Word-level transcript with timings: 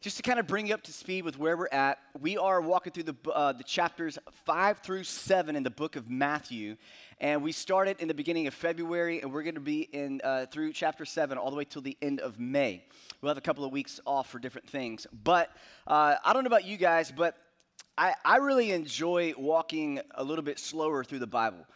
just 0.00 0.16
to 0.16 0.22
kind 0.22 0.38
of 0.38 0.46
bring 0.46 0.66
you 0.66 0.72
up 0.72 0.82
to 0.82 0.92
speed 0.92 1.24
with 1.24 1.38
where 1.38 1.58
we're 1.58 1.68
at, 1.72 1.98
we 2.18 2.38
are 2.38 2.62
walking 2.62 2.90
through 2.90 3.02
the, 3.02 3.14
uh, 3.30 3.52
the 3.52 3.64
chapters 3.64 4.18
five 4.46 4.78
through 4.78 5.04
seven 5.04 5.56
in 5.56 5.62
the 5.62 5.70
book 5.70 5.94
of 5.94 6.08
Matthew. 6.08 6.76
And 7.20 7.42
we 7.42 7.52
started 7.52 8.00
in 8.00 8.08
the 8.08 8.14
beginning 8.14 8.46
of 8.46 8.54
February, 8.54 9.20
and 9.20 9.30
we're 9.30 9.42
going 9.42 9.56
to 9.56 9.60
be 9.60 9.82
in 9.92 10.22
uh, 10.24 10.46
through 10.50 10.72
chapter 10.72 11.04
seven 11.04 11.36
all 11.36 11.50
the 11.50 11.56
way 11.56 11.66
till 11.66 11.82
the 11.82 11.98
end 12.00 12.20
of 12.20 12.40
May. 12.40 12.82
We'll 13.20 13.28
have 13.28 13.36
a 13.36 13.42
couple 13.42 13.62
of 13.62 13.72
weeks 13.72 14.00
off 14.06 14.30
for 14.30 14.38
different 14.38 14.70
things. 14.70 15.06
But 15.22 15.50
uh, 15.86 16.16
I 16.24 16.32
don't 16.32 16.44
know 16.44 16.48
about 16.48 16.64
you 16.64 16.78
guys, 16.78 17.12
but 17.14 17.36
I, 17.98 18.14
I 18.24 18.36
really 18.36 18.72
enjoy 18.72 19.34
walking 19.36 20.00
a 20.14 20.24
little 20.24 20.44
bit 20.44 20.58
slower 20.58 21.04
through 21.04 21.18
the 21.18 21.26
Bible, 21.26 21.66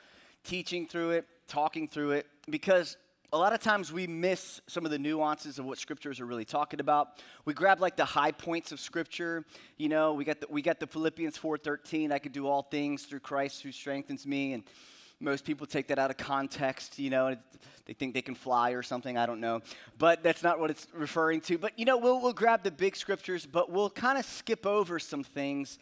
teaching 0.45 0.87
through 0.87 1.11
it, 1.11 1.27
talking 1.47 1.89
through 1.89 2.13
it, 2.13 2.27
because 2.49 2.97
a 3.33 3.39
lot 3.39 3.53
of 3.53 3.61
times 3.61 3.93
we 3.93 4.07
miss 4.07 4.61
some 4.67 4.85
of 4.85 4.91
the 4.91 4.99
nuances 4.99 5.59
of 5.59 5.65
what 5.65 5.79
scriptures 5.79 6.21
are 6.21 6.27
really 6.27 6.45
talking 6.45 6.81
about. 6.81 7.23
We 7.45 7.55
grab 7.55 7.81
like 7.81 7.97
the 7.97 8.05
high 8.05 8.33
points 8.33 8.73
of 8.73 8.79
scripture. 8.79 9.45
You 9.77 9.89
know, 9.89 10.13
we 10.13 10.25
got 10.25 10.41
the, 10.41 10.47
we 10.49 10.63
got 10.63 10.79
the 10.79 10.87
Philippians 10.87 11.39
4:13. 11.39 12.13
I 12.13 12.19
can 12.19 12.33
do 12.33 12.47
all 12.47 12.63
things 12.63 13.05
through 13.05 13.21
Christ 13.21 13.63
who 13.63 13.73
strengthens 13.73 14.27
me. 14.27 14.53
And 14.53 14.63
most 15.21 15.45
people 15.45 15.67
take 15.67 15.89
that 15.89 15.99
out 15.99 16.11
of 16.11 16.17
context. 16.17 16.99
You 16.99 17.11
know, 17.11 17.37
they 17.87 17.93
think 17.93 18.15
they 18.15 18.23
can 18.23 18.35
fly 18.35 18.71
or 18.71 18.83
something. 18.83 19.17
I 19.17 19.27
don't 19.27 19.41
know, 19.41 19.63
but 19.99 20.23
that's 20.23 20.43
not 20.43 20.61
what 20.61 20.71
it's 20.71 20.87
referring 20.93 21.41
to. 21.43 21.59
But 21.59 21.79
you 21.79 21.85
know, 21.85 21.97
we'll 21.97 22.21
we'll 22.21 22.33
grab 22.33 22.63
the 22.63 22.71
big 22.71 22.97
scriptures, 22.97 23.47
but 23.47 23.71
we'll 23.71 23.91
kind 23.91 24.19
of 24.19 24.25
skip 24.25 24.67
over 24.67 24.99
some 24.99 25.25
things. 25.25 25.79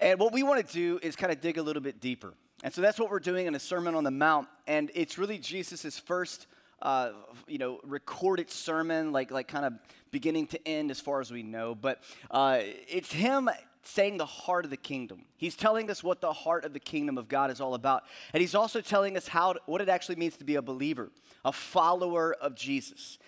And 0.00 0.18
what 0.18 0.32
we 0.32 0.42
want 0.42 0.66
to 0.66 0.72
do 0.72 0.98
is 1.02 1.16
kind 1.16 1.32
of 1.32 1.40
dig 1.40 1.58
a 1.58 1.62
little 1.62 1.82
bit 1.82 2.00
deeper. 2.00 2.34
And 2.62 2.72
so 2.72 2.80
that's 2.80 2.98
what 2.98 3.10
we're 3.10 3.18
doing 3.18 3.46
in 3.46 3.54
a 3.54 3.60
Sermon 3.60 3.94
on 3.94 4.04
the 4.04 4.10
Mount. 4.10 4.48
And 4.66 4.90
it's 4.94 5.18
really 5.18 5.38
Jesus' 5.38 5.98
first, 5.98 6.46
uh, 6.80 7.10
you 7.48 7.58
know, 7.58 7.80
recorded 7.84 8.50
sermon, 8.50 9.12
like, 9.12 9.30
like 9.30 9.48
kind 9.48 9.64
of 9.64 9.72
beginning 10.10 10.46
to 10.48 10.68
end 10.68 10.90
as 10.90 11.00
far 11.00 11.20
as 11.20 11.30
we 11.30 11.42
know. 11.42 11.74
But 11.74 12.02
uh, 12.30 12.60
it's 12.62 13.10
him 13.10 13.50
saying 13.84 14.16
the 14.16 14.26
heart 14.26 14.64
of 14.64 14.70
the 14.70 14.76
kingdom. 14.76 15.24
He's 15.36 15.56
telling 15.56 15.90
us 15.90 16.04
what 16.04 16.20
the 16.20 16.32
heart 16.32 16.64
of 16.64 16.72
the 16.72 16.80
kingdom 16.80 17.18
of 17.18 17.28
God 17.28 17.50
is 17.50 17.60
all 17.60 17.74
about. 17.74 18.04
And 18.32 18.40
he's 18.40 18.54
also 18.54 18.80
telling 18.80 19.16
us 19.16 19.26
how, 19.26 19.54
what 19.66 19.80
it 19.80 19.88
actually 19.88 20.16
means 20.16 20.36
to 20.36 20.44
be 20.44 20.54
a 20.54 20.62
believer, 20.62 21.10
a 21.44 21.52
follower 21.52 22.34
of 22.40 22.54
Jesus. 22.54 23.18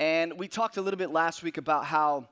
And 0.00 0.36
we 0.38 0.48
talked 0.48 0.78
a 0.78 0.82
little 0.82 0.98
bit 0.98 1.10
last 1.10 1.44
week 1.44 1.58
about 1.58 1.84
how 1.84 2.26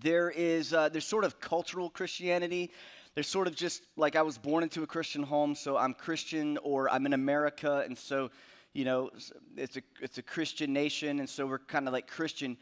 there 0.00 0.30
is 0.30 0.72
uh, 0.72 0.88
there's 0.88 1.06
sort 1.06 1.24
of 1.24 1.40
cultural 1.40 1.88
Christianity 1.90 2.70
they're 3.16 3.24
sort 3.24 3.48
of 3.48 3.56
just 3.56 3.82
like 3.96 4.14
I 4.14 4.20
was 4.20 4.36
born 4.36 4.62
into 4.62 4.82
a 4.82 4.86
Christian 4.86 5.22
home, 5.22 5.54
so 5.54 5.78
I'm 5.78 5.94
Christian, 5.94 6.58
or 6.62 6.90
I'm 6.90 7.06
in 7.06 7.14
America, 7.14 7.82
and 7.86 7.96
so, 7.96 8.30
you 8.74 8.84
know, 8.84 9.10
it's 9.56 9.78
a, 9.78 9.82
it's 10.02 10.18
a 10.18 10.22
Christian 10.22 10.74
nation, 10.74 11.18
and 11.18 11.28
so 11.28 11.46
we're 11.46 11.58
kind 11.58 11.88
of 11.88 11.94
like 11.94 12.08
Christian. 12.08 12.58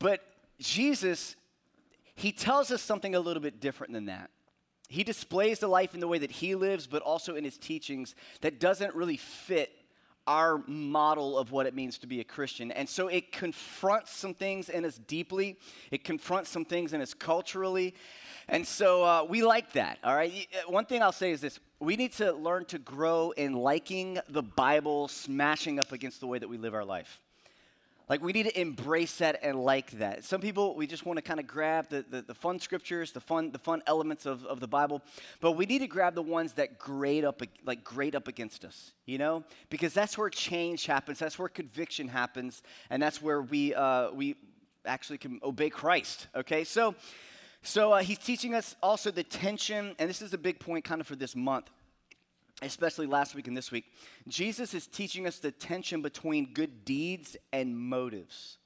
But 0.00 0.24
Jesus, 0.58 1.36
he 2.16 2.32
tells 2.32 2.72
us 2.72 2.82
something 2.82 3.14
a 3.14 3.20
little 3.20 3.40
bit 3.40 3.60
different 3.60 3.92
than 3.92 4.06
that. 4.06 4.30
He 4.88 5.04
displays 5.04 5.60
the 5.60 5.68
life 5.68 5.94
in 5.94 6.00
the 6.00 6.08
way 6.08 6.18
that 6.18 6.32
he 6.32 6.56
lives, 6.56 6.88
but 6.88 7.02
also 7.02 7.36
in 7.36 7.44
his 7.44 7.56
teachings 7.56 8.16
that 8.40 8.58
doesn't 8.58 8.96
really 8.96 9.18
fit 9.18 9.70
our 10.30 10.62
model 10.68 11.36
of 11.36 11.50
what 11.50 11.66
it 11.66 11.74
means 11.74 11.98
to 11.98 12.06
be 12.06 12.20
a 12.20 12.24
Christian. 12.24 12.70
And 12.70 12.88
so 12.88 13.08
it 13.08 13.32
confronts 13.32 14.14
some 14.14 14.32
things 14.32 14.68
in 14.68 14.84
us 14.84 14.96
deeply, 14.96 15.58
it 15.90 16.04
confronts 16.04 16.50
some 16.50 16.64
things 16.64 16.92
in 16.92 17.00
us 17.00 17.14
culturally. 17.14 17.96
And 18.46 18.64
so 18.64 19.02
uh, 19.02 19.26
we 19.28 19.42
like 19.42 19.72
that, 19.72 19.98
all 20.04 20.14
right? 20.14 20.46
Uh, 20.54 20.70
one 20.70 20.84
thing 20.84 21.02
I'll 21.02 21.10
say 21.10 21.32
is 21.32 21.40
this 21.40 21.58
we 21.80 21.96
need 21.96 22.12
to 22.14 22.32
learn 22.32 22.64
to 22.66 22.78
grow 22.78 23.32
in 23.32 23.54
liking 23.54 24.20
the 24.28 24.42
Bible 24.42 25.08
smashing 25.08 25.80
up 25.80 25.90
against 25.90 26.20
the 26.20 26.28
way 26.28 26.38
that 26.38 26.48
we 26.48 26.58
live 26.58 26.74
our 26.74 26.84
life. 26.84 27.20
Like, 28.10 28.24
we 28.24 28.32
need 28.32 28.46
to 28.46 28.60
embrace 28.60 29.18
that 29.18 29.38
and 29.40 29.62
like 29.62 29.92
that. 29.92 30.24
Some 30.24 30.40
people, 30.40 30.74
we 30.74 30.88
just 30.88 31.06
want 31.06 31.18
to 31.18 31.22
kind 31.22 31.38
of 31.38 31.46
grab 31.46 31.88
the, 31.90 32.04
the, 32.10 32.22
the, 32.22 32.34
fun 32.34 32.58
scriptures, 32.58 33.12
the 33.12 33.20
fun, 33.20 33.52
the 33.52 33.58
fun 33.58 33.84
elements 33.86 34.26
of, 34.26 34.44
of 34.46 34.58
the 34.58 34.66
Bible, 34.66 35.00
but 35.40 35.52
we 35.52 35.64
need 35.64 35.78
to 35.78 35.86
grab 35.86 36.16
the 36.16 36.22
ones 36.22 36.54
that 36.54 36.76
grade 36.76 37.24
up, 37.24 37.40
like, 37.64 37.84
grade 37.84 38.16
up 38.16 38.26
against 38.26 38.64
us, 38.64 38.90
you 39.06 39.16
know? 39.16 39.44
Because 39.68 39.94
that's 39.94 40.18
where 40.18 40.28
change 40.28 40.86
happens, 40.86 41.20
that's 41.20 41.38
where 41.38 41.48
conviction 41.48 42.08
happens, 42.08 42.62
and 42.90 43.00
that's 43.00 43.22
where 43.22 43.42
we, 43.42 43.76
uh, 43.76 44.10
we 44.10 44.34
actually 44.84 45.18
can 45.18 45.38
obey 45.44 45.70
Christ, 45.70 46.26
okay? 46.34 46.64
So, 46.64 46.96
so 47.62 47.92
uh, 47.92 47.98
he's 48.00 48.18
teaching 48.18 48.56
us 48.56 48.74
also 48.82 49.12
the 49.12 49.22
tension, 49.22 49.94
and 50.00 50.10
this 50.10 50.20
is 50.20 50.34
a 50.34 50.38
big 50.38 50.58
point 50.58 50.84
kind 50.84 51.00
of 51.00 51.06
for 51.06 51.14
this 51.14 51.36
month, 51.36 51.70
especially 52.62 53.06
last 53.06 53.34
week 53.34 53.48
and 53.48 53.56
this 53.56 53.70
week. 53.70 53.84
Jesus 54.28 54.74
is 54.74 54.86
teaching 54.86 55.26
us 55.26 55.38
the 55.38 55.50
tension 55.50 56.02
between 56.02 56.52
good 56.52 56.84
deeds 56.84 57.36
and 57.52 57.76
motives. 57.76 58.58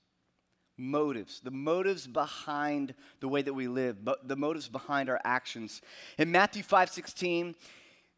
Motives, 0.76 1.40
the 1.40 1.52
motives 1.52 2.06
behind 2.06 2.94
the 3.20 3.28
way 3.28 3.42
that 3.42 3.54
we 3.54 3.68
live, 3.68 4.04
but 4.04 4.26
the 4.26 4.34
motives 4.34 4.68
behind 4.68 5.08
our 5.08 5.20
actions. 5.24 5.80
In 6.18 6.32
Matthew 6.32 6.64
5 6.64 6.90
16, 6.90 7.54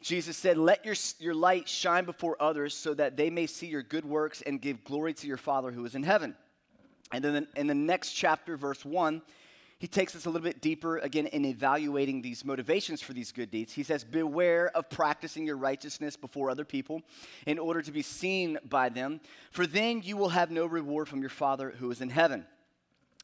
Jesus 0.01 0.37
said, 0.37 0.57
Let 0.57 0.85
your, 0.85 0.95
your 1.19 1.35
light 1.35 1.69
shine 1.69 2.07
before 2.07 2.37
others 2.41 2.75
so 2.75 2.95
that 2.95 3.17
they 3.17 3.29
may 3.29 3.47
see 3.47 3.67
your 3.67 3.83
good 3.83 4.07
works 4.07 4.41
and 4.43 4.61
give 4.61 4.85
glory 4.85 5.13
to 5.15 5.27
your 5.27 5.37
Father 5.37 5.71
who 5.71 5.85
is 5.85 5.95
in 5.95 6.03
heaven. 6.03 6.35
And 7.13 7.23
then 7.23 7.47
in 7.57 7.67
the 7.67 7.75
next 7.75 8.13
chapter, 8.13 8.57
verse 8.57 8.85
1, 8.85 9.23
he 9.79 9.87
takes 9.87 10.17
us 10.17 10.25
a 10.25 10.31
little 10.31 10.45
bit 10.45 10.63
deeper 10.63 10.99
again 10.99 11.27
in 11.27 11.45
evaluating 11.45 12.23
these 12.23 12.45
motivations 12.45 13.03
for 13.03 13.13
these 13.13 13.31
good 13.31 13.51
deeds. 13.51 13.75
He 13.75 13.83
says, 13.83 14.05
Beware 14.05 14.71
of 14.75 14.89
practicing 14.89 15.47
your 15.47 15.59
righteousness 15.59 16.17
before 16.17 16.49
other 16.49 16.65
people 16.65 17.03
in 17.47 17.59
order 17.59 17.83
to 17.83 17.93
be 17.93 18.01
seen 18.01 18.59
by 18.65 18.89
them, 18.89 19.21
for 19.51 19.67
then 19.67 20.01
you 20.03 20.17
will 20.17 20.31
have 20.31 20.51
no 20.51 20.65
reward 20.65 21.09
from 21.09 21.21
your 21.21 21.31
Father 21.31 21.75
who 21.79 21.91
is 21.91 22.01
in 22.01 22.09
heaven. 22.09 22.47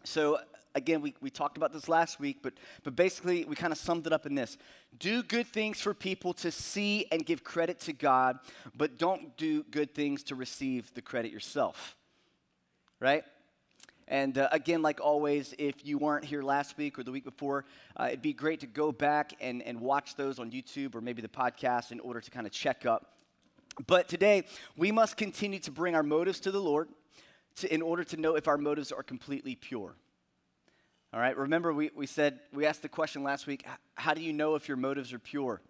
So, 0.04 0.41
again, 0.74 1.00
we, 1.00 1.14
we 1.22 1.30
talked 1.30 1.56
about 1.56 1.72
this 1.72 1.88
last 1.88 2.20
week, 2.20 2.41
but, 2.42 2.52
but 2.82 2.96
basically, 2.96 3.46
we 3.46 3.56
kind 3.56 3.72
of 3.72 3.78
summed 3.78 4.06
it 4.06 4.12
up 4.12 4.26
in 4.26 4.34
this 4.34 4.58
Do 4.98 5.22
good 5.22 5.46
things 5.46 5.80
for 5.80 5.94
people 5.94 6.34
to 6.34 6.50
see 6.50 7.06
and 7.10 7.24
give 7.24 7.42
credit 7.42 7.80
to 7.80 7.94
God, 7.94 8.38
but 8.76 8.98
don't 8.98 9.38
do 9.38 9.62
good 9.64 9.94
things 9.94 10.22
to 10.24 10.34
receive 10.34 10.92
the 10.92 11.00
credit 11.00 11.32
yourself. 11.32 11.96
Right? 13.00 13.24
And 14.12 14.36
uh, 14.36 14.46
again, 14.52 14.82
like 14.82 15.00
always, 15.00 15.54
if 15.56 15.86
you 15.86 15.96
weren't 15.96 16.26
here 16.26 16.42
last 16.42 16.76
week 16.76 16.98
or 16.98 17.02
the 17.02 17.10
week 17.10 17.24
before, 17.24 17.64
uh, 17.96 18.08
it'd 18.08 18.20
be 18.20 18.34
great 18.34 18.60
to 18.60 18.66
go 18.66 18.92
back 18.92 19.32
and, 19.40 19.62
and 19.62 19.80
watch 19.80 20.16
those 20.16 20.38
on 20.38 20.50
YouTube 20.50 20.94
or 20.94 21.00
maybe 21.00 21.22
the 21.22 21.28
podcast 21.28 21.92
in 21.92 21.98
order 21.98 22.20
to 22.20 22.30
kind 22.30 22.46
of 22.46 22.52
check 22.52 22.84
up. 22.84 23.14
But 23.86 24.08
today, 24.08 24.44
we 24.76 24.92
must 24.92 25.16
continue 25.16 25.60
to 25.60 25.70
bring 25.70 25.94
our 25.94 26.02
motives 26.02 26.40
to 26.40 26.50
the 26.50 26.60
Lord 26.60 26.90
to, 27.56 27.72
in 27.72 27.80
order 27.80 28.04
to 28.04 28.18
know 28.18 28.34
if 28.34 28.48
our 28.48 28.58
motives 28.58 28.92
are 28.92 29.02
completely 29.02 29.54
pure. 29.54 29.96
All 31.14 31.20
right, 31.20 31.34
remember 31.34 31.72
we, 31.72 31.90
we 31.96 32.06
said, 32.06 32.38
we 32.52 32.66
asked 32.66 32.82
the 32.82 32.90
question 32.90 33.22
last 33.22 33.46
week 33.46 33.66
how 33.94 34.12
do 34.12 34.20
you 34.20 34.34
know 34.34 34.56
if 34.56 34.68
your 34.68 34.76
motives 34.76 35.14
are 35.14 35.18
pure? 35.18 35.62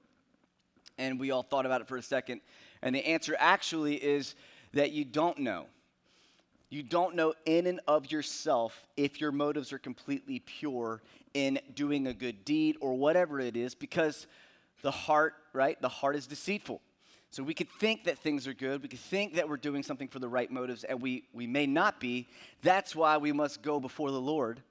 And 0.98 1.20
we 1.20 1.30
all 1.30 1.44
thought 1.44 1.64
about 1.64 1.80
it 1.80 1.86
for 1.86 1.96
a 1.96 2.02
second. 2.02 2.40
And 2.82 2.92
the 2.92 3.06
answer 3.06 3.36
actually 3.38 3.94
is 3.94 4.34
that 4.72 4.90
you 4.90 5.04
don't 5.04 5.38
know. 5.38 5.66
You 6.72 6.82
don't 6.82 7.16
know 7.16 7.34
in 7.44 7.66
and 7.66 7.80
of 7.86 8.10
yourself 8.10 8.86
if 8.96 9.20
your 9.20 9.30
motives 9.30 9.74
are 9.74 9.78
completely 9.78 10.38
pure 10.38 11.02
in 11.34 11.60
doing 11.74 12.06
a 12.06 12.14
good 12.14 12.46
deed 12.46 12.78
or 12.80 12.94
whatever 12.94 13.40
it 13.40 13.58
is 13.58 13.74
because 13.74 14.26
the 14.80 14.90
heart, 14.90 15.34
right? 15.52 15.78
The 15.82 15.90
heart 15.90 16.16
is 16.16 16.26
deceitful. 16.26 16.80
So 17.28 17.42
we 17.42 17.52
could 17.52 17.68
think 17.78 18.04
that 18.04 18.20
things 18.20 18.46
are 18.46 18.54
good. 18.54 18.80
We 18.80 18.88
could 18.88 19.00
think 19.00 19.34
that 19.34 19.50
we're 19.50 19.58
doing 19.58 19.82
something 19.82 20.08
for 20.08 20.18
the 20.18 20.30
right 20.30 20.50
motives, 20.50 20.82
and 20.84 21.02
we, 21.02 21.24
we 21.34 21.46
may 21.46 21.66
not 21.66 22.00
be. 22.00 22.26
That's 22.62 22.96
why 22.96 23.18
we 23.18 23.32
must 23.32 23.60
go 23.60 23.78
before 23.78 24.10
the 24.10 24.20
Lord 24.20 24.62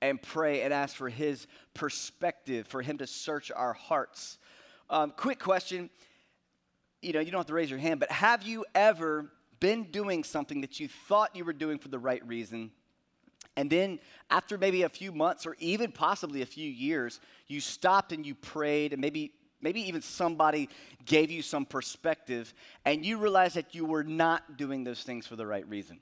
and 0.00 0.20
pray 0.20 0.62
and 0.62 0.72
ask 0.72 0.96
for 0.96 1.10
His 1.10 1.46
perspective, 1.74 2.68
for 2.68 2.80
Him 2.80 2.96
to 2.96 3.06
search 3.06 3.52
our 3.54 3.74
hearts. 3.74 4.38
Um, 4.88 5.12
quick 5.14 5.38
question. 5.38 5.90
You 7.02 7.12
know, 7.12 7.20
you 7.20 7.30
don't 7.30 7.40
have 7.40 7.48
to 7.48 7.54
raise 7.54 7.68
your 7.68 7.78
hand, 7.78 8.00
but 8.00 8.10
have 8.10 8.44
you 8.44 8.64
ever 8.74 9.30
been 9.60 9.84
doing 9.84 10.24
something 10.24 10.62
that 10.62 10.80
you 10.80 10.88
thought 10.88 11.36
you 11.36 11.44
were 11.44 11.52
doing 11.52 11.78
for 11.78 11.88
the 11.88 11.98
right 11.98 12.26
reason, 12.26 12.70
and 13.56 13.70
then 13.70 14.00
after 14.30 14.56
maybe 14.56 14.82
a 14.82 14.88
few 14.88 15.12
months 15.12 15.46
or 15.46 15.56
even 15.58 15.92
possibly 15.92 16.42
a 16.42 16.46
few 16.46 16.68
years, 16.68 17.20
you 17.46 17.60
stopped 17.60 18.12
and 18.12 18.24
you 18.24 18.34
prayed, 18.34 18.92
and 18.92 19.00
maybe 19.00 19.32
maybe 19.62 19.86
even 19.88 20.00
somebody 20.00 20.68
gave 21.04 21.30
you 21.30 21.42
some 21.42 21.66
perspective, 21.66 22.54
and 22.84 23.04
you 23.04 23.18
realized 23.18 23.56
that 23.56 23.74
you 23.74 23.84
were 23.84 24.04
not 24.04 24.56
doing 24.56 24.84
those 24.84 25.02
things 25.02 25.26
for 25.26 25.36
the 25.36 25.46
right 25.46 25.68
reason. 25.68 26.00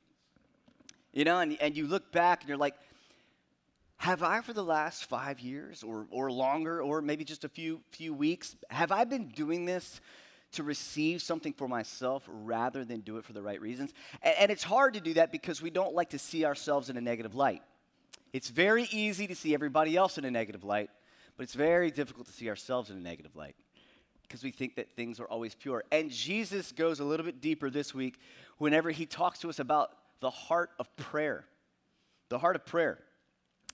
You 1.12 1.24
know, 1.24 1.40
and, 1.40 1.56
and 1.60 1.76
you 1.76 1.88
look 1.88 2.12
back 2.12 2.42
and 2.42 2.48
you're 2.48 2.58
like, 2.58 2.74
have 3.96 4.22
I 4.22 4.40
for 4.42 4.52
the 4.52 4.62
last 4.62 5.06
five 5.06 5.40
years 5.40 5.82
or, 5.82 6.06
or 6.10 6.30
longer, 6.30 6.80
or 6.80 7.02
maybe 7.02 7.24
just 7.24 7.44
a 7.44 7.48
few 7.48 7.80
few 7.90 8.14
weeks, 8.14 8.54
have 8.70 8.92
I 8.92 9.04
been 9.04 9.28
doing 9.28 9.64
this 9.64 10.00
to 10.52 10.62
receive 10.62 11.22
something 11.22 11.52
for 11.52 11.68
myself 11.68 12.24
rather 12.26 12.84
than 12.84 13.00
do 13.00 13.18
it 13.18 13.24
for 13.24 13.32
the 13.32 13.42
right 13.42 13.60
reasons. 13.60 13.92
And, 14.22 14.34
and, 14.38 14.50
it's 14.50 14.62
hard 14.62 14.94
to 14.94 15.00
do 15.00 15.14
that 15.14 15.30
because 15.30 15.60
we 15.60 15.70
don't 15.70 15.94
like 15.94 16.10
to 16.10 16.18
see 16.18 16.44
ourselves 16.44 16.88
in 16.88 16.96
a 16.96 17.00
negative 17.00 17.34
light. 17.34 17.62
It's 18.32 18.48
very 18.48 18.84
easy 18.90 19.26
to 19.26 19.34
see 19.34 19.54
everybody 19.54 19.96
else 19.96 20.18
in 20.18 20.24
a 20.24 20.30
negative 20.30 20.64
light, 20.64 20.90
but 21.36 21.44
it's 21.44 21.54
very 21.54 21.90
difficult 21.90 22.26
to 22.26 22.32
see 22.32 22.48
ourselves 22.48 22.90
in 22.90 22.96
a 22.96 23.00
negative 23.00 23.36
light 23.36 23.56
because 24.22 24.42
we 24.42 24.50
think 24.50 24.76
that 24.76 24.94
things 24.94 25.20
are 25.20 25.26
always 25.26 25.54
pure. 25.54 25.84
And 25.90 26.10
Jesus 26.10 26.72
goes 26.72 27.00
a 27.00 27.04
little 27.04 27.24
bit 27.24 27.40
deeper 27.40 27.70
this 27.70 27.94
week 27.94 28.18
whenever 28.58 28.90
he 28.90 29.06
talks 29.06 29.38
to 29.40 29.48
us 29.48 29.58
about 29.58 29.90
the 30.20 30.30
heart 30.30 30.70
of 30.78 30.94
prayer. 30.96 31.46
The 32.28 32.38
heart 32.38 32.56
of 32.56 32.66
prayer. 32.66 32.98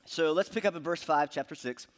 So 0.04 0.32
let's 0.32 0.48
pick 0.48 0.64
up 0.64 0.76
in 0.76 0.82
verse 0.82 1.02
5, 1.02 1.30
chapter 1.30 1.54
6. 1.54 1.84
It 1.84 1.88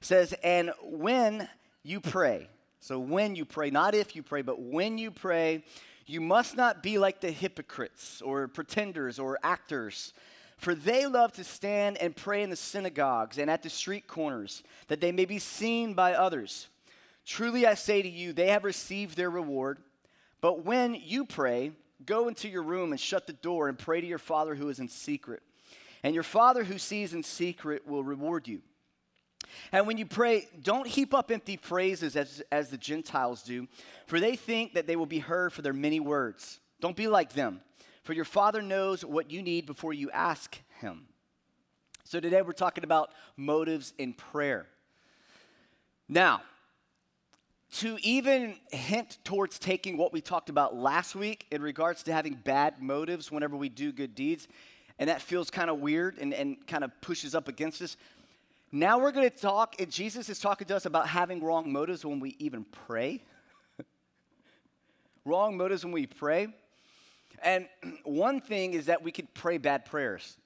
says, 0.00 0.34
And 0.42 0.72
when 0.82 1.48
you 1.82 2.00
pray, 2.00 2.48
so 2.84 2.98
when 2.98 3.34
you 3.34 3.46
pray, 3.46 3.70
not 3.70 3.94
if 3.94 4.14
you 4.14 4.22
pray, 4.22 4.42
but 4.42 4.60
when 4.60 4.98
you 4.98 5.10
pray, 5.10 5.64
you 6.04 6.20
must 6.20 6.54
not 6.54 6.82
be 6.82 6.98
like 6.98 7.22
the 7.22 7.30
hypocrites 7.30 8.20
or 8.20 8.46
pretenders 8.46 9.18
or 9.18 9.38
actors, 9.42 10.12
for 10.58 10.74
they 10.74 11.06
love 11.06 11.32
to 11.32 11.44
stand 11.44 11.96
and 11.96 12.14
pray 12.14 12.42
in 12.42 12.50
the 12.50 12.56
synagogues 12.56 13.38
and 13.38 13.50
at 13.50 13.62
the 13.62 13.70
street 13.70 14.06
corners, 14.06 14.62
that 14.88 15.00
they 15.00 15.12
may 15.12 15.24
be 15.24 15.38
seen 15.38 15.94
by 15.94 16.12
others. 16.12 16.68
Truly 17.24 17.64
I 17.66 17.72
say 17.72 18.02
to 18.02 18.08
you, 18.08 18.34
they 18.34 18.48
have 18.48 18.64
received 18.64 19.16
their 19.16 19.30
reward. 19.30 19.78
But 20.42 20.66
when 20.66 20.94
you 20.94 21.24
pray, 21.24 21.72
go 22.04 22.28
into 22.28 22.50
your 22.50 22.64
room 22.64 22.92
and 22.92 23.00
shut 23.00 23.26
the 23.26 23.32
door 23.32 23.70
and 23.70 23.78
pray 23.78 24.02
to 24.02 24.06
your 24.06 24.18
Father 24.18 24.54
who 24.54 24.68
is 24.68 24.78
in 24.78 24.88
secret. 24.88 25.42
And 26.02 26.12
your 26.12 26.22
Father 26.22 26.64
who 26.64 26.76
sees 26.76 27.14
in 27.14 27.22
secret 27.22 27.88
will 27.88 28.04
reward 28.04 28.46
you. 28.46 28.60
And 29.72 29.86
when 29.86 29.98
you 29.98 30.06
pray, 30.06 30.48
don't 30.62 30.86
heap 30.86 31.14
up 31.14 31.30
empty 31.30 31.56
phrases 31.56 32.16
as, 32.16 32.42
as 32.50 32.70
the 32.70 32.78
Gentiles 32.78 33.42
do, 33.42 33.68
for 34.06 34.20
they 34.20 34.36
think 34.36 34.74
that 34.74 34.86
they 34.86 34.96
will 34.96 35.06
be 35.06 35.18
heard 35.18 35.52
for 35.52 35.62
their 35.62 35.72
many 35.72 36.00
words. 36.00 36.60
Don't 36.80 36.96
be 36.96 37.08
like 37.08 37.32
them, 37.32 37.60
for 38.02 38.12
your 38.12 38.24
Father 38.24 38.62
knows 38.62 39.04
what 39.04 39.30
you 39.30 39.42
need 39.42 39.66
before 39.66 39.92
you 39.92 40.10
ask 40.10 40.58
Him. 40.80 41.06
So 42.04 42.20
today 42.20 42.42
we're 42.42 42.52
talking 42.52 42.84
about 42.84 43.10
motives 43.36 43.94
in 43.98 44.12
prayer. 44.12 44.66
Now, 46.08 46.42
to 47.78 47.98
even 48.02 48.56
hint 48.70 49.18
towards 49.24 49.58
taking 49.58 49.96
what 49.96 50.12
we 50.12 50.20
talked 50.20 50.48
about 50.48 50.76
last 50.76 51.16
week 51.16 51.46
in 51.50 51.60
regards 51.60 52.04
to 52.04 52.12
having 52.12 52.34
bad 52.34 52.80
motives 52.80 53.32
whenever 53.32 53.56
we 53.56 53.68
do 53.68 53.90
good 53.90 54.14
deeds, 54.14 54.46
and 54.98 55.10
that 55.10 55.20
feels 55.20 55.50
kind 55.50 55.68
of 55.68 55.80
weird 55.80 56.18
and, 56.18 56.32
and 56.32 56.64
kind 56.68 56.84
of 56.84 56.92
pushes 57.00 57.34
up 57.34 57.48
against 57.48 57.82
us. 57.82 57.96
Now 58.76 58.98
we're 58.98 59.12
going 59.12 59.30
to 59.30 59.36
talk, 59.36 59.76
and 59.78 59.88
Jesus 59.88 60.28
is 60.28 60.40
talking 60.40 60.66
to 60.66 60.74
us 60.74 60.84
about 60.84 61.06
having 61.06 61.40
wrong 61.40 61.72
motives 61.72 62.04
when 62.04 62.18
we 62.18 62.34
even 62.40 62.64
pray. 62.88 63.22
wrong 65.24 65.56
motives 65.56 65.84
when 65.84 65.94
we 65.94 66.08
pray. 66.08 66.48
And 67.40 67.68
one 68.02 68.40
thing 68.40 68.74
is 68.74 68.86
that 68.86 69.00
we 69.00 69.12
could 69.12 69.32
pray 69.32 69.58
bad 69.58 69.84
prayers. 69.84 70.38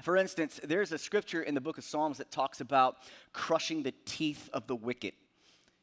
For 0.00 0.16
instance, 0.16 0.58
there's 0.64 0.90
a 0.92 0.96
scripture 0.96 1.42
in 1.42 1.54
the 1.54 1.60
book 1.60 1.76
of 1.76 1.84
Psalms 1.84 2.16
that 2.16 2.30
talks 2.30 2.62
about 2.62 2.96
crushing 3.34 3.82
the 3.82 3.92
teeth 4.06 4.48
of 4.54 4.66
the 4.66 4.74
wicked. 4.74 5.12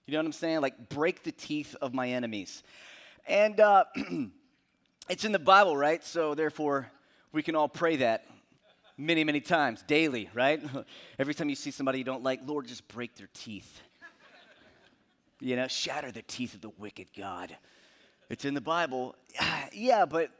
You 0.07 0.13
know 0.13 0.17
what 0.17 0.25
I'm 0.25 0.31
saying? 0.31 0.61
Like, 0.61 0.89
break 0.89 1.21
the 1.21 1.31
teeth 1.31 1.75
of 1.79 1.93
my 1.93 2.09
enemies. 2.09 2.63
And 3.27 3.59
uh, 3.59 3.83
it's 5.09 5.25
in 5.25 5.31
the 5.31 5.37
Bible, 5.37 5.77
right? 5.77 6.03
So, 6.03 6.33
therefore, 6.33 6.91
we 7.33 7.43
can 7.43 7.55
all 7.55 7.69
pray 7.69 7.97
that 7.97 8.25
many, 8.97 9.23
many 9.23 9.39
times, 9.39 9.83
daily, 9.83 10.29
right? 10.33 10.61
Every 11.19 11.33
time 11.33 11.49
you 11.49 11.55
see 11.55 11.71
somebody 11.71 11.99
you 11.99 12.03
don't 12.03 12.23
like, 12.23 12.41
Lord, 12.45 12.67
just 12.67 12.87
break 12.87 13.15
their 13.15 13.29
teeth. 13.33 13.81
You 15.39 15.55
know, 15.55 15.67
shatter 15.67 16.11
the 16.11 16.23
teeth 16.23 16.55
of 16.55 16.61
the 16.61 16.71
wicked 16.77 17.07
God. 17.15 17.55
It's 18.29 18.45
in 18.45 18.53
the 18.53 18.61
Bible. 18.61 19.15
Yeah, 19.73 20.05
but 20.05 20.31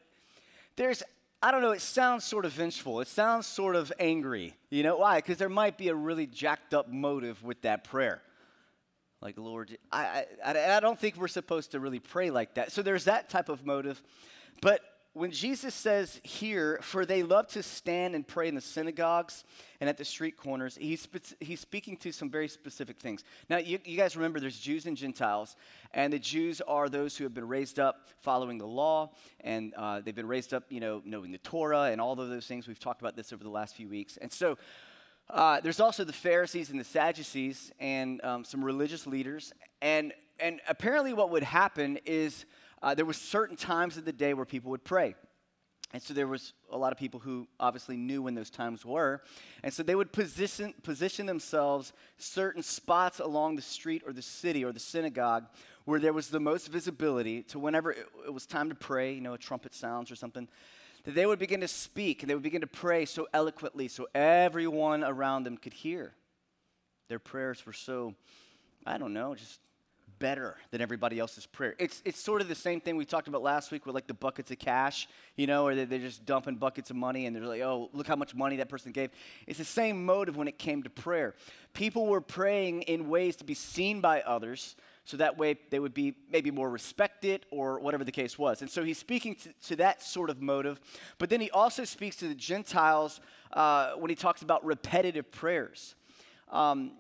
there's, 0.78 1.04
I 1.44 1.52
don't 1.52 1.62
know, 1.62 1.72
it 1.72 1.82
sounds 1.82 2.24
sort 2.24 2.46
of 2.46 2.54
vengeful. 2.54 3.02
It 3.02 3.08
sounds 3.08 3.46
sort 3.46 3.76
of 3.76 3.92
angry. 4.00 4.56
You 4.70 4.84
know 4.84 4.98
why? 4.98 5.18
Because 5.18 5.38
there 5.38 5.50
might 5.50 5.78
be 5.78 5.90
a 5.90 5.94
really 5.94 6.26
jacked 6.26 6.74
up 6.74 6.88
motive 6.88 7.44
with 7.44 7.62
that 7.64 7.84
prayer. 7.84 8.22
Like, 9.22 9.38
Lord, 9.38 9.78
I, 9.92 10.26
I, 10.44 10.76
I 10.78 10.80
don't 10.80 10.98
think 10.98 11.18
we're 11.18 11.28
supposed 11.28 11.72
to 11.72 11.80
really 11.80 12.00
pray 12.00 12.30
like 12.30 12.56
that. 12.56 12.72
So 12.72 12.82
there's 12.82 13.04
that 13.06 13.30
type 13.30 13.50
of 13.50 13.66
motive. 13.66 14.02
But 14.62 14.82
when 15.18 15.32
Jesus 15.32 15.74
says 15.74 16.22
here, 16.24 16.80
for 16.82 17.06
they 17.06 17.24
love 17.24 17.48
to 17.48 17.64
stand 17.64 18.14
and 18.14 18.26
pray 18.26 18.48
in 18.48 18.56
the 18.56 18.62
synagogues 18.62 19.44
and 19.82 19.90
at 19.90 19.98
the 19.98 20.06
street 20.06 20.38
corners, 20.38 20.78
he's, 20.80 21.08
he's 21.40 21.60
speaking 21.60 21.98
to 21.98 22.12
some 22.12 22.30
very 22.30 22.48
specific 22.48 23.00
things. 23.00 23.24
Now, 23.50 23.58
you, 23.58 23.80
you 23.84 23.98
guys 23.98 24.16
remember 24.16 24.40
there's 24.40 24.60
Jews 24.60 24.86
and 24.86 24.96
Gentiles, 24.96 25.56
and 25.92 26.14
the 26.14 26.20
Jews 26.20 26.62
are 26.62 26.88
those 26.88 27.18
who 27.18 27.24
have 27.24 27.34
been 27.34 27.48
raised 27.48 27.80
up 27.80 28.08
following 28.22 28.60
the 28.60 28.68
law, 28.68 29.12
and 29.42 29.74
uh, 29.76 30.02
they've 30.02 30.16
been 30.16 30.28
raised 30.28 30.54
up, 30.54 30.66
you 30.70 30.80
know, 30.80 31.02
knowing 31.04 31.32
the 31.32 31.40
Torah 31.40 31.86
and 31.92 32.00
all 32.00 32.20
of 32.20 32.30
those 32.30 32.46
things. 32.46 32.68
We've 32.68 32.80
talked 32.80 33.02
about 33.02 33.16
this 33.16 33.34
over 33.34 33.44
the 33.44 33.50
last 33.50 33.76
few 33.76 33.90
weeks. 33.90 34.18
And 34.18 34.32
so, 34.32 34.58
uh, 35.30 35.60
there's 35.60 35.80
also 35.80 36.04
the 36.04 36.14
Pharisees 36.14 36.70
and 36.70 36.80
the 36.80 36.86
Sadducees 36.86 37.72
and 37.80 38.24
um, 38.24 38.46
some 38.46 38.64
religious 38.64 39.06
leaders. 39.06 39.52
And, 39.82 40.14
and 40.40 40.62
apparently, 40.70 41.14
what 41.14 41.32
would 41.32 41.44
happen 41.44 42.00
is 42.06 42.46
uh, 42.82 42.94
there 42.96 43.06
were 43.06 43.14
certain 43.14 43.56
times 43.56 43.98
of 43.98 44.06
the 44.06 44.14
day 44.14 44.34
where 44.34 44.46
people 44.46 44.72
would 44.72 44.84
pray. 44.84 45.16
And 45.94 46.04
so 46.04 46.14
there 46.14 46.28
was 46.28 46.54
a 46.70 46.78
lot 46.78 46.92
of 46.92 46.98
people 46.98 47.22
who 47.22 47.48
obviously 47.60 47.96
knew 47.96 48.22
when 48.22 48.36
those 48.36 48.50
times 48.50 48.86
were. 48.86 49.22
And 49.64 49.74
so 49.74 49.84
they 49.84 49.96
would 49.96 50.12
position, 50.12 50.74
position 50.84 51.26
themselves 51.26 51.94
certain 52.18 52.62
spots 52.62 53.20
along 53.20 53.56
the 53.56 53.62
street 53.62 54.04
or 54.06 54.12
the 54.12 54.22
city 54.22 54.66
or 54.66 54.74
the 54.74 54.82
synagogue 54.82 55.46
where 55.86 56.00
there 56.00 56.12
was 56.12 56.28
the 56.28 56.42
most 56.42 56.68
visibility 56.68 57.42
to 57.44 57.60
whenever 57.60 57.92
it, 57.92 58.06
it 58.26 58.34
was 58.34 58.46
time 58.46 58.68
to 58.68 58.76
pray, 58.76 59.14
you 59.14 59.22
know, 59.22 59.34
a 59.34 59.38
trumpet 59.38 59.74
sounds 59.74 60.12
or 60.12 60.16
something, 60.16 60.50
that 61.06 61.16
they 61.16 61.26
would 61.26 61.40
begin 61.40 61.62
to 61.62 61.70
speak 61.70 62.22
and 62.22 62.30
they 62.30 62.36
would 62.36 62.44
begin 62.44 62.60
to 62.60 62.68
pray 62.68 63.06
so 63.06 63.26
eloquently 63.34 63.88
so 63.88 64.08
everyone 64.14 65.06
around 65.06 65.46
them 65.46 65.56
could 65.56 65.74
hear. 65.74 66.14
Their 67.08 67.20
prayers 67.20 67.66
were 67.66 67.72
so, 67.72 68.14
I 68.86 68.98
don't 68.98 69.14
know, 69.14 69.34
just 69.36 69.62
better 70.20 70.56
than 70.72 70.82
everybody 70.82 71.20
else's 71.20 71.46
prayer. 71.46 71.76
It's, 71.80 72.02
it's 72.06 72.20
sort 72.20 72.42
of 72.42 72.48
the 72.48 72.56
same 72.56 72.82
thing 72.82 72.98
we 72.98 73.06
talked 73.06 73.28
about 73.28 73.42
last 73.42 73.72
week 73.72 73.86
with 73.86 73.96
like 73.96 74.08
the 74.08 74.14
buckets 74.14 74.52
of 74.52 74.60
cash, 74.60 75.08
you 75.36 75.48
know, 75.48 75.66
or 75.68 75.76
they're, 75.76 76.00
just 76.00 76.26
dumping 76.26 76.56
buckets 76.56 76.90
of 76.90 76.96
money 76.96 77.26
and 77.26 77.36
they're 77.36 77.46
like, 77.46 77.62
oh, 77.62 77.90
look 77.94 78.08
how 78.08 78.16
much 78.16 78.36
money 78.36 78.58
that 78.58 78.70
person 78.70 78.92
gave. 78.92 79.10
It's 79.46 79.60
the 79.60 79.66
same 79.66 80.06
motive 80.06 80.38
when 80.38 80.48
it 80.48 80.58
came 80.58 80.84
to 80.84 80.90
prayer. 80.90 81.36
People 81.74 82.08
were 82.08 82.22
praying 82.22 82.84
in 82.84 83.10
ways 83.10 83.36
to 83.38 83.44
be 83.44 83.54
seen 83.54 84.02
by 84.02 84.22
others 84.22 84.76
so 85.08 85.16
that 85.18 85.38
way 85.38 85.58
they 85.70 85.80
would 85.80 85.94
be 85.94 86.16
maybe 86.30 86.52
more 86.52 86.70
respected 86.70 87.46
or 87.50 87.80
whatever 87.80 88.04
the 88.04 88.12
case 88.12 88.38
was. 88.38 88.62
And 88.62 88.70
so 88.70 88.84
he's 88.84 88.98
speaking 88.98 89.36
to, 89.36 89.54
to 89.70 89.76
that 89.78 90.04
sort 90.04 90.30
of 90.30 90.42
motive. 90.42 90.82
But 91.18 91.30
then 91.30 91.40
he 91.40 91.50
also 91.52 91.86
speaks 91.86 92.18
to 92.18 92.28
the 92.28 92.36
Gentiles 92.36 93.22
uh, 93.54 93.94
when 93.94 94.10
he 94.10 94.16
talks 94.16 94.42
about 94.42 94.66
repetitive 94.66 95.32
prayers. 95.32 95.96
Um, 96.52 96.92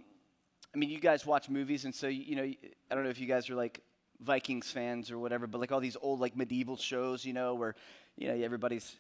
I 0.73 0.77
mean, 0.77 0.89
you 0.89 0.99
guys 0.99 1.25
watch 1.25 1.49
movies, 1.49 1.85
and 1.85 1.95
so, 1.95 2.07
you 2.07 2.35
know, 2.35 2.43
I 2.43 2.95
don't 2.95 3.03
know 3.03 3.09
if 3.09 3.19
you 3.19 3.27
guys 3.27 3.49
are 3.49 3.55
like 3.55 3.81
Vikings 4.21 4.71
fans 4.71 5.11
or 5.11 5.19
whatever, 5.19 5.47
but 5.47 5.59
like 5.61 5.71
all 5.71 5.79
these 5.79 5.97
old, 6.01 6.19
like 6.19 6.35
medieval 6.35 6.77
shows, 6.77 7.25
you 7.25 7.33
know, 7.33 7.55
where, 7.55 7.75
you 8.17 8.27
know, 8.27 8.35
everybody's 8.35 8.95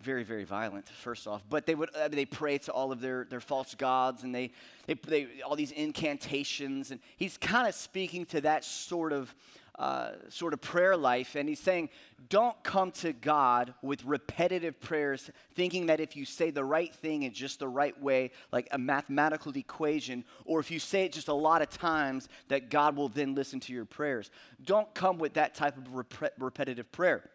very, 0.00 0.24
very 0.24 0.44
violent, 0.44 0.88
first 0.88 1.26
off. 1.26 1.42
But 1.48 1.66
they 1.66 1.74
would, 1.74 1.90
I 1.96 2.08
mean, 2.08 2.16
they 2.16 2.24
pray 2.24 2.58
to 2.58 2.72
all 2.72 2.92
of 2.92 3.00
their, 3.00 3.26
their 3.28 3.40
false 3.40 3.74
gods 3.74 4.22
and 4.22 4.34
they, 4.34 4.52
they, 4.86 4.94
they 4.94 5.28
all 5.46 5.56
these 5.56 5.70
incantations. 5.70 6.90
And 6.90 7.00
he's 7.16 7.36
kind 7.36 7.68
of 7.68 7.74
speaking 7.74 8.26
to 8.26 8.40
that 8.42 8.64
sort 8.64 9.12
of 9.12 9.34
uh, 9.78 10.12
sort 10.28 10.52
of 10.52 10.60
prayer 10.60 10.96
life, 10.96 11.34
and 11.34 11.48
he's 11.48 11.60
saying, 11.60 11.88
don't 12.28 12.60
come 12.62 12.90
to 12.92 13.12
God 13.12 13.74
with 13.82 14.04
repetitive 14.04 14.80
prayers, 14.80 15.30
thinking 15.54 15.86
that 15.86 16.00
if 16.00 16.16
you 16.16 16.24
say 16.24 16.50
the 16.50 16.64
right 16.64 16.94
thing 16.94 17.24
in 17.24 17.32
just 17.32 17.58
the 17.58 17.68
right 17.68 18.00
way, 18.00 18.30
like 18.52 18.68
a 18.70 18.78
mathematical 18.78 19.56
equation, 19.56 20.24
or 20.44 20.60
if 20.60 20.70
you 20.70 20.78
say 20.78 21.04
it 21.04 21.12
just 21.12 21.28
a 21.28 21.34
lot 21.34 21.60
of 21.60 21.70
times, 21.70 22.28
that 22.48 22.70
God 22.70 22.96
will 22.96 23.08
then 23.08 23.34
listen 23.34 23.60
to 23.60 23.72
your 23.72 23.84
prayers. 23.84 24.30
Don't 24.64 24.92
come 24.94 25.18
with 25.18 25.34
that 25.34 25.54
type 25.54 25.76
of 25.76 25.92
rep- 25.94 26.34
repetitive 26.38 26.90
prayer. 26.92 27.28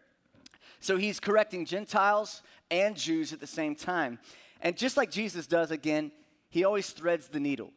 So 0.80 0.96
he's 0.96 1.20
correcting 1.20 1.66
Gentiles 1.66 2.42
and 2.70 2.96
Jews 2.96 3.32
at 3.32 3.40
the 3.40 3.46
same 3.46 3.74
time. 3.74 4.18
And 4.62 4.76
just 4.76 4.96
like 4.96 5.10
Jesus 5.10 5.46
does, 5.46 5.70
again, 5.70 6.10
he 6.48 6.64
always 6.64 6.90
threads 6.90 7.28
the 7.28 7.40
needle. 7.40 7.70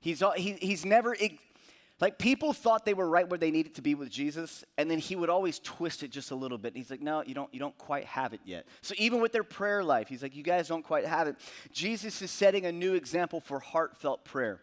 He's, 0.00 0.22
he, 0.36 0.52
he's 0.60 0.84
never 0.84 1.14
like 2.00 2.18
people 2.18 2.54
thought 2.54 2.86
they 2.86 2.94
were 2.94 3.08
right 3.08 3.28
where 3.28 3.38
they 3.38 3.50
needed 3.50 3.74
to 3.74 3.82
be 3.82 3.94
with 3.94 4.08
Jesus, 4.08 4.64
and 4.78 4.90
then 4.90 4.98
he 4.98 5.16
would 5.16 5.28
always 5.28 5.58
twist 5.58 6.02
it 6.02 6.10
just 6.10 6.30
a 6.30 6.34
little 6.34 6.56
bit. 6.56 6.68
And 6.68 6.78
He's 6.78 6.90
like, 6.90 7.02
no, 7.02 7.22
you 7.26 7.34
don't, 7.34 7.52
you 7.52 7.60
don't 7.60 7.76
quite 7.76 8.06
have 8.06 8.32
it 8.32 8.40
yet. 8.44 8.66
So 8.80 8.94
even 8.96 9.20
with 9.20 9.32
their 9.32 9.44
prayer 9.44 9.84
life, 9.84 10.08
he's 10.08 10.22
like, 10.22 10.34
you 10.34 10.42
guys 10.42 10.66
don't 10.66 10.82
quite 10.82 11.04
have 11.04 11.28
it. 11.28 11.36
Jesus 11.72 12.22
is 12.22 12.30
setting 12.30 12.64
a 12.64 12.72
new 12.72 12.94
example 12.94 13.40
for 13.40 13.60
heartfelt 13.60 14.24
prayer, 14.24 14.60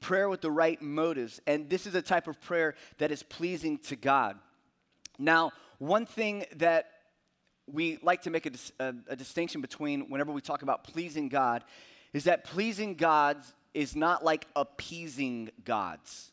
prayer 0.00 0.28
with 0.28 0.40
the 0.40 0.50
right 0.50 0.80
motives. 0.80 1.40
And 1.46 1.68
this 1.68 1.86
is 1.86 1.96
a 1.96 2.02
type 2.02 2.28
of 2.28 2.40
prayer 2.40 2.76
that 2.98 3.10
is 3.10 3.22
pleasing 3.24 3.78
to 3.78 3.96
God. 3.96 4.38
Now, 5.18 5.50
one 5.78 6.06
thing 6.06 6.44
that 6.56 6.90
we 7.66 7.98
like 8.00 8.22
to 8.22 8.30
make 8.30 8.46
a, 8.46 8.52
a, 8.78 8.94
a 9.08 9.16
distinction 9.16 9.60
between 9.60 10.08
whenever 10.08 10.30
we 10.30 10.40
talk 10.40 10.62
about 10.62 10.84
pleasing 10.84 11.28
God 11.28 11.64
is 12.12 12.24
that 12.24 12.44
pleasing 12.44 12.94
God 12.94 13.38
is 13.74 13.96
not 13.96 14.24
like 14.24 14.46
appeasing 14.54 15.50
gods 15.64 16.30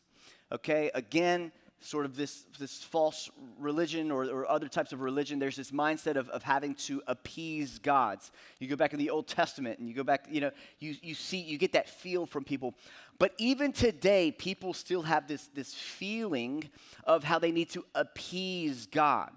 okay? 0.54 0.90
Again, 0.94 1.52
sort 1.80 2.06
of 2.06 2.16
this, 2.16 2.46
this 2.58 2.82
false 2.82 3.30
religion 3.58 4.10
or, 4.10 4.24
or 4.24 4.50
other 4.50 4.68
types 4.68 4.92
of 4.92 5.00
religion, 5.00 5.38
there's 5.38 5.56
this 5.56 5.70
mindset 5.70 6.16
of, 6.16 6.28
of 6.30 6.42
having 6.42 6.74
to 6.74 7.02
appease 7.06 7.78
gods. 7.78 8.32
You 8.58 8.68
go 8.68 8.76
back 8.76 8.94
in 8.94 8.98
the 8.98 9.10
Old 9.10 9.26
Testament 9.28 9.78
and 9.78 9.88
you 9.88 9.94
go 9.94 10.02
back, 10.02 10.26
you 10.30 10.40
know, 10.40 10.50
you, 10.78 10.94
you 11.02 11.14
see, 11.14 11.38
you 11.38 11.58
get 11.58 11.72
that 11.72 11.88
feel 11.88 12.24
from 12.24 12.42
people. 12.42 12.74
But 13.18 13.34
even 13.36 13.72
today, 13.72 14.32
people 14.32 14.72
still 14.72 15.02
have 15.02 15.28
this, 15.28 15.48
this 15.54 15.74
feeling 15.74 16.70
of 17.04 17.22
how 17.22 17.38
they 17.38 17.52
need 17.52 17.68
to 17.70 17.84
appease 17.94 18.86
God. 18.86 19.30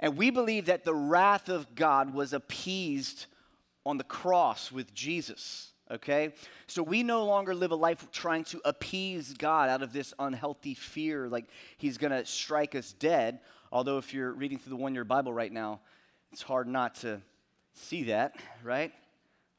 And 0.00 0.16
we 0.16 0.30
believe 0.30 0.66
that 0.66 0.84
the 0.84 0.94
wrath 0.94 1.48
of 1.48 1.76
God 1.76 2.12
was 2.12 2.32
appeased 2.32 3.26
on 3.86 3.98
the 3.98 4.04
cross 4.04 4.72
with 4.72 4.92
Jesus. 4.94 5.73
Okay? 5.90 6.32
So 6.66 6.82
we 6.82 7.02
no 7.02 7.24
longer 7.24 7.54
live 7.54 7.70
a 7.70 7.76
life 7.76 8.06
trying 8.12 8.44
to 8.44 8.60
appease 8.64 9.34
God 9.34 9.68
out 9.68 9.82
of 9.82 9.92
this 9.92 10.14
unhealthy 10.18 10.74
fear, 10.74 11.28
like 11.28 11.46
He's 11.78 11.98
gonna 11.98 12.24
strike 12.24 12.74
us 12.74 12.92
dead. 12.92 13.40
Although, 13.72 13.98
if 13.98 14.14
you're 14.14 14.32
reading 14.32 14.58
through 14.58 14.70
the 14.70 14.82
one 14.82 14.94
year 14.94 15.04
Bible 15.04 15.32
right 15.32 15.52
now, 15.52 15.80
it's 16.32 16.42
hard 16.42 16.68
not 16.68 16.94
to 16.96 17.20
see 17.72 18.04
that, 18.04 18.36
right? 18.62 18.92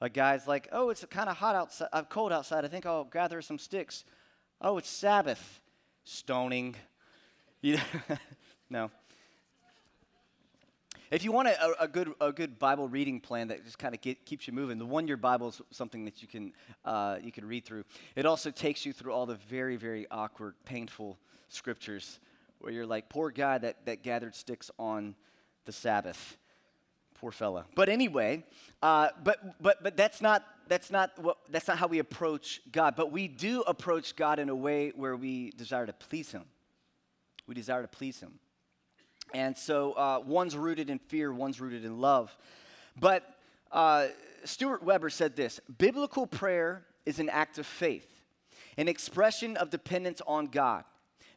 A 0.02 0.10
guy's 0.10 0.48
like, 0.48 0.68
oh, 0.72 0.90
it's 0.90 1.04
kind 1.06 1.30
of 1.30 1.38
hot 1.38 1.56
outside, 1.56 1.90
uh, 1.94 2.04
cold 2.04 2.32
outside. 2.32 2.66
I 2.66 2.68
think 2.68 2.86
I'll 2.86 3.06
gather 3.06 3.42
some 3.42 3.58
sticks. 3.58 4.04
Oh, 4.62 4.78
it's 4.78 4.90
Sabbath. 4.90 5.62
Stoning. 6.04 6.76
no. 8.70 8.92
If 11.12 11.24
you 11.24 11.32
want 11.32 11.48
a, 11.48 11.84
a, 11.84 11.88
good, 11.88 12.12
a 12.20 12.32
good 12.32 12.58
Bible 12.58 12.88
reading 12.88 13.20
plan 13.20 13.50
that 13.50 13.64
just 13.64 13.78
kind 13.78 13.94
of 13.94 14.02
keeps 14.02 14.48
you 14.48 14.54
moving, 14.54 14.80
the 14.80 14.86
one 14.86 15.08
year 15.08 15.18
Bible 15.18 15.50
is 15.50 15.62
something 15.72 16.06
that 16.06 16.22
you 16.22 16.28
can, 16.28 16.54
uh, 16.84 17.18
you 17.22 17.32
can 17.32 17.46
read 17.46 17.66
through. 17.66 17.84
It 18.16 18.26
also 18.26 18.50
takes 18.50 18.86
you 18.86 18.94
through 18.94 19.14
all 19.14 19.26
the 19.26 19.36
very, 19.36 19.76
very 19.76 20.08
awkward, 20.10 20.56
painful 20.66 21.18
scriptures 21.50 22.20
where 22.60 22.74
you're 22.74 22.86
like, 22.86 23.10
poor 23.10 23.30
guy 23.30 23.58
that, 23.60 23.86
that 23.86 24.02
gathered 24.02 24.36
sticks 24.36 24.72
on 24.80 25.16
the 25.66 25.72
Sabbath. 25.72 26.38
Poor 27.16 27.32
fella. 27.32 27.66
But 27.76 27.90
anyway, 27.90 28.44
uh, 28.82 29.10
but, 29.24 29.62
but, 29.62 29.84
but 29.84 29.96
that's, 29.96 30.22
not, 30.22 30.44
that's, 30.68 30.90
not 30.90 31.12
what, 31.20 31.38
that's 31.50 31.68
not 31.68 31.78
how 31.78 31.88
we 31.88 32.00
approach 32.00 32.62
God. 32.72 32.96
But 32.96 33.12
we 33.12 33.28
do 33.28 33.62
approach 33.62 34.16
God 34.16 34.40
in 34.40 34.50
a 34.50 34.56
way 34.56 34.92
where 34.96 35.16
we 35.16 35.52
desire 35.52 35.86
to 35.86 35.94
please 35.94 36.32
Him. 36.32 36.44
We 37.48 37.54
desire 37.54 37.84
to 37.84 37.88
please 37.88 38.20
Him. 38.20 38.40
And 39.34 39.58
so 39.58 39.94
uh, 39.94 40.22
one's 40.26 40.56
rooted 40.56 40.90
in 40.90 41.00
fear, 41.00 41.34
one's 41.34 41.60
rooted 41.60 41.84
in 41.84 42.00
love. 42.00 42.36
But 43.00 43.24
uh, 43.72 44.08
Stuart 44.44 44.84
Weber 44.84 45.10
said 45.10 45.36
this 45.36 45.60
Biblical 45.78 46.28
prayer 46.28 46.86
is 47.06 47.20
an 47.20 47.30
act 47.30 47.58
of 47.58 47.66
faith, 47.66 48.08
an 48.78 48.88
expression 48.88 49.58
of 49.58 49.70
dependence 49.70 50.22
on 50.26 50.48
God. 50.48 50.84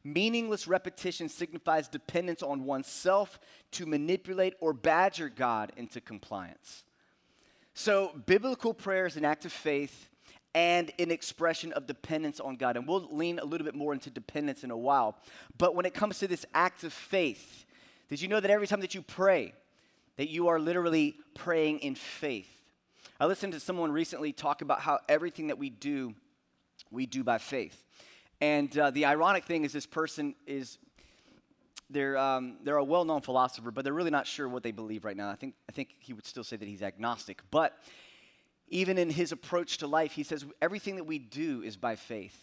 Meaningless 0.04 0.68
repetition 0.68 1.28
signifies 1.28 1.88
dependence 1.88 2.42
on 2.42 2.64
oneself 2.64 3.38
to 3.72 3.84
manipulate 3.84 4.54
or 4.60 4.72
badger 4.72 5.28
God 5.28 5.72
into 5.76 6.00
compliance. 6.00 6.84
So, 7.74 8.12
biblical 8.26 8.72
prayer 8.74 9.06
is 9.06 9.16
an 9.16 9.24
act 9.24 9.44
of 9.44 9.52
faith 9.52 10.08
and 10.54 10.90
an 10.98 11.10
expression 11.10 11.72
of 11.74 11.86
dependence 11.86 12.40
on 12.40 12.56
God. 12.56 12.76
And 12.76 12.88
we'll 12.88 13.08
lean 13.14 13.38
a 13.38 13.44
little 13.44 13.64
bit 13.64 13.74
more 13.74 13.92
into 13.92 14.10
dependence 14.10 14.64
in 14.64 14.70
a 14.70 14.76
while. 14.76 15.16
But 15.58 15.74
when 15.74 15.86
it 15.86 15.94
comes 15.94 16.18
to 16.20 16.26
this 16.26 16.44
act 16.54 16.84
of 16.84 16.92
faith, 16.92 17.66
did 18.08 18.20
you 18.20 18.28
know 18.28 18.40
that 18.40 18.50
every 18.50 18.66
time 18.66 18.80
that 18.80 18.94
you 18.94 19.02
pray, 19.02 19.52
that 20.16 20.28
you 20.28 20.48
are 20.48 20.58
literally 20.58 21.16
praying 21.34 21.80
in 21.80 21.94
faith? 21.94 22.48
I 23.20 23.26
listened 23.26 23.52
to 23.52 23.60
someone 23.60 23.92
recently 23.92 24.32
talk 24.32 24.62
about 24.62 24.80
how 24.80 25.00
everything 25.08 25.48
that 25.48 25.58
we 25.58 25.70
do, 25.70 26.14
we 26.90 27.06
do 27.06 27.22
by 27.24 27.38
faith. 27.38 27.84
And 28.40 28.76
uh, 28.78 28.90
the 28.90 29.04
ironic 29.04 29.44
thing 29.44 29.64
is, 29.64 29.72
this 29.72 29.86
person 29.86 30.34
is 30.46 30.78
they're, 31.90 32.16
um, 32.16 32.58
they're 32.62 32.76
a 32.76 32.84
well-known 32.84 33.22
philosopher, 33.22 33.70
but 33.70 33.84
they're 33.84 33.92
really 33.92 34.10
not 34.10 34.26
sure 34.26 34.48
what 34.48 34.62
they 34.62 34.72
believe 34.72 35.04
right 35.04 35.16
now. 35.16 35.30
I 35.30 35.34
think, 35.34 35.54
I 35.68 35.72
think 35.72 35.94
he 35.98 36.12
would 36.12 36.26
still 36.26 36.44
say 36.44 36.56
that 36.56 36.68
he's 36.68 36.82
agnostic. 36.82 37.42
But 37.50 37.76
even 38.68 38.98
in 38.98 39.10
his 39.10 39.32
approach 39.32 39.78
to 39.78 39.86
life, 39.86 40.12
he 40.12 40.22
says 40.22 40.44
everything 40.60 40.96
that 40.96 41.04
we 41.04 41.18
do 41.18 41.62
is 41.62 41.76
by 41.76 41.96
faith. 41.96 42.38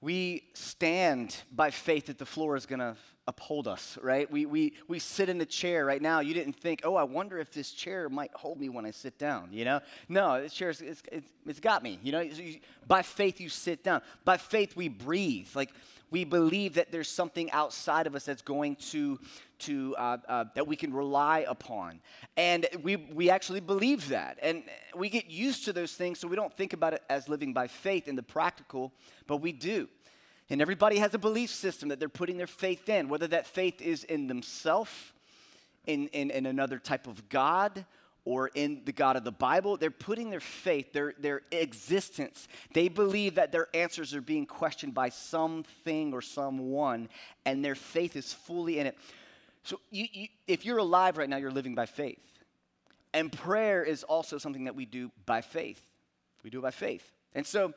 We 0.00 0.44
stand 0.54 1.36
by 1.52 1.70
faith 1.70 2.06
that 2.06 2.18
the 2.18 2.26
floor 2.26 2.56
is 2.56 2.66
going 2.66 2.80
to 2.80 2.96
uphold 3.28 3.66
us, 3.66 3.98
right? 4.02 4.30
We, 4.30 4.46
we, 4.46 4.74
we 4.86 4.98
sit 4.98 5.28
in 5.28 5.38
the 5.38 5.46
chair 5.46 5.84
right 5.84 6.00
now. 6.00 6.20
You 6.20 6.32
didn't 6.32 6.54
think, 6.54 6.82
oh, 6.84 6.94
I 6.94 7.02
wonder 7.02 7.38
if 7.38 7.50
this 7.50 7.72
chair 7.72 8.08
might 8.08 8.32
hold 8.34 8.60
me 8.60 8.68
when 8.68 8.86
I 8.86 8.92
sit 8.92 9.18
down, 9.18 9.48
you 9.52 9.64
know? 9.64 9.80
No, 10.08 10.40
this 10.40 10.52
chair, 10.52 10.70
it's, 10.70 10.80
it's, 10.80 11.02
it's 11.44 11.60
got 11.60 11.82
me, 11.82 11.98
you 12.02 12.12
know? 12.12 12.28
By 12.86 13.02
faith, 13.02 13.40
you 13.40 13.48
sit 13.48 13.82
down. 13.82 14.02
By 14.24 14.36
faith, 14.36 14.76
we 14.76 14.88
breathe. 14.88 15.48
Like, 15.54 15.70
we 16.10 16.24
believe 16.24 16.74
that 16.74 16.92
there's 16.92 17.08
something 17.08 17.50
outside 17.50 18.06
of 18.06 18.14
us 18.14 18.24
that's 18.24 18.42
going 18.42 18.76
to, 18.76 19.18
to 19.58 19.96
uh, 19.96 20.18
uh, 20.28 20.44
that 20.54 20.66
we 20.66 20.76
can 20.76 20.94
rely 20.94 21.44
upon. 21.48 22.00
And 22.36 22.66
we, 22.82 22.94
we 22.94 23.28
actually 23.28 23.60
believe 23.60 24.08
that. 24.10 24.38
And 24.40 24.62
we 24.94 25.08
get 25.08 25.28
used 25.28 25.64
to 25.64 25.72
those 25.72 25.94
things, 25.94 26.20
so 26.20 26.28
we 26.28 26.36
don't 26.36 26.56
think 26.56 26.72
about 26.74 26.94
it 26.94 27.02
as 27.10 27.28
living 27.28 27.52
by 27.52 27.66
faith 27.66 28.06
in 28.06 28.14
the 28.14 28.22
practical, 28.22 28.92
but 29.26 29.38
we 29.38 29.50
do. 29.50 29.88
And 30.48 30.62
everybody 30.62 30.98
has 30.98 31.12
a 31.14 31.18
belief 31.18 31.50
system 31.50 31.88
that 31.88 31.98
they're 31.98 32.08
putting 32.08 32.36
their 32.36 32.46
faith 32.46 32.88
in, 32.88 33.08
whether 33.08 33.26
that 33.28 33.46
faith 33.46 33.80
is 33.80 34.04
in 34.04 34.28
themselves, 34.28 34.92
in, 35.86 36.08
in, 36.08 36.30
in 36.30 36.46
another 36.46 36.78
type 36.78 37.06
of 37.06 37.28
God, 37.28 37.84
or 38.24 38.48
in 38.54 38.82
the 38.84 38.92
God 38.92 39.16
of 39.16 39.24
the 39.24 39.32
Bible. 39.32 39.76
They're 39.76 39.90
putting 39.90 40.30
their 40.30 40.40
faith, 40.40 40.92
their, 40.92 41.14
their 41.18 41.42
existence. 41.52 42.48
They 42.74 42.88
believe 42.88 43.36
that 43.36 43.52
their 43.52 43.68
answers 43.72 44.14
are 44.14 44.20
being 44.20 44.46
questioned 44.46 44.94
by 44.94 45.08
something 45.08 46.12
or 46.12 46.20
someone, 46.20 47.08
and 47.44 47.64
their 47.64 47.76
faith 47.76 48.16
is 48.16 48.32
fully 48.32 48.78
in 48.78 48.88
it. 48.88 48.98
So 49.62 49.80
you, 49.90 50.06
you, 50.12 50.28
if 50.46 50.64
you're 50.64 50.78
alive 50.78 51.18
right 51.18 51.28
now, 51.28 51.38
you're 51.38 51.50
living 51.50 51.74
by 51.74 51.86
faith. 51.86 52.20
And 53.14 53.32
prayer 53.32 53.82
is 53.82 54.02
also 54.02 54.38
something 54.38 54.64
that 54.64 54.76
we 54.76 54.84
do 54.84 55.10
by 55.24 55.40
faith. 55.40 55.80
We 56.44 56.50
do 56.50 56.58
it 56.58 56.62
by 56.62 56.70
faith. 56.70 57.10
And 57.34 57.46
so 57.46 57.74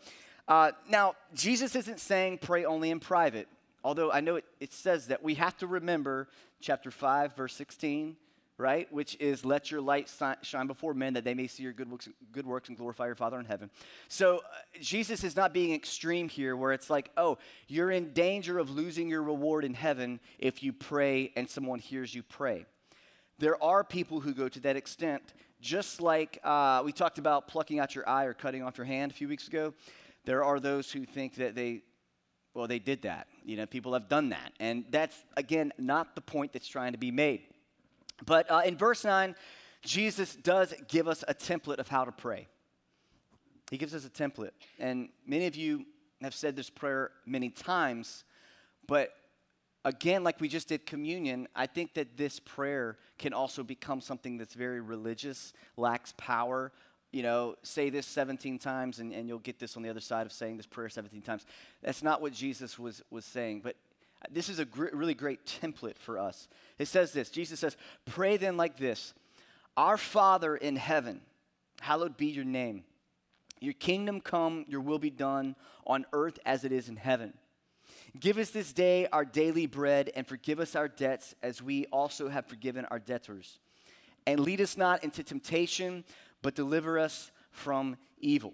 uh, 0.50 0.72
now, 0.90 1.14
Jesus 1.36 1.76
isn't 1.76 2.00
saying 2.00 2.40
pray 2.40 2.66
only 2.66 2.90
in 2.90 3.00
private, 3.00 3.48
although 3.84 4.12
I 4.12 4.20
know 4.20 4.38
it, 4.38 4.46
it 4.60 4.74
says 4.74 5.08
that. 5.08 5.22
We 5.22 5.36
have 5.36 5.56
to 5.58 5.68
remember 5.68 6.28
chapter 6.60 6.90
5, 6.90 7.36
verse 7.36 7.54
16, 7.54 8.16
right? 8.58 8.92
Which 8.92 9.16
is, 9.20 9.46
let 9.46 9.70
your 9.70 9.80
light 9.80 10.12
shine 10.42 10.66
before 10.66 10.96
men 10.96 11.14
that 11.14 11.24
they 11.24 11.36
may 11.36 11.46
see 11.46 11.62
your 11.62 11.72
good 11.72 11.92
works, 11.92 12.10
good 12.32 12.48
works 12.48 12.68
and 12.68 12.76
glorify 12.76 13.06
your 13.06 13.14
Father 13.14 13.40
in 13.40 13.46
heaven. 13.46 13.70
So, 14.08 14.38
uh, 14.38 14.80
Jesus 14.82 15.24
is 15.24 15.36
not 15.36 15.54
being 15.54 15.72
extreme 15.72 16.28
here, 16.28 16.56
where 16.56 16.74
it's 16.74 16.90
like, 16.90 17.12
oh, 17.16 17.38
you're 17.68 17.92
in 17.92 18.12
danger 18.14 18.58
of 18.58 18.72
losing 18.72 19.08
your 19.08 19.22
reward 19.22 19.64
in 19.64 19.76
heaven 19.76 20.20
if 20.40 20.64
you 20.64 20.74
pray 20.74 21.32
and 21.36 21.48
someone 21.48 21.78
hears 21.78 22.16
you 22.16 22.24
pray. 22.24 22.66
There 23.38 23.64
are 23.64 23.84
people 23.84 24.20
who 24.20 24.34
go 24.34 24.50
to 24.50 24.60
that 24.62 24.76
extent, 24.76 25.22
just 25.62 26.02
like 26.02 26.40
uh, 26.44 26.82
we 26.84 26.92
talked 26.92 27.20
about 27.20 27.48
plucking 27.48 27.80
out 27.80 27.94
your 27.94 28.10
eye 28.10 28.26
or 28.26 28.34
cutting 28.34 28.64
off 28.64 28.80
your 28.80 28.86
hand 28.86 29.12
a 29.12 29.16
few 29.16 29.28
weeks 29.28 29.48
ago. 29.48 29.76
There 30.26 30.44
are 30.44 30.60
those 30.60 30.92
who 30.92 31.06
think 31.06 31.36
that 31.36 31.56
they, 31.56 31.82
well, 32.54 32.68
they 32.68 32.80
did 32.80 33.04
that. 33.04 33.28
You 33.44 33.58
know, 33.58 33.66
people 33.66 33.94
have 33.94 34.10
done 34.10 34.30
that. 34.30 34.54
And 34.60 34.86
that's, 34.90 35.16
again, 35.38 35.72
not 35.78 36.16
the 36.16 36.22
point 36.22 36.54
that's 36.54 36.68
trying 36.68 36.92
to 36.92 36.98
be 36.98 37.12
made. 37.12 37.42
But 38.26 38.50
uh, 38.52 38.62
in 38.66 38.78
verse 38.78 39.04
9, 39.04 39.36
Jesus 39.84 40.36
does 40.36 40.74
give 40.88 41.08
us 41.08 41.24
a 41.28 41.34
template 41.34 41.78
of 41.78 41.88
how 41.88 42.06
to 42.06 42.12
pray. 42.12 42.48
He 43.72 43.78
gives 43.78 43.94
us 43.94 44.06
a 44.06 44.10
template. 44.10 44.52
And 44.78 45.10
many 45.26 45.46
of 45.46 45.56
you 45.56 45.86
have 46.22 46.34
said 46.34 46.56
this 46.56 46.70
prayer 46.70 47.12
many 47.26 47.50
times, 47.50 48.24
but 48.88 49.14
again, 49.86 50.24
like 50.24 50.42
we 50.42 50.48
just 50.48 50.68
did 50.68 50.86
communion, 50.86 51.48
I 51.56 51.66
think 51.66 51.94
that 51.94 52.18
this 52.18 52.40
prayer 52.40 52.98
can 53.18 53.34
also 53.34 53.64
become 53.64 54.02
something 54.02 54.38
that's 54.38 54.54
very 54.54 54.82
religious, 54.82 55.54
lacks 55.78 56.14
power, 56.18 56.72
you 57.12 57.24
know, 57.24 57.56
say 57.64 57.90
this 57.90 58.06
17 58.06 58.60
times 58.60 59.00
and, 59.00 59.14
and 59.14 59.28
you'll 59.28 59.40
get 59.40 59.60
this 59.60 59.76
on 59.76 59.84
the 59.84 59.90
other 59.90 60.00
side 60.00 60.26
of 60.26 60.32
saying 60.32 60.58
this 60.58 60.68
prayer 60.68 60.90
17 60.90 61.22
times. 61.22 61.46
That's 61.82 62.04
not 62.04 62.22
what 62.22 62.34
Jesus 62.34 62.78
was, 62.78 63.02
was 63.10 63.26
saying. 63.26 63.62
But 63.64 63.76
this 64.32 64.50
is 64.50 64.60
a 64.60 64.66
gr- 64.66 64.94
really 64.94 65.14
great 65.14 65.46
template 65.46 65.98
for 65.98 66.20
us. 66.20 66.48
It 66.78 66.88
says 66.88 67.12
this 67.12 67.30
Jesus 67.30 67.60
says, 67.60 67.78
Pray 68.06 68.38
then 68.38 68.58
like 68.58 68.78
this 68.78 69.14
Our 69.76 69.98
Father 69.98 70.56
in 70.56 70.76
heaven, 70.76 71.22
hallowed 71.82 72.18
be 72.18 72.28
your 72.28 72.46
name. 72.46 72.84
Your 73.62 73.74
kingdom 73.74 74.22
come, 74.22 74.66
your 74.70 74.82
will 74.82 75.00
be 75.00 75.10
done 75.10 75.56
on 75.86 76.06
earth 76.14 76.40
as 76.46 76.64
it 76.64 76.72
is 76.72 76.88
in 76.88 76.96
heaven. 76.96 77.34
Give 78.18 78.38
us 78.38 78.52
this 78.52 78.72
day 78.72 79.08
our 79.12 79.26
daily 79.26 79.66
bread 79.66 80.12
and 80.16 80.26
forgive 80.26 80.60
us 80.60 80.76
our 80.76 80.88
debts 80.88 81.36
as 81.44 81.62
we 81.62 81.86
also 81.88 82.30
have 82.30 82.46
forgiven 82.46 82.86
our 82.86 83.00
debtors. 83.00 83.60
And 84.26 84.40
lead 84.40 84.62
us 84.62 84.78
not 84.78 85.04
into 85.04 85.24
temptation 85.24 86.04
but 86.42 86.56
deliver 86.56 87.00
us 87.00 87.32
from 87.52 87.98
evil. 88.20 88.54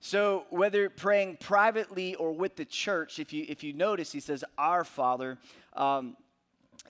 So, 0.00 0.44
whether 0.50 0.88
praying 0.88 1.38
privately 1.40 2.14
or 2.14 2.32
with 2.32 2.56
the 2.56 2.64
church, 2.64 3.18
if 3.18 3.32
you, 3.32 3.44
if 3.48 3.64
you 3.64 3.72
notice, 3.72 4.12
he 4.12 4.20
says, 4.20 4.44
Our 4.56 4.84
Father, 4.84 5.38
um, 5.72 6.16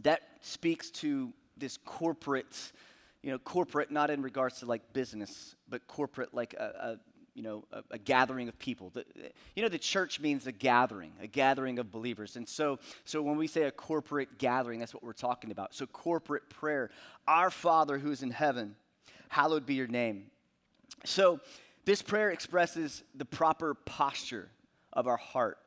that 0.02 0.22
speaks 0.40 0.90
to 0.90 1.32
this 1.56 1.78
corporate, 1.78 2.72
you 3.22 3.30
know, 3.30 3.38
corporate, 3.38 3.90
not 3.90 4.10
in 4.10 4.22
regards 4.22 4.58
to 4.60 4.66
like 4.66 4.92
business, 4.92 5.54
but 5.68 5.86
corporate, 5.86 6.34
like 6.34 6.54
a, 6.54 6.64
a 6.64 6.98
you 7.34 7.42
know, 7.42 7.64
a, 7.70 7.82
a, 7.92 7.98
gathering 7.98 8.48
of 8.48 8.58
people. 8.58 8.90
The, 8.90 9.04
you 9.54 9.62
know, 9.62 9.68
the 9.68 9.78
church 9.78 10.20
means 10.20 10.46
a 10.46 10.52
gathering, 10.52 11.12
a 11.20 11.26
gathering 11.26 11.78
of 11.78 11.92
believers. 11.92 12.36
And 12.36 12.48
so, 12.48 12.78
so 13.04 13.22
when 13.22 13.36
we 13.36 13.46
say 13.46 13.64
a 13.64 13.70
corporate 13.70 14.38
gathering, 14.38 14.80
that's 14.80 14.94
what 14.94 15.02
we're 15.02 15.12
talking 15.12 15.50
about. 15.50 15.74
So, 15.74 15.84
corporate 15.86 16.48
prayer. 16.48 16.90
Our 17.28 17.50
Father 17.50 17.98
who 17.98 18.10
is 18.10 18.22
in 18.22 18.30
heaven, 18.30 18.74
hallowed 19.28 19.66
be 19.66 19.74
your 19.74 19.86
name. 19.86 20.30
So, 21.04 21.40
this 21.84 22.02
prayer 22.02 22.30
expresses 22.30 23.04
the 23.14 23.24
proper 23.24 23.74
posture 23.74 24.48
of 24.92 25.06
our 25.06 25.16
heart. 25.16 25.58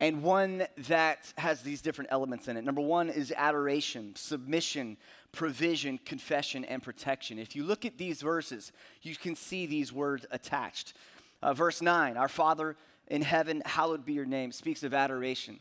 and 0.00 0.22
one 0.24 0.66
that 0.88 1.32
has 1.38 1.62
these 1.62 1.80
different 1.80 2.10
elements 2.10 2.48
in 2.48 2.56
it. 2.56 2.64
Number 2.64 2.80
one 2.80 3.08
is 3.08 3.32
adoration, 3.36 4.16
submission, 4.16 4.96
provision, 5.30 5.98
confession, 5.98 6.64
and 6.64 6.82
protection. 6.82 7.38
If 7.38 7.54
you 7.54 7.62
look 7.62 7.84
at 7.84 7.98
these 7.98 8.20
verses, 8.20 8.72
you 9.02 9.14
can 9.14 9.36
see 9.36 9.66
these 9.66 9.92
words 9.92 10.26
attached. 10.32 10.94
Uh, 11.40 11.54
verse 11.54 11.80
9, 11.80 12.16
Our 12.16 12.28
Father 12.28 12.76
in 13.06 13.22
heaven, 13.22 13.62
hallowed 13.64 14.04
be 14.04 14.12
your 14.14 14.24
name, 14.24 14.50
speaks 14.50 14.82
of 14.82 14.92
adoration 14.92 15.60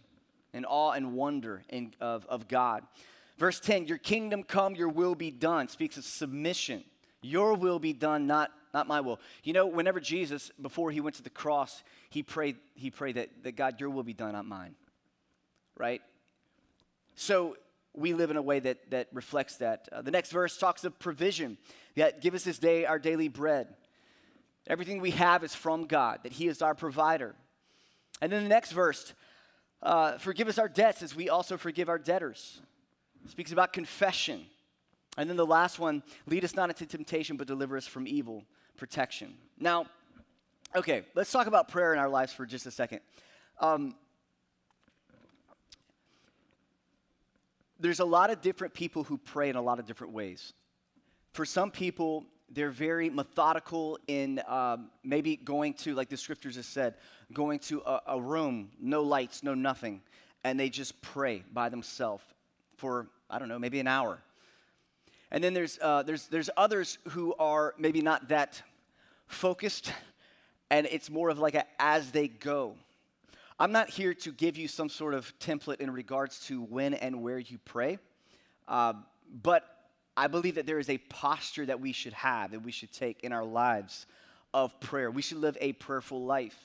and 0.53 0.65
awe 0.67 0.91
and 0.91 1.13
wonder 1.13 1.63
in, 1.69 1.93
of, 2.01 2.25
of 2.27 2.48
God. 2.48 2.83
Verse 3.41 3.60
10, 3.60 3.88
Your 3.88 3.98
kingdom 3.98 4.43
come, 4.43 4.75
your 4.75 4.88
will 4.88 5.15
be 5.15 5.31
done, 5.31 5.67
speaks 5.67 5.98
of 5.98 6.03
submission. 6.03 6.83
Your 7.24 7.55
will 7.55 7.79
be 7.79 7.91
done, 7.91 8.27
not 8.27 8.51
not 8.71 8.88
my 8.88 9.01
will. 9.01 9.19
You 9.43 9.53
know, 9.53 9.65
whenever 9.65 10.00
Jesus, 10.00 10.51
before 10.62 10.91
he 10.91 11.01
went 11.01 11.15
to 11.15 11.24
the 11.24 11.31
cross, 11.31 11.83
he 12.12 12.21
prayed, 12.21 12.57
he 12.75 12.91
prayed 12.91 13.15
that, 13.15 13.29
that 13.41 13.53
God, 13.53 13.79
your 13.79 13.89
will 13.89 14.03
be 14.03 14.13
done, 14.13 14.33
not 14.33 14.45
mine. 14.45 14.75
Right? 15.75 16.03
So 17.15 17.57
we 17.95 18.13
live 18.13 18.29
in 18.29 18.38
a 18.38 18.43
way 18.43 18.60
that, 18.60 18.91
that 18.91 19.07
reflects 19.12 19.57
that. 19.57 19.89
Uh, 19.91 20.03
the 20.03 20.12
next 20.12 20.31
verse 20.31 20.55
talks 20.60 20.83
of 20.83 21.00
provision. 21.00 21.57
That 21.95 22.21
give 22.21 22.36
us 22.36 22.43
this 22.43 22.60
day 22.60 22.86
our 22.86 23.00
daily 23.00 23.27
bread. 23.27 23.69
Everything 24.67 25.01
we 25.01 25.12
have 25.12 25.43
is 25.43 25.55
from 25.55 25.88
God, 25.88 26.19
that 26.21 26.31
He 26.31 26.48
is 26.48 26.62
our 26.62 26.75
provider. 26.75 27.33
And 28.21 28.31
then 28.31 28.43
the 28.43 28.50
next 28.50 28.71
verse, 28.71 29.15
uh, 29.81 30.19
forgive 30.19 30.48
us 30.48 30.60
our 30.60 30.69
debts 30.69 31.01
as 31.01 31.15
we 31.15 31.27
also 31.27 31.57
forgive 31.57 31.89
our 31.89 31.98
debtors. 31.98 32.62
Speaks 33.27 33.51
about 33.51 33.73
confession. 33.73 34.45
And 35.17 35.29
then 35.29 35.37
the 35.37 35.45
last 35.45 35.77
one, 35.79 36.03
lead 36.25 36.43
us 36.43 36.55
not 36.55 36.69
into 36.69 36.85
temptation, 36.85 37.37
but 37.37 37.47
deliver 37.47 37.77
us 37.77 37.85
from 37.85 38.07
evil 38.07 38.45
protection. 38.77 39.33
Now, 39.59 39.85
okay, 40.75 41.03
let's 41.15 41.31
talk 41.31 41.47
about 41.47 41.67
prayer 41.67 41.93
in 41.93 41.99
our 41.99 42.09
lives 42.09 42.33
for 42.33 42.45
just 42.45 42.65
a 42.65 42.71
second. 42.71 43.01
Um, 43.59 43.95
there's 47.79 47.99
a 47.99 48.05
lot 48.05 48.29
of 48.29 48.41
different 48.41 48.73
people 48.73 49.03
who 49.03 49.17
pray 49.17 49.49
in 49.49 49.55
a 49.55 49.61
lot 49.61 49.79
of 49.79 49.85
different 49.85 50.13
ways. 50.13 50.53
For 51.33 51.45
some 51.45 51.71
people, 51.71 52.25
they're 52.49 52.71
very 52.71 53.09
methodical 53.09 53.99
in 54.07 54.41
um, 54.47 54.91
maybe 55.03 55.35
going 55.35 55.73
to, 55.75 55.95
like 55.95 56.09
the 56.09 56.17
scriptures 56.17 56.55
have 56.55 56.65
said, 56.65 56.95
going 57.33 57.59
to 57.59 57.81
a, 57.81 58.01
a 58.07 58.21
room, 58.21 58.71
no 58.79 59.01
lights, 59.01 59.43
no 59.43 59.53
nothing, 59.53 60.01
and 60.43 60.59
they 60.59 60.69
just 60.69 61.01
pray 61.01 61.43
by 61.53 61.69
themselves 61.69 62.23
for, 62.81 63.07
I 63.29 63.38
don't 63.38 63.47
know, 63.47 63.59
maybe 63.59 63.79
an 63.79 63.88
hour. 63.88 64.17
And 65.29 65.43
then 65.43 65.53
there's, 65.53 65.77
uh, 65.79 66.01
there's, 66.01 66.27
there's 66.27 66.50
others 66.57 66.97
who 67.09 67.35
are 67.35 67.75
maybe 67.77 68.01
not 68.01 68.29
that 68.29 68.63
focused, 69.27 69.93
and 70.71 70.88
it's 70.88 71.11
more 71.11 71.29
of 71.29 71.38
like 71.38 71.53
a 71.53 71.65
as 71.79 72.09
they 72.09 72.27
go. 72.27 72.75
I'm 73.59 73.71
not 73.71 73.91
here 73.91 74.15
to 74.15 74.31
give 74.31 74.57
you 74.57 74.67
some 74.67 74.89
sort 74.89 75.13
of 75.13 75.31
template 75.38 75.79
in 75.79 75.91
regards 75.91 76.39
to 76.47 76.63
when 76.63 76.95
and 76.95 77.21
where 77.21 77.38
you 77.38 77.59
pray, 77.65 78.00
uh, 78.67 78.93
but 79.43 79.63
I 80.17 80.25
believe 80.25 80.55
that 80.55 80.65
there 80.65 80.79
is 80.79 80.89
a 80.89 80.97
posture 80.97 81.67
that 81.67 81.79
we 81.79 81.91
should 81.91 82.13
have, 82.13 82.50
that 82.51 82.63
we 82.63 82.71
should 82.71 82.91
take 82.91 83.23
in 83.23 83.31
our 83.31 83.45
lives 83.45 84.07
of 84.55 84.77
prayer. 84.79 85.11
We 85.11 85.21
should 85.21 85.38
live 85.38 85.55
a 85.61 85.73
prayerful 85.73 86.25
life. 86.25 86.57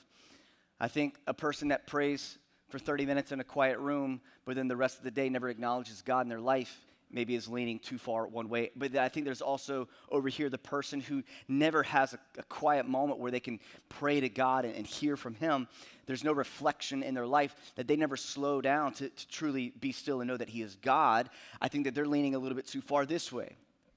I 0.79 0.87
think 0.87 1.15
a 1.27 1.33
person 1.33 1.67
that 1.67 1.85
prays 1.85 2.39
for 2.69 2.79
30 2.79 3.05
minutes 3.05 3.31
in 3.31 3.39
a 3.39 3.43
quiet 3.43 3.79
room, 3.79 4.21
but 4.45 4.55
then 4.55 4.67
the 4.67 4.75
rest 4.75 4.97
of 4.97 5.03
the 5.03 5.11
day 5.11 5.29
never 5.29 5.49
acknowledges 5.49 6.01
God 6.01 6.21
in 6.21 6.29
their 6.29 6.39
life 6.39 6.81
maybe 7.11 7.35
is 7.35 7.47
leaning 7.47 7.79
too 7.79 7.97
far 7.97 8.27
one 8.27 8.49
way. 8.49 8.71
But 8.75 8.95
I 8.95 9.09
think 9.09 9.25
there's 9.25 9.41
also 9.41 9.87
over 10.11 10.29
here 10.29 10.49
the 10.49 10.57
person 10.57 10.99
who 10.99 11.23
never 11.47 11.83
has 11.83 12.13
a, 12.13 12.19
a 12.37 12.43
quiet 12.43 12.87
moment 12.87 13.19
where 13.19 13.31
they 13.31 13.39
can 13.39 13.59
pray 13.89 14.19
to 14.19 14.29
God 14.29 14.65
and, 14.65 14.75
and, 14.75 14.85
hear 14.85 15.15
from 15.15 15.35
Him. 15.35 15.67
There's 16.05 16.23
no 16.23 16.33
reflection 16.33 17.03
in 17.03 17.13
their 17.13 17.27
life 17.27 17.55
that 17.75 17.87
they 17.87 17.95
never 17.95 18.17
slow 18.17 18.61
down 18.61 18.93
to, 18.93 19.09
to 19.09 19.27
truly 19.27 19.73
be 19.79 19.91
still 19.91 20.21
and 20.21 20.27
know 20.27 20.37
that 20.37 20.49
He 20.49 20.61
is 20.61 20.75
God. 20.75 21.29
I 21.61 21.67
think 21.67 21.85
that 21.85 21.95
they're 21.95 22.05
leaning 22.05 22.35
a 22.35 22.39
little 22.39 22.55
bit 22.55 22.67
too 22.67 22.81
far 22.81 23.05
this 23.05 23.31
way, 23.31 23.55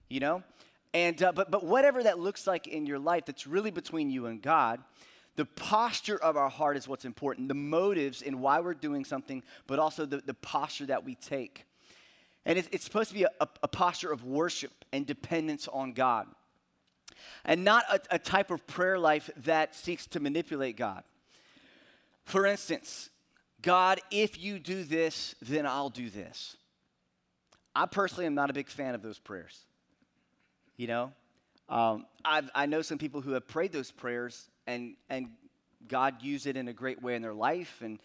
you 0.08 0.20
know? 0.20 0.42
And, 0.92 1.22
uh, 1.22 1.32
but, 1.32 1.50
but 1.50 1.64
whatever 1.64 2.02
that 2.02 2.18
looks 2.18 2.46
like 2.46 2.66
in 2.66 2.86
your 2.86 2.98
life 2.98 3.24
that's 3.26 3.46
really 3.46 3.70
between 3.70 4.10
you 4.10 4.26
and 4.26 4.42
God, 4.42 4.80
the 5.36 5.44
posture 5.44 6.16
of 6.16 6.36
our 6.36 6.50
heart 6.50 6.76
is 6.76 6.88
what's 6.88 7.04
important. 7.04 7.48
The 7.48 7.54
motives 7.54 8.22
in 8.22 8.40
why 8.40 8.60
we're 8.60 8.74
doing 8.74 9.04
something, 9.04 9.42
but 9.66 9.78
also 9.78 10.04
the, 10.04 10.18
the 10.18 10.34
posture 10.34 10.86
that 10.86 11.04
we 11.04 11.14
take. 11.14 11.64
And 12.44 12.58
it's, 12.58 12.68
it's 12.72 12.84
supposed 12.84 13.08
to 13.10 13.14
be 13.14 13.24
a, 13.24 13.48
a, 13.62 13.68
posture 13.68 14.10
of 14.10 14.24
worship 14.24 14.72
and 14.92 15.06
dependence 15.06 15.68
on 15.68 15.92
God. 15.92 16.26
And 17.44 17.64
not 17.64 17.84
a, 17.90 18.00
a 18.12 18.18
type 18.18 18.50
of 18.50 18.66
prayer 18.66 18.98
life 18.98 19.30
that 19.44 19.74
seeks 19.74 20.06
to 20.08 20.20
manipulate 20.20 20.76
God. 20.76 21.04
For 22.24 22.46
instance, 22.46 23.10
God, 23.62 24.00
if 24.10 24.38
you 24.38 24.58
do 24.58 24.84
this, 24.84 25.34
then 25.42 25.66
I'll 25.66 25.90
do 25.90 26.08
this. 26.08 26.56
I 27.74 27.86
personally 27.86 28.26
am 28.26 28.34
not 28.34 28.50
a 28.50 28.52
big 28.52 28.68
fan 28.68 28.94
of 28.94 29.02
those 29.02 29.18
prayers. 29.18 29.64
You 30.76 30.86
know, 30.86 31.12
um, 31.68 32.06
i 32.24 32.66
know 32.66 32.82
some 32.82 32.98
people 32.98 33.20
who 33.20 33.32
have 33.32 33.46
prayed 33.46 33.72
those 33.72 33.90
prayers 33.90 34.48
and, 34.70 34.94
and 35.08 35.28
God 35.88 36.22
used 36.22 36.46
it 36.46 36.56
in 36.56 36.68
a 36.68 36.72
great 36.72 37.02
way 37.02 37.16
in 37.16 37.22
their 37.22 37.34
life, 37.34 37.80
and, 37.82 37.98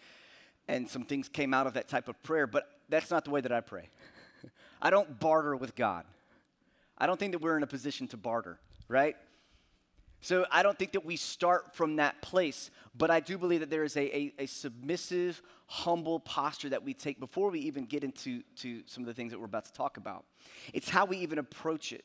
and 0.66 0.88
some 0.88 1.04
things 1.04 1.28
came 1.28 1.54
out 1.54 1.66
of 1.66 1.74
that 1.74 1.88
type 1.88 2.08
of 2.08 2.20
prayer, 2.22 2.46
but 2.46 2.68
that's 2.88 3.10
not 3.10 3.24
the 3.24 3.30
way 3.30 3.40
that 3.40 3.52
I 3.52 3.60
pray. 3.60 3.88
I 4.82 4.90
don't 4.90 5.18
barter 5.20 5.54
with 5.56 5.76
God. 5.76 6.04
I 6.98 7.06
don't 7.06 7.18
think 7.18 7.32
that 7.32 7.40
we're 7.40 7.56
in 7.56 7.62
a 7.62 7.68
position 7.68 8.08
to 8.08 8.16
barter, 8.16 8.58
right? 8.88 9.16
So 10.20 10.44
I 10.50 10.62
don't 10.62 10.76
think 10.76 10.92
that 10.92 11.04
we 11.04 11.16
start 11.16 11.76
from 11.76 11.96
that 11.96 12.20
place, 12.20 12.70
but 12.96 13.10
I 13.10 13.20
do 13.20 13.38
believe 13.38 13.60
that 13.60 13.70
there 13.70 13.84
is 13.84 13.96
a, 13.96 14.16
a, 14.16 14.32
a, 14.40 14.46
submissive, 14.46 15.40
humble 15.66 16.18
posture 16.18 16.70
that 16.70 16.82
we 16.82 16.94
take 16.94 17.20
before 17.20 17.50
we 17.50 17.60
even 17.60 17.84
get 17.84 18.02
into 18.02 18.42
to 18.56 18.82
some 18.86 19.04
of 19.04 19.06
the 19.06 19.14
things 19.14 19.30
that 19.30 19.38
we're 19.38 19.44
about 19.44 19.66
to 19.66 19.72
talk 19.72 19.98
about. 19.98 20.24
It's 20.72 20.88
how 20.88 21.04
we 21.04 21.18
even 21.18 21.38
approach 21.38 21.92
it. 21.92 22.04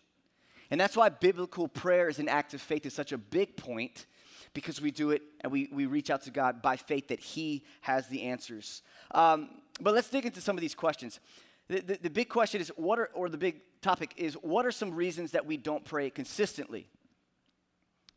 And 0.69 0.79
that's 0.79 0.95
why 0.95 1.09
biblical 1.09 1.67
prayer 1.67 2.09
as 2.09 2.19
an 2.19 2.29
act 2.29 2.53
of 2.53 2.61
faith 2.61 2.85
is 2.85 2.93
such 2.93 3.11
a 3.11 3.17
big 3.17 3.57
point 3.57 4.05
because 4.53 4.81
we 4.81 4.91
do 4.91 5.11
it 5.11 5.21
and 5.41 5.51
we, 5.51 5.69
we 5.71 5.85
reach 5.85 6.09
out 6.09 6.23
to 6.23 6.31
God 6.31 6.61
by 6.61 6.75
faith 6.75 7.07
that 7.09 7.19
He 7.19 7.63
has 7.81 8.07
the 8.07 8.23
answers. 8.23 8.81
Um, 9.11 9.49
but 9.79 9.93
let's 9.93 10.09
dig 10.09 10.25
into 10.25 10.41
some 10.41 10.57
of 10.57 10.61
these 10.61 10.75
questions. 10.75 11.19
The, 11.67 11.81
the, 11.81 11.99
the 12.03 12.09
big 12.09 12.29
question 12.29 12.59
is 12.59 12.69
what 12.75 12.99
are, 12.99 13.09
or 13.13 13.29
the 13.29 13.37
big 13.37 13.61
topic 13.81 14.13
is 14.17 14.33
what 14.35 14.65
are 14.65 14.71
some 14.71 14.93
reasons 14.93 15.31
that 15.31 15.45
we 15.45 15.57
don't 15.57 15.85
pray 15.85 16.09
consistently? 16.09 16.87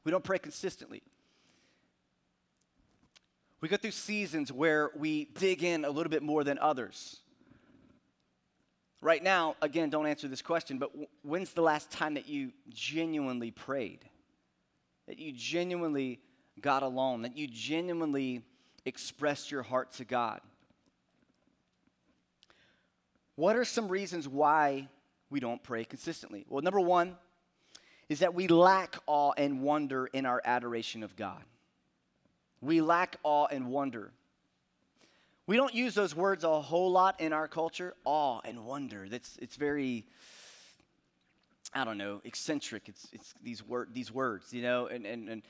We 0.05 0.11
don't 0.11 0.25
pray 0.25 0.39
consistently. 0.39 1.03
We 3.61 3.69
go 3.69 3.77
through 3.77 3.93
seasons 3.93 4.53
where 4.53 4.91
we 4.95 5.25
dig 5.25 5.63
in 5.63 5.87
a 5.87 5.91
little 5.91 6.11
bit 6.11 6.23
more 6.23 6.45
than 6.45 6.59
others. 6.59 7.21
Right 9.01 9.23
now, 9.23 9.57
again, 9.63 9.89
don't 9.89 10.07
answer 10.07 10.29
this 10.29 10.43
question, 10.43 10.79
but 10.79 10.91
when's 11.23 11.53
the 11.53 11.63
last 11.63 11.91
time 11.91 12.15
that 12.15 12.29
you 12.29 12.53
genuinely 12.71 13.51
prayed? 13.51 14.05
That 15.07 15.19
you 15.19 15.33
genuinely 15.33 16.21
got 16.61 16.83
alone, 16.83 17.23
that 17.23 17.37
you 17.37 17.47
genuinely 17.47 18.43
expressed 18.85 19.51
your 19.51 19.63
heart 19.63 19.93
to 19.93 20.05
God? 20.05 20.41
What 23.37 23.57
are 23.57 23.65
some 23.65 23.89
reasons 23.89 24.29
why 24.29 24.89
we 25.31 25.41
don't 25.41 25.63
pray 25.63 25.85
consistently? 25.85 26.45
Well, 26.49 26.63
number 26.63 26.81
one 26.81 27.17
is 28.09 28.21
that 28.21 28.35
we 28.35 28.49
lack 28.49 28.97
awe 29.07 29.33
and 29.37 29.61
wonder 29.61 30.07
in 30.07 30.27
our 30.27 30.41
adoration 30.45 31.03
of 31.03 31.17
God. 31.17 31.43
We 32.61 32.81
lack 32.81 33.17
awe 33.23 33.47
and 33.51 33.69
wonder. 33.69 34.13
We 35.47 35.57
don't 35.57 35.75
use 35.75 35.95
those 35.95 36.15
words 36.15 36.45
a 36.45 36.61
whole 36.61 36.91
lot 36.91 37.21
in 37.21 37.33
our 37.33 37.49
culture, 37.49 37.95
awe 38.05 38.41
and 38.45 38.65
wonder. 38.65 39.09
That's 39.09 39.37
it's 39.43 39.57
very 39.57 40.07
I 41.75 41.85
don't 41.85 41.99
know, 41.99 42.21
eccentric. 42.25 42.89
It's 42.89 43.09
it's 43.13 43.35
these 43.43 43.67
word 43.67 43.89
these 43.93 44.13
words, 44.13 44.53
you 44.53 44.63
know, 44.63 44.87
and 44.87 45.07
and, 45.07 45.29
and 45.29 45.43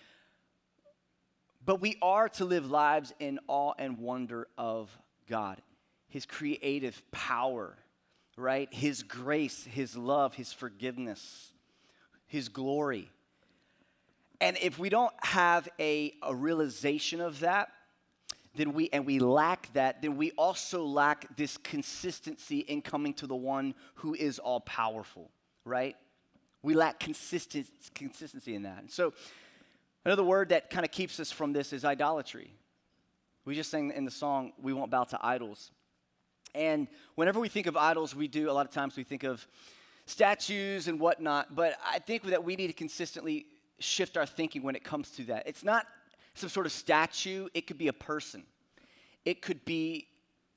but 1.64 1.80
we 1.80 1.96
are 2.02 2.28
to 2.30 2.44
live 2.44 2.70
lives 2.70 3.12
in 3.18 3.38
awe 3.48 3.72
and 3.78 3.98
wonder 3.98 4.48
of 4.58 4.96
God 5.28 5.60
his 6.14 6.26
creative 6.26 7.02
power, 7.10 7.76
right? 8.36 8.72
His 8.72 9.02
grace, 9.02 9.64
his 9.64 9.96
love, 9.96 10.34
his 10.34 10.52
forgiveness, 10.52 11.50
his 12.28 12.48
glory. 12.48 13.10
And 14.40 14.56
if 14.62 14.78
we 14.78 14.90
don't 14.90 15.12
have 15.24 15.68
a, 15.80 16.14
a 16.22 16.32
realization 16.32 17.20
of 17.20 17.40
that, 17.40 17.70
then 18.54 18.74
we 18.74 18.88
and 18.92 19.04
we 19.04 19.18
lack 19.18 19.72
that, 19.72 20.02
then 20.02 20.16
we 20.16 20.30
also 20.32 20.84
lack 20.84 21.36
this 21.36 21.56
consistency 21.56 22.60
in 22.60 22.80
coming 22.80 23.12
to 23.14 23.26
the 23.26 23.34
one 23.34 23.74
who 23.96 24.14
is 24.14 24.38
all 24.38 24.60
powerful, 24.60 25.32
right? 25.64 25.96
We 26.64 26.72
lack 26.72 26.98
consistency 26.98 28.54
in 28.54 28.62
that. 28.62 28.78
And 28.78 28.90
so 28.90 29.12
another 30.06 30.24
word 30.24 30.48
that 30.48 30.70
kind 30.70 30.84
of 30.84 30.90
keeps 30.90 31.20
us 31.20 31.30
from 31.30 31.52
this 31.52 31.74
is 31.74 31.84
idolatry. 31.84 32.50
We 33.44 33.54
just 33.54 33.70
sang 33.70 33.92
in 33.92 34.06
the 34.06 34.10
song, 34.10 34.52
We 34.62 34.72
Won't 34.72 34.90
Bow 34.90 35.04
to 35.04 35.18
Idols. 35.22 35.70
And 36.54 36.88
whenever 37.16 37.38
we 37.38 37.50
think 37.50 37.66
of 37.66 37.76
idols, 37.76 38.14
we 38.14 38.28
do, 38.28 38.50
a 38.50 38.52
lot 38.52 38.64
of 38.64 38.72
times 38.72 38.96
we 38.96 39.04
think 39.04 39.24
of 39.24 39.46
statues 40.06 40.88
and 40.88 40.98
whatnot, 40.98 41.54
but 41.54 41.76
I 41.86 41.98
think 41.98 42.22
that 42.24 42.42
we 42.42 42.56
need 42.56 42.68
to 42.68 42.72
consistently 42.72 43.44
shift 43.78 44.16
our 44.16 44.24
thinking 44.24 44.62
when 44.62 44.74
it 44.74 44.84
comes 44.84 45.10
to 45.10 45.24
that. 45.24 45.46
It's 45.46 45.64
not 45.64 45.86
some 46.32 46.48
sort 46.48 46.64
of 46.64 46.72
statue, 46.72 47.48
it 47.52 47.66
could 47.66 47.76
be 47.76 47.88
a 47.88 47.92
person. 47.92 48.42
it 49.24 49.42
could 49.42 49.64
be 49.64 50.08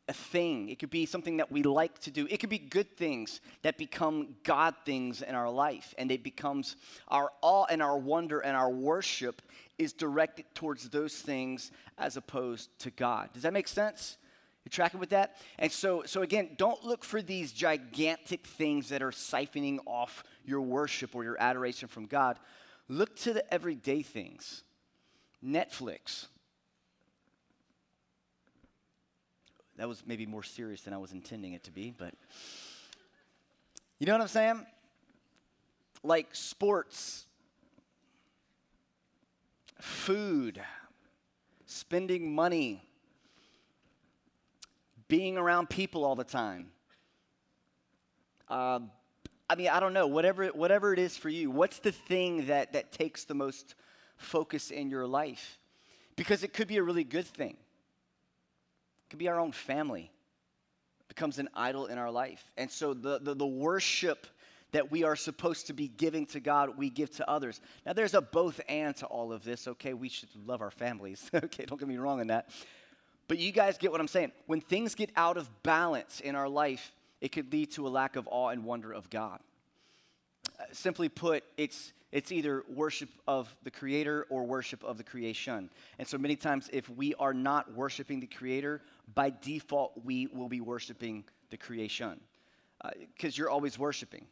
a 0.08 0.14
thing, 0.14 0.70
it 0.70 0.80
could 0.80 0.90
be 0.90 1.06
something 1.06 1.38
that 1.38 1.52
we 1.52 1.64
like 1.64 2.00
to 2.00 2.12
do, 2.12 2.28
it 2.30 2.40
could 2.40 2.50
be 2.50 2.58
good 2.60 2.96
things 2.96 3.42
that 3.62 3.78
become 3.78 4.36
God 4.44 4.76
things 4.86 5.22
in 5.22 5.36
our 5.36 5.50
life, 5.50 5.94
and 5.98 6.12
it 6.12 6.24
becomes 6.24 6.76
our 7.10 7.30
awe 7.42 7.66
and 7.70 7.82
our 7.82 7.98
wonder 7.98 8.40
and 8.40 8.56
our 8.56 8.70
worship 8.70 9.42
is 9.78 9.94
directed 9.94 10.46
towards 10.56 10.90
those 10.90 11.14
things 11.14 11.72
as 11.98 12.18
opposed 12.18 12.70
to 12.80 12.92
God. 12.92 13.30
Does 13.34 13.44
that 13.44 13.54
make 13.54 13.68
sense? 13.68 14.18
You 14.64 14.70
tracking 14.70 15.00
with 15.00 15.12
that? 15.12 15.38
And 15.60 15.72
so, 15.72 16.04
so 16.06 16.24
again, 16.24 16.50
don't 16.58 16.84
look 16.84 17.04
for 17.04 17.22
these 17.22 17.54
gigantic 17.54 18.46
things 18.46 18.90
that 18.90 19.02
are 19.02 19.12
siphoning 19.12 19.80
off 19.86 20.24
your 20.44 20.62
worship 20.62 21.16
or 21.16 21.24
your 21.24 21.38
adoration 21.40 21.88
from 21.88 22.06
God. 22.06 22.38
Look 22.90 23.16
to 23.18 23.34
the 23.34 23.54
everyday 23.54 24.02
things. 24.02 24.64
Netflix. 25.46 26.28
That 29.78 29.88
was 29.88 30.04
maybe 30.06 30.26
more 30.26 30.44
serious 30.44 30.82
than 30.82 30.94
I 30.94 30.98
was 30.98 31.12
intending 31.12 31.54
it 31.54 31.64
to 31.66 31.72
be, 31.72 31.94
but 31.96 32.14
you 34.00 34.08
know 34.08 34.14
what 34.14 34.22
I'm 34.22 34.28
saying? 34.28 34.66
Like 36.04 36.30
sports, 36.32 37.26
food, 39.80 40.60
spending 41.66 42.34
money, 42.34 42.82
being 45.08 45.38
around 45.38 45.70
people 45.70 46.04
all 46.04 46.16
the 46.16 46.24
time. 46.24 46.72
Uh, 48.50 48.80
I 49.50 49.56
mean, 49.56 49.70
I 49.70 49.80
don't 49.80 49.94
know, 49.94 50.08
whatever, 50.08 50.48
whatever 50.48 50.92
it 50.92 51.00
is 51.00 51.16
for 51.16 51.30
you, 51.30 51.52
what's 51.52 51.80
the 51.80 51.92
thing 51.92 52.48
that, 52.48 52.74
that 52.74 52.92
takes 52.92 53.26
the 53.26 53.34
most 53.34 53.76
focus 54.18 54.72
in 54.72 54.90
your 54.90 55.06
life? 55.06 55.60
Because 56.16 56.44
it 56.44 56.52
could 56.52 56.68
be 56.68 56.78
a 56.78 56.84
really 56.84 57.04
good 57.04 57.26
thing. 57.26 57.58
It 59.08 59.12
could 59.12 59.20
be 59.20 59.30
our 59.30 59.40
own 59.40 59.54
family 59.54 60.12
becomes 61.08 61.40
an 61.40 61.48
idol 61.56 61.86
in 61.86 61.98
our 61.98 62.12
life. 62.12 62.44
And 62.58 62.70
so 62.70 62.94
the, 62.94 63.20
the, 63.20 63.34
the 63.34 63.48
worship 63.48 64.28
that 64.72 64.92
we 64.92 65.04
are 65.04 65.16
supposed 65.16 65.68
to 65.68 65.74
be 65.74 65.88
giving 65.88 66.26
to 66.28 66.40
God, 66.40 66.78
we 66.78 66.90
give 66.90 67.10
to 67.16 67.30
others. 67.30 67.62
Now, 67.86 67.94
there's 67.94 68.14
a 68.14 68.22
both 68.22 68.60
and 68.68 68.96
to 68.98 69.06
all 69.06 69.32
of 69.32 69.44
this, 69.44 69.68
okay? 69.68 69.94
We 69.94 70.10
should 70.10 70.30
love 70.46 70.62
our 70.62 70.72
families, 70.72 71.30
okay? 71.34 71.66
Don't 71.66 71.80
get 71.80 71.88
me 71.88 71.98
wrong 71.98 72.20
on 72.20 72.28
that. 72.28 72.50
But 73.28 73.40
you 73.40 73.52
guys 73.52 73.78
get 73.78 73.92
what 73.92 74.02
I'm 74.02 74.08
saying. 74.08 74.32
When 74.46 74.62
things 74.62 74.94
get 74.94 75.10
out 75.16 75.38
of 75.38 75.50
balance 75.64 76.20
in 76.20 76.36
our 76.36 76.50
life, 76.50 76.92
it 77.22 77.32
could 77.32 77.52
lead 77.52 77.72
to 77.72 77.88
a 77.88 77.90
lack 77.90 78.16
of 78.16 78.28
awe 78.30 78.50
and 78.50 78.64
wonder 78.66 78.92
of 78.92 79.10
God. 79.10 79.40
Uh, 80.60 80.64
simply 80.72 81.10
put, 81.10 81.44
it's, 81.58 81.94
it's 82.12 82.32
either 82.32 82.64
worship 82.74 83.10
of 83.28 83.54
the 83.64 83.72
Creator 83.72 84.26
or 84.30 84.44
worship 84.44 84.84
of 84.84 84.98
the 84.98 85.04
creation. 85.04 85.70
And 86.00 86.08
so 86.08 86.18
many 86.18 86.36
times, 86.36 86.70
if 86.74 86.90
we 86.90 87.14
are 87.16 87.34
not 87.34 87.74
worshiping 87.74 88.20
the 88.20 88.28
Creator, 88.28 88.82
by 89.14 89.32
default, 89.42 89.94
we 90.04 90.28
will 90.28 90.50
be 90.50 90.62
worshiping 90.62 91.26
the 91.50 91.58
creation. 91.58 92.20
Because 93.16 93.34
uh, 93.34 93.38
you're 93.38 93.50
always 93.50 93.78
worshiping. 93.78 94.26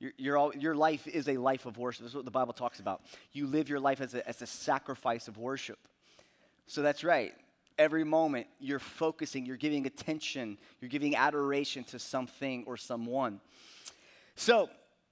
Your, 0.00 0.12
your, 0.18 0.36
all, 0.36 0.54
your 0.54 0.74
life 0.74 1.06
is 1.06 1.28
a 1.28 1.36
life 1.36 1.66
of 1.66 1.78
worship. 1.78 2.02
That's 2.02 2.14
what 2.14 2.24
the 2.24 2.30
Bible 2.30 2.52
talks 2.52 2.80
about. 2.80 3.02
You 3.32 3.46
live 3.46 3.68
your 3.68 3.80
life 3.80 4.00
as 4.00 4.14
a, 4.14 4.28
as 4.28 4.42
a 4.42 4.46
sacrifice 4.46 5.28
of 5.28 5.38
worship. 5.38 5.78
So 6.66 6.82
that's 6.82 7.04
right. 7.04 7.34
Every 7.78 8.04
moment 8.04 8.46
you're 8.60 8.78
focusing, 8.78 9.46
you're 9.46 9.56
giving 9.56 9.86
attention, 9.86 10.58
you're 10.80 10.88
giving 10.88 11.16
adoration 11.16 11.84
to 11.84 11.98
something 11.98 12.64
or 12.66 12.76
someone. 12.76 13.40
So 14.36 14.68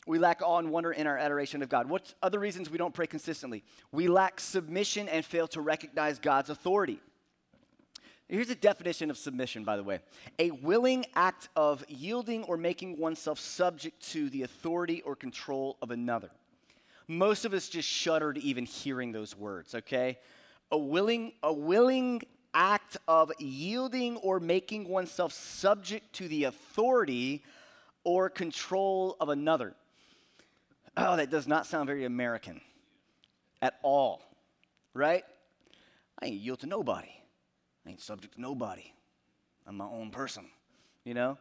we 0.07 0.19
lack 0.19 0.43
awe 0.43 0.59
and 0.59 0.71
wonder 0.71 0.93
in 0.93 1.07
our 1.07 1.17
adoration 1.17 1.62
of 1.62 1.69
God. 1.69 1.88
What 1.88 2.15
other 2.23 2.38
reasons 2.38 2.71
we 2.71 2.79
don't 2.79 2.95
pray 2.95 3.07
consistently? 3.07 3.62
We 3.93 4.09
lack 4.09 4.41
submission 4.41 5.09
and 5.09 5.25
fail 5.25 5.47
to 5.49 5.61
recognize 5.61 6.19
God's 6.19 6.51
authority. 6.51 7.01
Here's 8.29 8.51
a 8.51 8.55
definition 8.55 9.11
of 9.11 9.19
submission, 9.19 9.62
by 9.62 9.77
the 9.77 9.83
way 9.83 10.01
a 10.38 10.51
willing 10.51 11.05
act 11.15 11.51
of 11.55 11.85
yielding 11.87 12.45
or 12.45 12.57
making 12.57 12.99
oneself 12.99 13.38
subject 13.38 14.01
to 14.12 14.31
the 14.31 14.43
authority 14.43 15.03
or 15.03 15.15
control 15.15 15.77
of 15.83 15.91
another. 15.91 16.31
Most 17.07 17.45
of 17.45 17.53
us 17.53 17.69
just 17.69 17.88
shudder 17.88 18.33
to 18.33 18.43
even 18.43 18.65
hearing 18.65 19.12
those 19.12 19.37
words, 19.37 19.75
okay? 19.75 20.19
A 20.71 20.79
willing, 20.79 21.33
a 21.43 21.53
willing 21.53 22.23
act 22.55 22.97
of 23.07 23.31
yielding 23.38 24.17
or 24.19 24.41
making 24.41 24.88
oneself 24.88 25.33
subject 25.33 26.12
to 26.15 26.29
the 26.29 26.45
authority 26.45 27.43
or 28.05 28.31
control 28.31 29.17
of 29.21 29.29
another. 29.29 29.75
Oh, 30.96 31.16
that 31.16 31.31
does 31.31 31.46
not 31.46 31.66
sound 31.66 31.87
very 31.87 32.05
American 32.05 32.61
at 33.61 33.78
all, 33.83 34.22
right? 34.94 35.24
I 36.20 36.26
ain't 36.26 36.40
yield 36.40 36.61
to 36.61 36.66
nobody. 36.66 37.11
I 37.87 37.90
ain't 37.90 38.00
subject 38.00 38.35
to 38.35 38.40
nobody. 38.40 38.92
I'm 39.66 39.76
my 39.76 39.87
own 39.87 40.11
person, 40.11 40.46
you 41.05 41.14
know? 41.14 41.38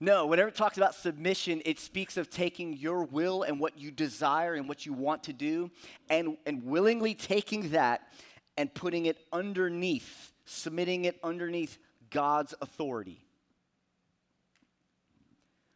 No, 0.00 0.26
whenever 0.26 0.48
it 0.48 0.56
talks 0.56 0.76
about 0.76 0.94
submission, 0.94 1.62
it 1.64 1.78
speaks 1.78 2.16
of 2.16 2.28
taking 2.28 2.76
your 2.76 3.04
will 3.04 3.42
and 3.42 3.60
what 3.60 3.78
you 3.78 3.90
desire 3.90 4.54
and 4.54 4.68
what 4.68 4.84
you 4.84 4.92
want 4.92 5.22
to 5.24 5.32
do 5.32 5.70
and, 6.10 6.36
and 6.44 6.64
willingly 6.64 7.14
taking 7.14 7.70
that 7.70 8.08
and 8.56 8.72
putting 8.74 9.06
it 9.06 9.18
underneath, 9.32 10.32
submitting 10.44 11.04
it 11.04 11.18
underneath 11.22 11.78
God's 12.10 12.54
authority. 12.60 13.23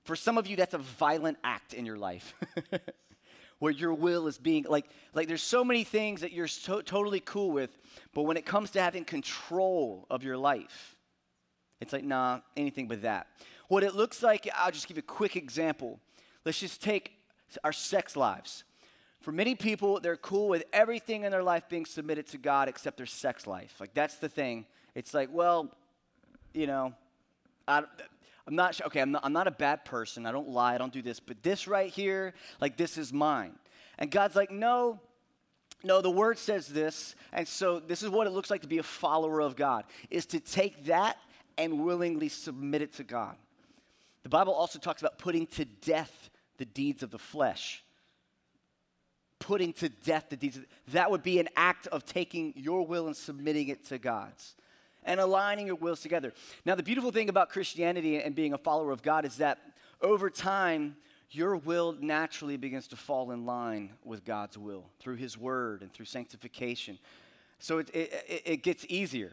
For 0.08 0.16
some 0.16 0.38
of 0.38 0.46
you, 0.46 0.56
that's 0.56 0.72
a 0.72 0.78
violent 0.78 1.36
act 1.44 1.74
in 1.74 1.84
your 1.84 1.98
life. 1.98 2.32
where 3.58 3.70
your 3.70 3.92
will 3.92 4.26
is 4.26 4.38
being 4.38 4.64
like 4.66 4.86
like 5.12 5.28
there's 5.28 5.42
so 5.42 5.62
many 5.62 5.84
things 5.84 6.22
that 6.22 6.32
you're 6.32 6.48
so, 6.48 6.80
totally 6.80 7.20
cool 7.20 7.50
with 7.50 7.76
but 8.14 8.22
when 8.22 8.38
it 8.38 8.46
comes 8.46 8.70
to 8.70 8.80
having 8.80 9.04
control 9.04 10.06
of 10.08 10.22
your 10.22 10.38
life 10.38 10.96
it's 11.80 11.92
like 11.92 12.04
nah 12.04 12.40
anything 12.56 12.88
but 12.88 13.02
that. 13.02 13.26
What 13.66 13.82
it 13.82 13.94
looks 13.94 14.22
like 14.22 14.48
i'll 14.54 14.70
just 14.70 14.88
give 14.88 14.96
you 14.96 15.02
a 15.06 15.14
quick 15.14 15.36
example. 15.36 16.00
Let's 16.44 16.58
just 16.58 16.82
take 16.82 17.12
our 17.62 17.72
sex 17.72 18.16
lives. 18.16 18.64
For 19.20 19.32
many 19.32 19.56
people 19.56 20.00
they're 20.00 20.16
cool 20.16 20.48
with 20.48 20.64
everything 20.72 21.24
in 21.24 21.32
their 21.32 21.42
life 21.42 21.68
being 21.68 21.84
submitted 21.84 22.28
to 22.28 22.38
god 22.38 22.68
except 22.70 22.96
their 22.96 23.04
sex 23.04 23.46
life. 23.46 23.74
Like 23.78 23.92
that's 23.92 24.14
the 24.14 24.30
thing. 24.30 24.64
It's 24.94 25.12
like 25.12 25.28
well 25.30 25.70
you 26.54 26.66
know 26.66 26.94
I, 27.66 27.82
I'm 28.48 28.56
not 28.56 28.74
sure. 28.74 28.86
okay, 28.86 29.00
I'm 29.00 29.10
not, 29.12 29.24
I'm 29.26 29.34
not 29.34 29.46
a 29.46 29.50
bad 29.50 29.84
person. 29.84 30.24
I 30.24 30.32
don't 30.32 30.48
lie, 30.48 30.74
I 30.74 30.78
don't 30.78 30.92
do 30.92 31.02
this, 31.02 31.20
but 31.20 31.42
this 31.42 31.68
right 31.68 31.90
here, 31.90 32.32
like 32.62 32.78
this 32.78 32.96
is 32.96 33.12
mine. 33.12 33.52
And 33.98 34.10
God's 34.10 34.34
like, 34.34 34.50
no, 34.50 34.98
no, 35.84 36.00
the 36.00 36.10
word 36.10 36.38
says 36.38 36.66
this. 36.66 37.14
And 37.30 37.46
so 37.46 37.78
this 37.78 38.02
is 38.02 38.08
what 38.08 38.26
it 38.26 38.30
looks 38.30 38.50
like 38.50 38.62
to 38.62 38.66
be 38.66 38.78
a 38.78 38.82
follower 38.82 39.42
of 39.42 39.54
God, 39.54 39.84
is 40.08 40.24
to 40.26 40.40
take 40.40 40.86
that 40.86 41.18
and 41.58 41.84
willingly 41.84 42.30
submit 42.30 42.80
it 42.80 42.94
to 42.94 43.04
God. 43.04 43.36
The 44.22 44.30
Bible 44.30 44.54
also 44.54 44.78
talks 44.78 45.02
about 45.02 45.18
putting 45.18 45.46
to 45.48 45.66
death 45.66 46.30
the 46.56 46.64
deeds 46.64 47.02
of 47.02 47.10
the 47.10 47.18
flesh. 47.18 47.84
Putting 49.40 49.74
to 49.74 49.90
death 49.90 50.26
the 50.30 50.36
deeds 50.36 50.56
of, 50.56 50.64
that 50.92 51.10
would 51.10 51.22
be 51.22 51.38
an 51.38 51.50
act 51.54 51.86
of 51.88 52.06
taking 52.06 52.54
your 52.56 52.86
will 52.86 53.08
and 53.08 53.16
submitting 53.16 53.68
it 53.68 53.84
to 53.88 53.98
God's 53.98 54.54
and 55.04 55.20
aligning 55.20 55.66
your 55.66 55.76
wills 55.76 56.00
together. 56.00 56.32
Now, 56.64 56.74
the 56.74 56.82
beautiful 56.82 57.10
thing 57.10 57.28
about 57.28 57.50
Christianity 57.50 58.20
and 58.20 58.34
being 58.34 58.52
a 58.52 58.58
follower 58.58 58.90
of 58.90 59.02
God 59.02 59.24
is 59.24 59.36
that 59.38 59.58
over 60.00 60.30
time, 60.30 60.96
your 61.30 61.56
will 61.56 61.96
naturally 62.00 62.56
begins 62.56 62.88
to 62.88 62.96
fall 62.96 63.32
in 63.32 63.44
line 63.44 63.92
with 64.04 64.24
God's 64.24 64.56
will 64.56 64.84
through 64.98 65.16
His 65.16 65.36
Word 65.36 65.82
and 65.82 65.92
through 65.92 66.06
sanctification. 66.06 66.98
So 67.58 67.78
it, 67.78 67.90
it, 67.90 68.42
it 68.44 68.62
gets 68.62 68.86
easier. 68.88 69.32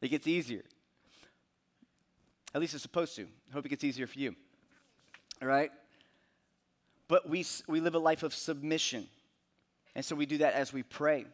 It 0.00 0.08
gets 0.08 0.26
easier. 0.26 0.64
At 2.54 2.60
least 2.60 2.74
it's 2.74 2.82
supposed 2.82 3.14
to. 3.16 3.22
I 3.22 3.52
hope 3.52 3.66
it 3.66 3.68
gets 3.68 3.84
easier 3.84 4.06
for 4.06 4.18
you. 4.18 4.34
All 5.42 5.48
right? 5.48 5.70
But 7.06 7.28
we, 7.28 7.44
we 7.66 7.80
live 7.80 7.94
a 7.94 7.98
life 7.98 8.22
of 8.22 8.34
submission. 8.34 9.06
And 9.94 10.04
so 10.04 10.16
we 10.16 10.26
do 10.26 10.38
that 10.38 10.54
as 10.54 10.72
we 10.72 10.82
pray. 10.82 11.26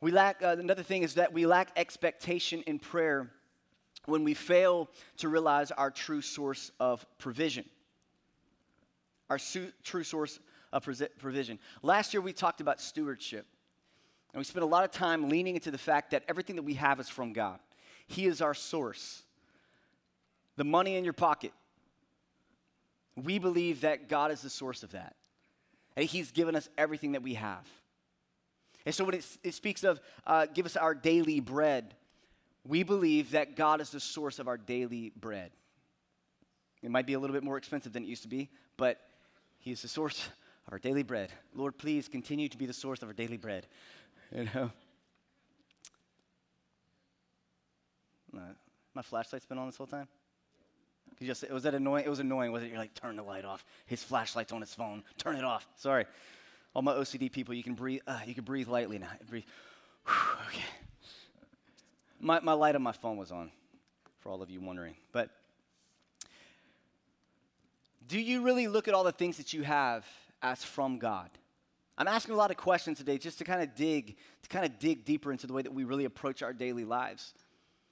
We 0.00 0.10
lack, 0.10 0.42
uh, 0.42 0.56
another 0.58 0.82
thing 0.82 1.02
is 1.02 1.14
that 1.14 1.32
we 1.32 1.46
lack 1.46 1.70
expectation 1.76 2.62
in 2.66 2.78
prayer 2.78 3.30
when 4.06 4.24
we 4.24 4.34
fail 4.34 4.90
to 5.18 5.28
realize 5.28 5.70
our 5.70 5.90
true 5.90 6.20
source 6.20 6.70
of 6.78 7.06
provision. 7.18 7.64
Our 9.30 9.38
su- 9.38 9.72
true 9.82 10.04
source 10.04 10.38
of 10.72 10.86
provision. 11.18 11.58
Last 11.82 12.12
year 12.12 12.20
we 12.20 12.32
talked 12.32 12.60
about 12.60 12.80
stewardship. 12.80 13.46
And 14.32 14.40
we 14.40 14.44
spent 14.44 14.64
a 14.64 14.66
lot 14.66 14.84
of 14.84 14.90
time 14.90 15.28
leaning 15.28 15.54
into 15.54 15.70
the 15.70 15.78
fact 15.78 16.10
that 16.10 16.24
everything 16.28 16.56
that 16.56 16.64
we 16.64 16.74
have 16.74 16.98
is 16.98 17.08
from 17.08 17.32
God. 17.32 17.60
He 18.08 18.26
is 18.26 18.42
our 18.42 18.52
source. 18.52 19.22
The 20.56 20.64
money 20.64 20.96
in 20.96 21.04
your 21.04 21.12
pocket. 21.12 21.52
We 23.16 23.38
believe 23.38 23.82
that 23.82 24.08
God 24.08 24.32
is 24.32 24.42
the 24.42 24.50
source 24.50 24.82
of 24.82 24.90
that. 24.92 25.14
And 25.96 26.04
He's 26.04 26.32
given 26.32 26.56
us 26.56 26.68
everything 26.76 27.12
that 27.12 27.22
we 27.22 27.34
have. 27.34 27.64
And 28.86 28.94
so 28.94 29.04
when 29.04 29.14
it, 29.14 29.26
it 29.42 29.54
speaks 29.54 29.84
of 29.84 30.00
uh, 30.26 30.46
give 30.52 30.66
us 30.66 30.76
our 30.76 30.94
daily 30.94 31.40
bread, 31.40 31.94
we 32.66 32.82
believe 32.82 33.32
that 33.32 33.56
God 33.56 33.80
is 33.80 33.90
the 33.90 34.00
source 34.00 34.38
of 34.38 34.48
our 34.48 34.56
daily 34.56 35.12
bread. 35.16 35.50
It 36.82 36.90
might 36.90 37.06
be 37.06 37.14
a 37.14 37.18
little 37.18 37.34
bit 37.34 37.42
more 37.42 37.56
expensive 37.56 37.92
than 37.92 38.04
it 38.04 38.08
used 38.08 38.22
to 38.22 38.28
be, 38.28 38.50
but 38.76 39.00
He 39.58 39.70
is 39.70 39.82
the 39.82 39.88
source 39.88 40.28
of 40.66 40.72
our 40.72 40.78
daily 40.78 41.02
bread. 41.02 41.30
Lord, 41.54 41.78
please 41.78 42.08
continue 42.08 42.48
to 42.48 42.58
be 42.58 42.66
the 42.66 42.72
source 42.72 43.02
of 43.02 43.08
our 43.08 43.14
daily 43.14 43.36
bread. 43.36 43.66
You 44.34 44.48
know? 44.54 44.70
My 48.94 49.02
flashlight's 49.02 49.44
been 49.44 49.58
on 49.58 49.66
this 49.66 49.76
whole 49.76 49.86
time? 49.86 50.06
You 51.18 51.26
just, 51.26 51.48
was 51.50 51.64
that 51.64 51.74
annoying? 51.74 52.04
It 52.04 52.08
was 52.08 52.20
annoying, 52.20 52.52
wasn't 52.52 52.70
it? 52.70 52.72
You're 52.72 52.82
like, 52.82 52.94
turn 52.94 53.16
the 53.16 53.22
light 53.22 53.44
off. 53.44 53.64
His 53.86 54.02
flashlight's 54.02 54.52
on 54.52 54.60
his 54.60 54.72
phone. 54.74 55.02
Turn 55.18 55.36
it 55.36 55.44
off. 55.44 55.66
Sorry. 55.76 56.06
All 56.74 56.82
my 56.82 56.92
OCD 56.92 57.30
people, 57.30 57.54
you 57.54 57.62
can 57.62 57.74
breathe, 57.74 58.00
uh, 58.06 58.18
you 58.26 58.34
can 58.34 58.44
breathe 58.44 58.68
lightly 58.68 58.98
now. 58.98 59.08
Breathe. 59.28 59.44
Whew, 60.06 60.14
okay. 60.48 60.64
My, 62.20 62.40
my 62.40 62.52
light 62.52 62.74
on 62.74 62.82
my 62.82 62.92
phone 62.92 63.16
was 63.16 63.30
on, 63.30 63.50
for 64.20 64.30
all 64.30 64.42
of 64.42 64.50
you 64.50 64.60
wondering. 64.60 64.94
But 65.12 65.30
do 68.08 68.18
you 68.18 68.42
really 68.42 68.66
look 68.66 68.88
at 68.88 68.94
all 68.94 69.04
the 69.04 69.12
things 69.12 69.36
that 69.36 69.52
you 69.52 69.62
have 69.62 70.04
as 70.42 70.64
from 70.64 70.98
God? 70.98 71.30
I'm 71.96 72.08
asking 72.08 72.34
a 72.34 72.36
lot 72.36 72.50
of 72.50 72.56
questions 72.56 72.98
today 72.98 73.18
just 73.18 73.38
to 73.38 73.44
kind 73.44 73.62
of 73.62 73.74
dig, 73.76 74.16
to 74.42 74.48
kind 74.48 74.64
of 74.64 74.78
dig 74.78 75.04
deeper 75.04 75.30
into 75.30 75.46
the 75.46 75.52
way 75.52 75.62
that 75.62 75.72
we 75.72 75.84
really 75.84 76.06
approach 76.06 76.42
our 76.42 76.52
daily 76.52 76.84
lives 76.84 77.34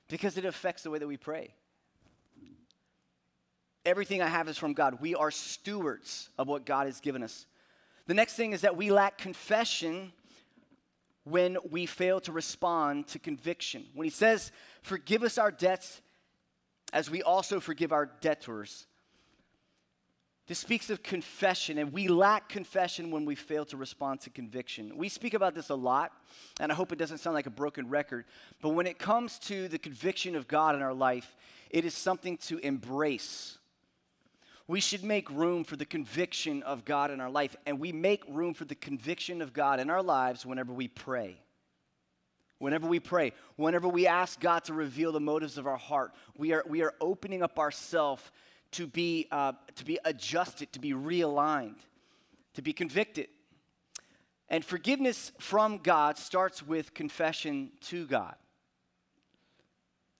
because 0.09 0.37
it 0.37 0.45
affects 0.45 0.83
the 0.83 0.91
way 0.91 0.99
that 0.99 1.07
we 1.07 1.17
pray. 1.17 1.55
Everything 3.85 4.21
I 4.21 4.29
have 4.29 4.49
is 4.49 4.59
from 4.59 4.75
God. 4.75 4.99
We 5.01 5.15
are 5.15 5.31
stewards 5.31 6.29
of 6.39 6.49
what 6.49 6.67
God 6.67 6.87
has 6.87 7.01
given 7.01 7.23
us. 7.23 7.47
The 8.07 8.15
next 8.15 8.35
thing 8.35 8.53
is 8.53 8.63
that 8.63 8.77
we 8.77 8.91
lack 8.91 9.19
confession 9.19 10.13
when 11.25 11.57
we 11.71 11.87
fail 11.87 12.21
to 12.21 12.33
respond 12.33 13.07
to 13.09 13.19
conviction. 13.19 13.87
When 13.95 14.05
he 14.05 14.11
says, 14.11 14.51
Forgive 14.83 15.23
us 15.23 15.39
our 15.39 15.51
debts 15.51 16.01
as 16.93 17.11
we 17.11 17.23
also 17.23 17.61
forgive 17.61 17.93
our 17.93 18.07
debtors. 18.21 18.87
This 20.49 20.59
speaks 20.59 20.91
of 20.91 21.05
confession, 21.05 21.79
and 21.79 21.93
we 21.93 22.09
lack 22.09 22.49
confession 22.49 23.13
when 23.13 23.25
we 23.25 23.37
fail 23.37 23.65
to 23.67 23.77
respond 23.77 24.21
to 24.23 24.31
conviction. 24.31 24.97
We 24.97 25.09
speak 25.09 25.35
about 25.35 25.55
this 25.55 25.71
a 25.71 25.75
lot, 25.75 26.13
and 26.59 26.73
I 26.73 26.75
hope 26.75 26.91
it 26.93 26.99
doesn't 26.99 27.19
sound 27.19 27.35
like 27.35 27.47
a 27.47 27.51
broken 27.51 27.89
record, 27.89 28.25
but 28.61 28.71
when 28.71 28.89
it 28.89 28.99
comes 28.99 29.39
to 29.41 29.69
the 29.69 29.79
conviction 29.79 30.35
of 30.35 30.49
God 30.49 30.75
in 30.75 30.83
our 30.83 30.93
life, 30.93 31.37
it 31.71 31.85
is 31.85 31.95
something 31.95 32.37
to 32.39 32.59
embrace 32.59 33.59
we 34.73 34.81
should 34.81 35.05
make 35.05 35.29
room 35.29 35.65
for 35.65 35.77
the 35.77 35.85
conviction 35.85 36.63
of 36.63 36.87
God 36.87 37.11
in 37.11 37.21
our 37.21 37.29
life. 37.29 37.55
And 37.67 37.79
we 37.79 37.93
make 37.93 38.23
room 38.27 38.55
for 38.55 38.65
the 38.65 38.75
conviction 38.75 39.43
of 39.43 39.53
God 39.53 39.81
in 39.81 39.91
our 39.91 40.03
lives 40.03 40.47
whenever 40.47 40.73
we 40.73 40.89
pray. 40.89 41.37
Whenever 42.57 42.89
we 42.89 42.99
pray, 42.99 43.35
whenever 43.57 43.87
we 43.87 44.07
ask 44.07 44.41
God 44.41 44.65
to 44.65 44.73
reveal 44.73 45.13
the 45.13 45.21
motives 45.21 45.59
of 45.59 45.67
our 45.67 45.77
heart, 45.77 46.15
we 46.39 46.55
are, 46.55 46.65
we 46.67 46.81
are 46.81 46.95
opening 47.03 47.43
up 47.43 47.59
ourselves 47.59 48.23
to 48.71 48.87
be, 48.87 49.29
uh, 49.31 49.53
to 49.75 49.85
be 49.85 49.99
adjusted, 50.07 50.73
to 50.73 50.81
be 50.81 50.93
realigned, 50.93 51.81
to 52.55 52.63
be 52.63 52.73
convicted. 52.73 53.29
And 54.49 54.65
forgiveness 54.65 55.33
from 55.39 55.81
God 55.83 56.17
starts 56.17 56.63
with 56.67 56.95
confession 56.95 57.73
to 57.89 58.07
God. 58.07 58.37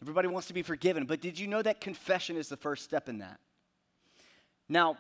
Everybody 0.03 0.29
wants 0.29 0.49
to 0.49 0.53
be 0.53 0.63
forgiven, 0.63 1.07
but 1.07 1.23
did 1.23 1.39
you 1.39 1.47
know 1.47 1.63
that 1.63 1.81
confession 1.81 2.37
is 2.37 2.51
the 2.51 2.59
first 2.59 2.85
step 2.85 3.09
in 3.09 3.21
that? 3.21 3.41
Now, 4.73 4.97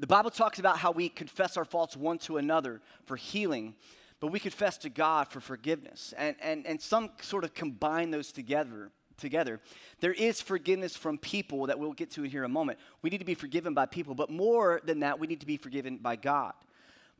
the 0.00 0.06
Bible 0.08 0.30
talks 0.30 0.58
about 0.58 0.76
how 0.76 0.90
we 0.90 1.08
confess 1.08 1.56
our 1.56 1.64
faults 1.64 1.96
one 1.96 2.18
to 2.18 2.38
another 2.38 2.80
for 3.04 3.16
healing, 3.16 3.76
but 4.18 4.32
we 4.32 4.40
confess 4.40 4.76
to 4.78 4.88
God 4.88 5.28
for 5.28 5.38
forgiveness. 5.38 6.12
And, 6.18 6.34
and, 6.42 6.66
and 6.66 6.80
some 6.80 7.10
sort 7.20 7.44
of 7.44 7.54
combine 7.54 8.10
those 8.10 8.32
together. 8.32 8.90
Together, 9.18 9.60
there 10.00 10.14
is 10.14 10.40
forgiveness 10.40 10.96
from 10.96 11.18
people 11.18 11.66
that 11.66 11.78
we'll 11.78 11.92
get 11.92 12.10
to 12.12 12.22
here 12.22 12.42
in 12.42 12.50
a 12.50 12.52
moment. 12.52 12.80
We 13.02 13.10
need 13.10 13.18
to 13.18 13.24
be 13.24 13.34
forgiven 13.34 13.74
by 13.74 13.86
people, 13.86 14.16
but 14.16 14.30
more 14.30 14.80
than 14.84 15.00
that, 15.00 15.20
we 15.20 15.28
need 15.28 15.38
to 15.40 15.46
be 15.46 15.58
forgiven 15.58 15.98
by 15.98 16.16
God. 16.16 16.54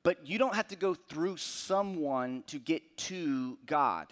But 0.02 0.26
you 0.26 0.36
don't 0.36 0.56
have 0.56 0.66
to 0.68 0.76
go 0.76 0.94
through 0.94 1.36
someone 1.36 2.42
to 2.48 2.58
get 2.58 2.96
to 2.96 3.58
God. 3.66 4.08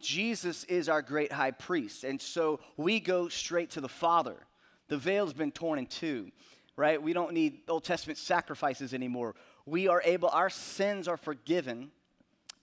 Jesus 0.00 0.64
is 0.64 0.88
our 0.88 1.02
great 1.02 1.30
high 1.30 1.52
priest, 1.52 2.02
and 2.02 2.20
so 2.20 2.58
we 2.76 2.98
go 2.98 3.28
straight 3.28 3.70
to 3.72 3.80
the 3.80 3.88
Father. 3.88 4.47
The 4.88 4.96
veil's 4.96 5.32
been 5.32 5.52
torn 5.52 5.78
in 5.78 5.86
two, 5.86 6.30
right? 6.76 7.00
We 7.00 7.12
don't 7.12 7.32
need 7.32 7.60
Old 7.68 7.84
Testament 7.84 8.18
sacrifices 8.18 8.94
anymore. 8.94 9.34
We 9.66 9.88
are 9.88 10.02
able, 10.04 10.30
our 10.30 10.50
sins 10.50 11.08
are 11.08 11.16
forgiven 11.16 11.90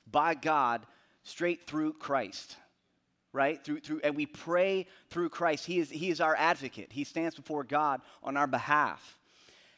by 0.10 0.34
God 0.34 0.86
straight 1.24 1.68
through 1.68 1.94
Christ, 1.94 2.58
right? 3.32 3.64
Through, 3.64 3.82
through, 3.82 4.02
and 4.04 4.16
we 4.16 4.26
pray 4.26 4.88
through 5.10 5.30
Christ. 5.30 5.66
He 5.66 5.80
is, 5.80 5.90
he 5.90 6.10
is 6.10 6.22
our 6.22 6.36
advocate, 6.36 6.92
He 6.92 7.04
stands 7.04 7.36
before 7.36 7.64
God 7.64 8.02
on 8.24 8.38
our 8.38 8.48
behalf. 8.48 9.18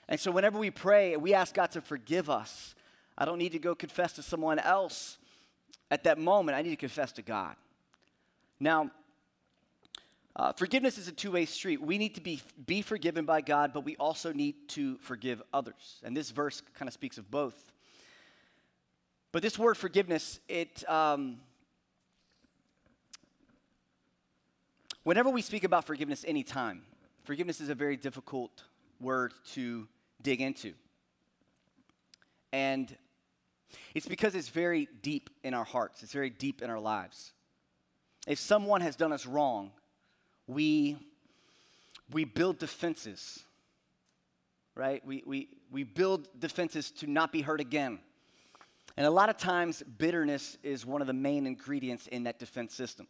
And 0.09 0.19
so 0.19 0.31
whenever 0.31 0.57
we 0.57 0.71
pray, 0.71 1.17
we 1.17 1.33
ask 1.33 1.53
God 1.53 1.71
to 1.71 1.81
forgive 1.81 2.29
us. 2.29 2.75
I 3.17 3.25
don't 3.25 3.39
need 3.39 3.51
to 3.53 3.59
go 3.59 3.75
confess 3.75 4.13
to 4.13 4.21
someone 4.23 4.59
else 4.59 5.17
at 5.91 6.03
that 6.05 6.17
moment. 6.17 6.57
I 6.57 6.61
need 6.61 6.69
to 6.69 6.77
confess 6.77 7.11
to 7.13 7.21
God. 7.21 7.55
Now, 8.59 8.91
uh, 10.37 10.53
forgiveness 10.53 10.99
is 10.99 11.07
a 11.07 11.11
two 11.11 11.31
way 11.31 11.45
street. 11.45 11.81
We 11.81 11.97
need 11.97 12.13
to 12.13 12.21
be, 12.21 12.39
be 12.67 12.83
forgiven 12.83 13.25
by 13.25 13.41
God, 13.41 13.73
but 13.73 13.83
we 13.83 13.95
also 13.95 14.31
need 14.31 14.69
to 14.69 14.97
forgive 14.99 15.41
others. 15.51 15.99
And 16.03 16.15
this 16.15 16.29
verse 16.29 16.61
kind 16.75 16.87
of 16.87 16.93
speaks 16.93 17.17
of 17.17 17.31
both. 17.31 17.55
But 19.31 19.41
this 19.41 19.57
word 19.57 19.77
forgiveness, 19.77 20.39
it. 20.47 20.87
Um, 20.87 21.39
whenever 25.03 25.31
we 25.31 25.41
speak 25.41 25.63
about 25.63 25.85
forgiveness 25.85 26.23
anytime, 26.27 26.83
forgiveness 27.23 27.59
is 27.59 27.69
a 27.69 27.75
very 27.75 27.97
difficult 27.97 28.63
word 29.01 29.33
to 29.53 29.87
dig 30.21 30.39
into. 30.39 30.73
And 32.53 32.95
it's 33.95 34.07
because 34.07 34.35
it's 34.35 34.49
very 34.49 34.87
deep 35.01 35.31
in 35.43 35.55
our 35.55 35.65
hearts, 35.65 36.03
it's 36.03 36.13
very 36.13 36.29
deep 36.29 36.61
in 36.61 36.69
our 36.69 36.79
lives. 36.79 37.33
If 38.27 38.37
someone 38.37 38.81
has 38.81 38.95
done 38.95 39.11
us 39.11 39.25
wrong, 39.25 39.71
we, 40.47 40.97
we 42.11 42.23
build 42.23 42.57
defenses, 42.57 43.43
right? 44.75 45.05
We, 45.05 45.23
we, 45.25 45.49
we 45.71 45.83
build 45.83 46.27
defenses 46.39 46.91
to 46.91 47.07
not 47.07 47.31
be 47.31 47.41
hurt 47.41 47.59
again. 47.59 47.99
And 48.95 49.05
a 49.05 49.11
lot 49.11 49.29
of 49.29 49.37
times, 49.37 49.83
bitterness 49.97 50.57
is 50.63 50.85
one 50.85 51.01
of 51.01 51.07
the 51.07 51.13
main 51.13 51.45
ingredients 51.45 52.07
in 52.07 52.23
that 52.23 52.39
defense 52.39 52.73
system. 52.73 53.07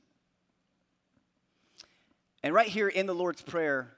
And 2.43 2.53
right 2.53 2.67
here 2.67 2.89
in 2.89 3.05
the 3.05 3.15
Lord's 3.15 3.41
Prayer, 3.41 3.93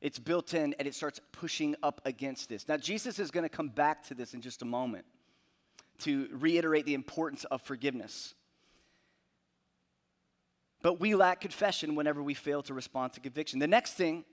it's 0.00 0.18
built 0.18 0.52
in 0.52 0.74
and 0.78 0.88
it 0.88 0.94
starts 0.94 1.20
pushing 1.30 1.76
up 1.82 2.00
against 2.04 2.48
this. 2.48 2.66
Now, 2.66 2.76
Jesus 2.76 3.20
is 3.20 3.30
going 3.30 3.44
to 3.44 3.48
come 3.48 3.68
back 3.68 4.02
to 4.08 4.14
this 4.14 4.34
in 4.34 4.40
just 4.40 4.62
a 4.62 4.64
moment 4.64 5.04
to 6.00 6.28
reiterate 6.32 6.86
the 6.86 6.94
importance 6.94 7.44
of 7.44 7.62
forgiveness. 7.62 8.34
But 10.82 11.00
we 11.00 11.14
lack 11.14 11.40
confession 11.40 11.94
whenever 11.94 12.22
we 12.22 12.34
fail 12.34 12.62
to 12.64 12.74
respond 12.74 13.12
to 13.14 13.20
conviction. 13.20 13.60
The 13.60 13.68
next 13.68 13.94
thing 13.94 14.24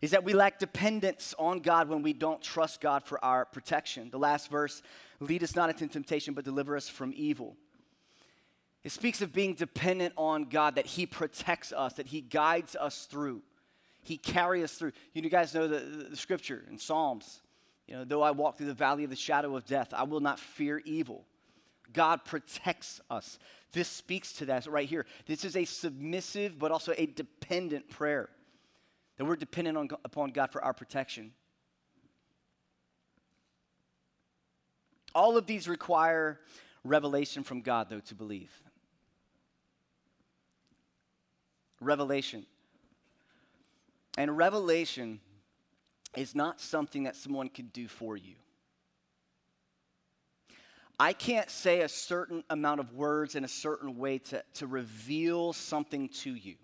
is 0.00 0.10
that 0.10 0.24
we 0.24 0.32
lack 0.32 0.58
dependence 0.58 1.34
on 1.38 1.60
God 1.60 1.88
when 1.88 2.02
we 2.02 2.12
don't 2.12 2.42
trust 2.42 2.80
God 2.80 3.04
for 3.04 3.24
our 3.24 3.44
protection. 3.44 4.10
The 4.10 4.18
last 4.18 4.50
verse 4.50 4.82
lead 5.20 5.42
us 5.42 5.56
not 5.56 5.70
into 5.70 5.86
temptation, 5.88 6.34
but 6.34 6.44
deliver 6.44 6.76
us 6.76 6.88
from 6.88 7.12
evil. 7.16 7.56
It 8.84 8.92
speaks 8.92 9.22
of 9.22 9.32
being 9.32 9.54
dependent 9.54 10.14
on 10.16 10.44
God, 10.44 10.76
that 10.76 10.86
He 10.86 11.04
protects 11.04 11.72
us, 11.72 11.94
that 11.94 12.06
He 12.06 12.20
guides 12.20 12.76
us 12.76 13.06
through, 13.06 13.42
He 14.02 14.16
carries 14.16 14.64
us 14.64 14.72
through. 14.74 14.92
You 15.14 15.28
guys 15.28 15.52
know 15.52 15.66
the, 15.66 15.80
the, 15.80 16.04
the 16.10 16.16
scripture 16.16 16.64
in 16.70 16.78
Psalms. 16.78 17.40
You 17.86 17.96
know, 17.96 18.04
though 18.04 18.22
I 18.22 18.30
walk 18.30 18.58
through 18.58 18.66
the 18.66 18.74
valley 18.74 19.04
of 19.04 19.10
the 19.10 19.16
shadow 19.16 19.56
of 19.56 19.64
death, 19.64 19.92
I 19.92 20.04
will 20.04 20.20
not 20.20 20.38
fear 20.38 20.80
evil. 20.84 21.24
God 21.92 22.24
protects 22.24 23.00
us. 23.10 23.38
This 23.72 23.88
speaks 23.88 24.32
to 24.34 24.46
that 24.46 24.66
right 24.66 24.88
here. 24.88 25.06
This 25.26 25.44
is 25.44 25.56
a 25.56 25.64
submissive 25.64 26.58
but 26.58 26.70
also 26.70 26.92
a 26.96 27.06
dependent 27.06 27.88
prayer. 27.88 28.28
That 29.16 29.24
we're 29.24 29.36
dependent 29.36 29.76
on, 29.76 29.88
upon 30.04 30.30
God 30.30 30.52
for 30.52 30.62
our 30.62 30.72
protection. 30.72 31.32
All 35.14 35.36
of 35.36 35.46
these 35.46 35.68
require 35.68 36.40
revelation 36.84 37.42
from 37.42 37.62
God, 37.62 37.88
though, 37.90 38.00
to 38.00 38.14
believe. 38.14 38.50
Revelation. 41.80 42.46
And 44.16 44.36
revelation 44.36 45.20
is 46.16 46.34
not 46.34 46.60
something 46.60 47.04
that 47.04 47.16
someone 47.16 47.48
can 47.48 47.66
do 47.66 47.88
for 47.88 48.16
you. 48.16 48.34
I 51.00 51.12
can't 51.12 51.48
say 51.48 51.82
a 51.82 51.88
certain 51.88 52.42
amount 52.50 52.80
of 52.80 52.92
words 52.92 53.36
in 53.36 53.44
a 53.44 53.48
certain 53.48 53.98
way 53.98 54.18
to, 54.18 54.42
to 54.54 54.66
reveal 54.66 55.52
something 55.52 56.08
to 56.08 56.34
you. 56.34 56.56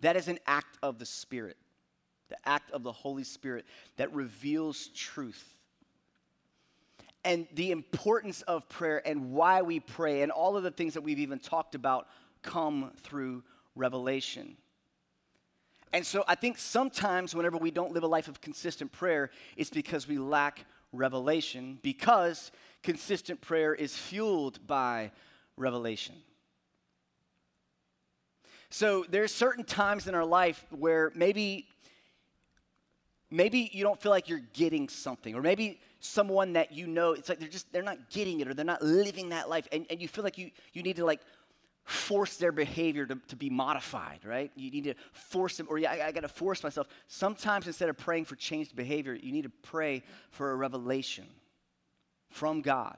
That 0.00 0.16
is 0.16 0.28
an 0.28 0.38
act 0.46 0.78
of 0.82 0.98
the 0.98 1.04
Spirit, 1.04 1.56
the 2.28 2.36
act 2.46 2.70
of 2.70 2.82
the 2.82 2.92
Holy 2.92 3.24
Spirit 3.24 3.66
that 3.96 4.12
reveals 4.14 4.88
truth. 4.88 5.54
And 7.24 7.46
the 7.52 7.72
importance 7.72 8.42
of 8.42 8.68
prayer 8.68 9.02
and 9.06 9.32
why 9.32 9.60
we 9.60 9.80
pray 9.80 10.22
and 10.22 10.32
all 10.32 10.56
of 10.56 10.62
the 10.62 10.70
things 10.70 10.94
that 10.94 11.02
we've 11.02 11.18
even 11.18 11.40
talked 11.40 11.74
about 11.74 12.06
come 12.42 12.92
through 13.02 13.42
revelation. 13.74 14.56
And 15.92 16.06
so 16.06 16.24
I 16.26 16.36
think 16.36 16.58
sometimes 16.58 17.34
whenever 17.34 17.58
we 17.58 17.70
don't 17.70 17.92
live 17.92 18.02
a 18.02 18.08
life 18.08 18.28
of 18.28 18.40
consistent 18.40 18.92
prayer, 18.92 19.30
it's 19.56 19.70
because 19.70 20.06
we 20.06 20.18
lack 20.18 20.64
revelation 20.92 21.78
because 21.82 22.50
consistent 22.82 23.40
prayer 23.40 23.74
is 23.74 23.96
fueled 23.96 24.66
by 24.66 25.10
revelation. 25.56 26.14
So 28.70 29.04
there's 29.08 29.32
certain 29.32 29.64
times 29.64 30.06
in 30.06 30.14
our 30.14 30.24
life 30.24 30.64
where 30.70 31.10
maybe 31.14 31.66
maybe 33.30 33.70
you 33.72 33.82
don't 33.82 34.00
feel 34.00 34.10
like 34.10 34.28
you're 34.28 34.42
getting 34.52 34.88
something 34.88 35.34
or 35.34 35.42
maybe 35.42 35.80
someone 36.00 36.54
that 36.54 36.72
you 36.72 36.86
know 36.86 37.12
it's 37.12 37.28
like 37.28 37.38
they're 37.38 37.48
just 37.48 37.70
they're 37.72 37.82
not 37.82 38.10
getting 38.10 38.40
it 38.40 38.48
or 38.48 38.54
they're 38.54 38.64
not 38.64 38.82
living 38.82 39.30
that 39.30 39.48
life 39.48 39.66
and, 39.72 39.86
and 39.90 40.00
you 40.00 40.08
feel 40.08 40.24
like 40.24 40.38
you 40.38 40.50
you 40.72 40.82
need 40.82 40.96
to 40.96 41.04
like 41.04 41.20
force 41.84 42.36
their 42.36 42.52
behavior 42.52 43.06
to, 43.06 43.18
to 43.28 43.36
be 43.36 43.48
modified 43.48 44.20
right? 44.24 44.50
You 44.54 44.70
need 44.70 44.84
to 44.84 44.94
force 45.12 45.56
them 45.56 45.66
or 45.70 45.78
yeah, 45.78 45.92
I, 45.92 46.08
I 46.08 46.12
got 46.12 46.20
to 46.20 46.28
force 46.28 46.62
myself. 46.62 46.88
Sometimes 47.06 47.66
instead 47.66 47.88
of 47.88 47.96
praying 47.96 48.26
for 48.26 48.36
changed 48.36 48.76
behavior 48.76 49.14
you 49.14 49.32
need 49.32 49.42
to 49.42 49.52
pray 49.62 50.02
for 50.30 50.50
a 50.52 50.56
revelation 50.56 51.26
from 52.30 52.60
god 52.60 52.96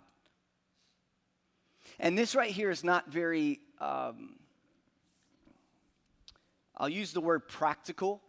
and 1.99 2.17
this 2.17 2.35
right 2.35 2.51
here 2.51 2.71
is 2.71 2.85
not 2.85 3.09
very 3.11 3.61
um, 3.81 4.37
i'll 6.77 6.89
use 6.89 7.13
the 7.13 7.21
word 7.21 7.49
practical 7.49 8.21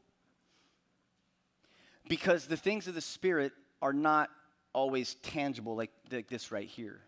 because 2.07 2.45
the 2.45 2.57
things 2.57 2.87
of 2.87 2.93
the 2.93 3.01
spirit 3.01 3.53
are 3.81 3.93
not 3.93 4.29
always 4.73 5.15
tangible 5.15 5.75
like, 5.75 5.91
like 6.11 6.27
this 6.27 6.51
right 6.51 6.67
here. 6.67 6.99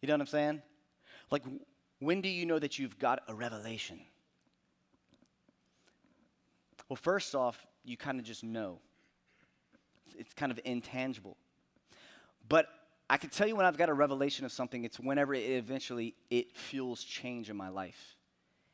You 0.00 0.08
know 0.08 0.14
what 0.14 0.22
I'm 0.22 0.26
saying? 0.26 0.62
Like, 1.30 1.42
when 1.98 2.20
do 2.20 2.28
you 2.28 2.46
know 2.46 2.58
that 2.58 2.78
you've 2.78 2.98
got 2.98 3.20
a 3.28 3.34
revelation? 3.34 4.00
Well, 6.88 6.96
first 6.96 7.34
off, 7.34 7.66
you 7.84 7.96
kind 7.96 8.18
of 8.18 8.24
just 8.24 8.44
know. 8.44 8.78
It's 10.16 10.32
kind 10.32 10.50
of 10.50 10.58
intangible. 10.64 11.36
But 12.48 12.68
I 13.10 13.16
can 13.16 13.30
tell 13.30 13.46
you 13.46 13.56
when 13.56 13.66
I've 13.66 13.76
got 13.76 13.88
a 13.88 13.94
revelation 13.94 14.44
of 14.44 14.52
something, 14.52 14.84
it's 14.84 14.98
whenever 14.98 15.34
it 15.34 15.40
eventually 15.40 16.14
it 16.30 16.56
fuels 16.56 17.04
change 17.04 17.50
in 17.50 17.56
my 17.56 17.68
life. 17.68 18.16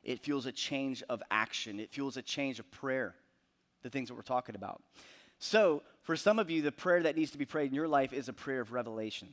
It 0.03 0.21
fuels 0.21 0.47
a 0.47 0.53
change 0.53 1.03
of 1.09 1.23
action. 1.31 1.81
It 1.81 1.91
fuels 1.91 2.17
a 2.17 2.23
change 2.23 2.59
of 2.59 2.71
prayer, 2.71 3.15
the 3.83 3.91
things 3.91 4.09
that 4.09 4.15
we're 4.15 4.23
talking 4.23 4.55
about. 4.55 4.83
So, 5.39 5.83
for 6.03 6.17
some 6.17 6.39
of 6.39 6.51
you, 6.51 6.63
the 6.63 6.73
prayer 6.73 7.03
that 7.03 7.17
needs 7.17 7.31
to 7.33 7.39
be 7.39 7.47
prayed 7.47 7.69
in 7.69 7.75
your 7.75 7.89
life 7.89 8.13
is 8.13 8.29
a 8.29 8.33
prayer 8.33 8.61
of 8.61 8.73
revelation. 8.73 9.29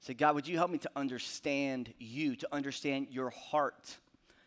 Say, 0.00 0.14
God, 0.14 0.34
would 0.34 0.48
you 0.48 0.56
help 0.56 0.70
me 0.70 0.78
to 0.78 0.90
understand 0.96 1.92
you, 1.98 2.34
to 2.36 2.48
understand 2.52 3.08
your 3.10 3.30
heart, 3.30 3.96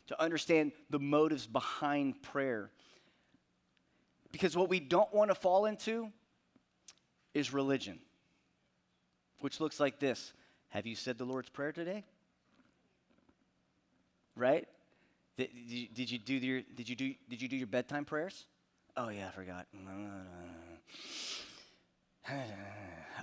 to 0.08 0.22
understand 0.22 0.72
the 0.90 1.00
motives 1.00 1.48
behind 1.48 2.22
prayer? 2.22 2.72
Because 4.32 4.58
what 4.58 4.68
we 4.68 4.80
don't 4.80 5.14
want 5.14 5.30
to 5.30 5.36
fall 5.36 5.66
into 5.66 6.12
is 7.34 7.54
religion, 7.54 8.00
which 9.44 9.60
looks 9.60 9.78
like 9.78 10.00
this 10.00 10.32
Have 10.70 10.88
you 10.88 10.96
said 10.96 11.18
the 11.18 11.26
Lord's 11.26 11.50
Prayer 11.50 11.74
today? 11.74 12.06
Right? 14.38 14.66
Did, 15.38 15.50
you, 15.54 15.88
did 15.94 16.10
you 16.10 16.18
do 16.18 16.34
your 16.34 16.62
did 16.76 16.88
you 16.88 16.96
do 16.96 17.14
did 17.30 17.42
you 17.42 17.50
do 17.50 17.58
your 17.58 17.68
bedtime 17.68 18.06
prayers? 18.06 18.46
Oh, 18.96 19.10
yeah, 19.10 19.28
I 19.28 19.32
forgot. 19.32 19.68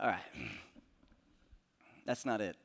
All 0.03 0.09
right. 0.09 0.21
That's 2.05 2.27
not 2.27 2.41
it. 2.41 2.57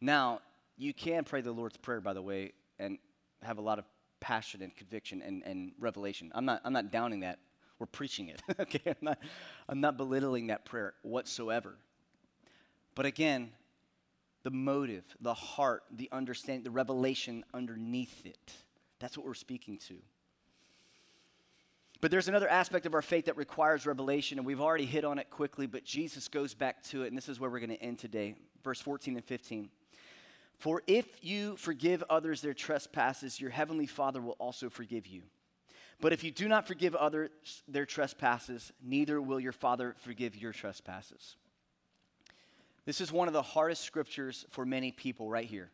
Now, 0.00 0.40
you 0.76 0.94
can 0.94 1.24
pray 1.24 1.40
the 1.40 1.50
Lord's 1.50 1.78
Prayer, 1.78 2.00
by 2.00 2.12
the 2.12 2.22
way, 2.22 2.52
and 2.78 2.98
have 3.42 3.58
a 3.58 3.62
lot 3.62 3.78
of 3.78 3.84
passion 4.20 4.62
and 4.62 4.76
conviction 4.76 5.22
and, 5.22 5.42
and 5.44 5.72
revelation. 5.80 6.30
I'm 6.34 6.44
not, 6.44 6.60
I'm 6.64 6.74
not 6.74 6.92
downing 6.92 7.20
that. 7.20 7.38
We're 7.78 7.86
preaching 7.86 8.28
it. 8.28 8.42
okay? 8.60 8.82
I'm 8.86 8.96
not, 9.00 9.18
I'm 9.68 9.80
not 9.80 9.96
belittling 9.96 10.48
that 10.48 10.66
prayer 10.66 10.92
whatsoever. 11.02 11.78
But 12.98 13.06
again, 13.06 13.52
the 14.42 14.50
motive, 14.50 15.04
the 15.20 15.32
heart, 15.32 15.84
the 15.88 16.08
understanding, 16.10 16.64
the 16.64 16.72
revelation 16.72 17.44
underneath 17.54 18.26
it. 18.26 18.52
That's 18.98 19.16
what 19.16 19.24
we're 19.24 19.34
speaking 19.34 19.78
to. 19.86 19.94
But 22.00 22.10
there's 22.10 22.26
another 22.26 22.48
aspect 22.48 22.86
of 22.86 22.94
our 22.94 23.02
faith 23.02 23.26
that 23.26 23.36
requires 23.36 23.86
revelation, 23.86 24.36
and 24.36 24.44
we've 24.44 24.60
already 24.60 24.84
hit 24.84 25.04
on 25.04 25.20
it 25.20 25.30
quickly, 25.30 25.68
but 25.68 25.84
Jesus 25.84 26.26
goes 26.26 26.54
back 26.54 26.82
to 26.86 27.04
it, 27.04 27.06
and 27.06 27.16
this 27.16 27.28
is 27.28 27.38
where 27.38 27.48
we're 27.48 27.60
going 27.60 27.70
to 27.70 27.80
end 27.80 28.00
today. 28.00 28.34
Verse 28.64 28.80
14 28.80 29.14
and 29.14 29.24
15. 29.24 29.68
For 30.56 30.82
if 30.88 31.06
you 31.22 31.54
forgive 31.54 32.02
others 32.10 32.40
their 32.40 32.52
trespasses, 32.52 33.40
your 33.40 33.50
heavenly 33.50 33.86
Father 33.86 34.20
will 34.20 34.36
also 34.40 34.68
forgive 34.68 35.06
you. 35.06 35.22
But 36.00 36.12
if 36.12 36.24
you 36.24 36.32
do 36.32 36.48
not 36.48 36.66
forgive 36.66 36.96
others 36.96 37.30
their 37.68 37.86
trespasses, 37.86 38.72
neither 38.82 39.22
will 39.22 39.38
your 39.38 39.52
Father 39.52 39.94
forgive 40.00 40.34
your 40.34 40.52
trespasses. 40.52 41.36
This 42.88 43.02
is 43.02 43.12
one 43.12 43.28
of 43.28 43.34
the 43.34 43.42
hardest 43.42 43.82
scriptures 43.82 44.46
for 44.48 44.64
many 44.64 44.92
people 44.92 45.28
right 45.28 45.44
here. 45.44 45.70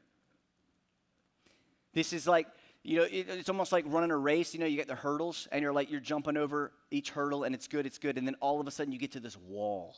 This 1.93 2.13
is 2.13 2.27
like 2.27 2.49
you 2.83 2.97
know, 2.97 3.05
it, 3.05 3.29
it's 3.29 3.49
almost 3.49 3.71
like 3.71 3.85
running 3.87 4.11
a 4.11 4.17
race. 4.17 4.53
You 4.53 4.59
know, 4.59 4.67
you 4.67 4.75
get 4.75 4.89
the 4.89 4.97
hurdles, 4.97 5.47
and 5.53 5.63
you're 5.63 5.73
like, 5.73 5.93
you're 5.93 6.01
jumping 6.01 6.37
over 6.37 6.73
each 6.91 7.11
hurdle, 7.11 7.45
and 7.45 7.55
it's 7.55 7.69
good, 7.69 7.87
it's 7.87 7.99
good. 7.99 8.19
And 8.19 8.27
then 8.27 8.35
all 8.41 8.61
of 8.61 8.67
a 8.67 8.73
sudden, 8.73 8.93
you 8.93 8.99
get 8.99 9.13
to 9.13 9.21
this 9.21 9.37
wall. 9.37 9.95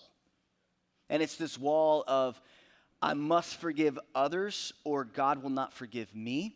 And 1.08 1.22
it's 1.22 1.36
this 1.36 1.58
wall 1.58 2.04
of, 2.06 2.38
I 3.00 3.14
must 3.14 3.56
forgive 3.56 3.98
others, 4.14 4.74
or 4.84 5.04
God 5.04 5.42
will 5.42 5.48
not 5.48 5.72
forgive 5.72 6.14
me. 6.14 6.54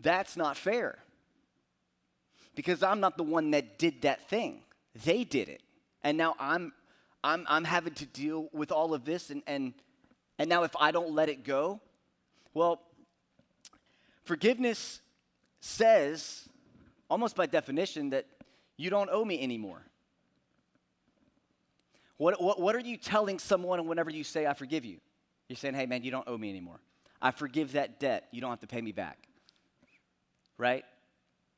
That's 0.00 0.36
not 0.36 0.56
fair. 0.56 0.98
Because 2.56 2.82
I'm 2.82 2.98
not 2.98 3.16
the 3.16 3.22
one 3.22 3.52
that 3.52 3.78
did 3.78 4.02
that 4.02 4.28
thing, 4.28 4.62
they 5.04 5.22
did 5.22 5.48
it. 5.48 5.62
And 6.02 6.18
now 6.18 6.34
I'm, 6.40 6.72
I'm, 7.22 7.44
I'm 7.48 7.64
having 7.64 7.94
to 7.94 8.06
deal 8.06 8.48
with 8.52 8.70
all 8.72 8.94
of 8.94 9.04
this, 9.04 9.30
and, 9.30 9.42
and, 9.46 9.74
and 10.38 10.48
now 10.48 10.62
if 10.62 10.74
I 10.78 10.90
don't 10.90 11.12
let 11.12 11.28
it 11.28 11.44
go, 11.44 11.80
well, 12.54 12.80
Forgiveness 14.28 15.00
says, 15.62 16.50
almost 17.08 17.34
by 17.34 17.46
definition, 17.46 18.10
that 18.10 18.26
you 18.76 18.90
don't 18.90 19.08
owe 19.10 19.24
me 19.24 19.42
anymore. 19.42 19.80
What, 22.18 22.38
what, 22.38 22.60
what 22.60 22.76
are 22.76 22.80
you 22.80 22.98
telling 22.98 23.38
someone 23.38 23.86
whenever 23.86 24.10
you 24.10 24.24
say, 24.24 24.46
I 24.46 24.52
forgive 24.52 24.84
you? 24.84 24.98
You're 25.48 25.56
saying, 25.56 25.72
hey, 25.72 25.86
man, 25.86 26.02
you 26.02 26.10
don't 26.10 26.28
owe 26.28 26.36
me 26.36 26.50
anymore. 26.50 26.78
I 27.22 27.30
forgive 27.30 27.72
that 27.72 27.98
debt. 28.00 28.28
You 28.30 28.42
don't 28.42 28.50
have 28.50 28.60
to 28.60 28.66
pay 28.66 28.82
me 28.82 28.92
back. 28.92 29.16
Right? 30.58 30.84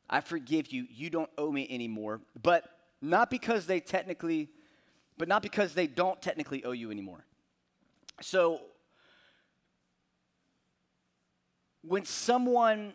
I 0.09 0.21
forgive 0.21 0.69
you. 0.73 0.87
You 0.89 1.11
don't 1.11 1.31
owe 1.37 1.51
me 1.51 1.67
anymore. 1.69 2.21
But 2.41 2.71
not 3.03 3.31
because 3.31 3.67
they 3.67 3.81
technically, 3.81 4.49
but 5.21 5.29
not 5.29 5.43
because 5.43 5.75
they 5.75 5.87
don't 5.87 6.23
technically 6.23 6.65
owe 6.65 6.73
you 6.73 6.91
anymore. 6.91 7.27
So 8.23 8.63
when 11.83 12.07
someone 12.07 12.95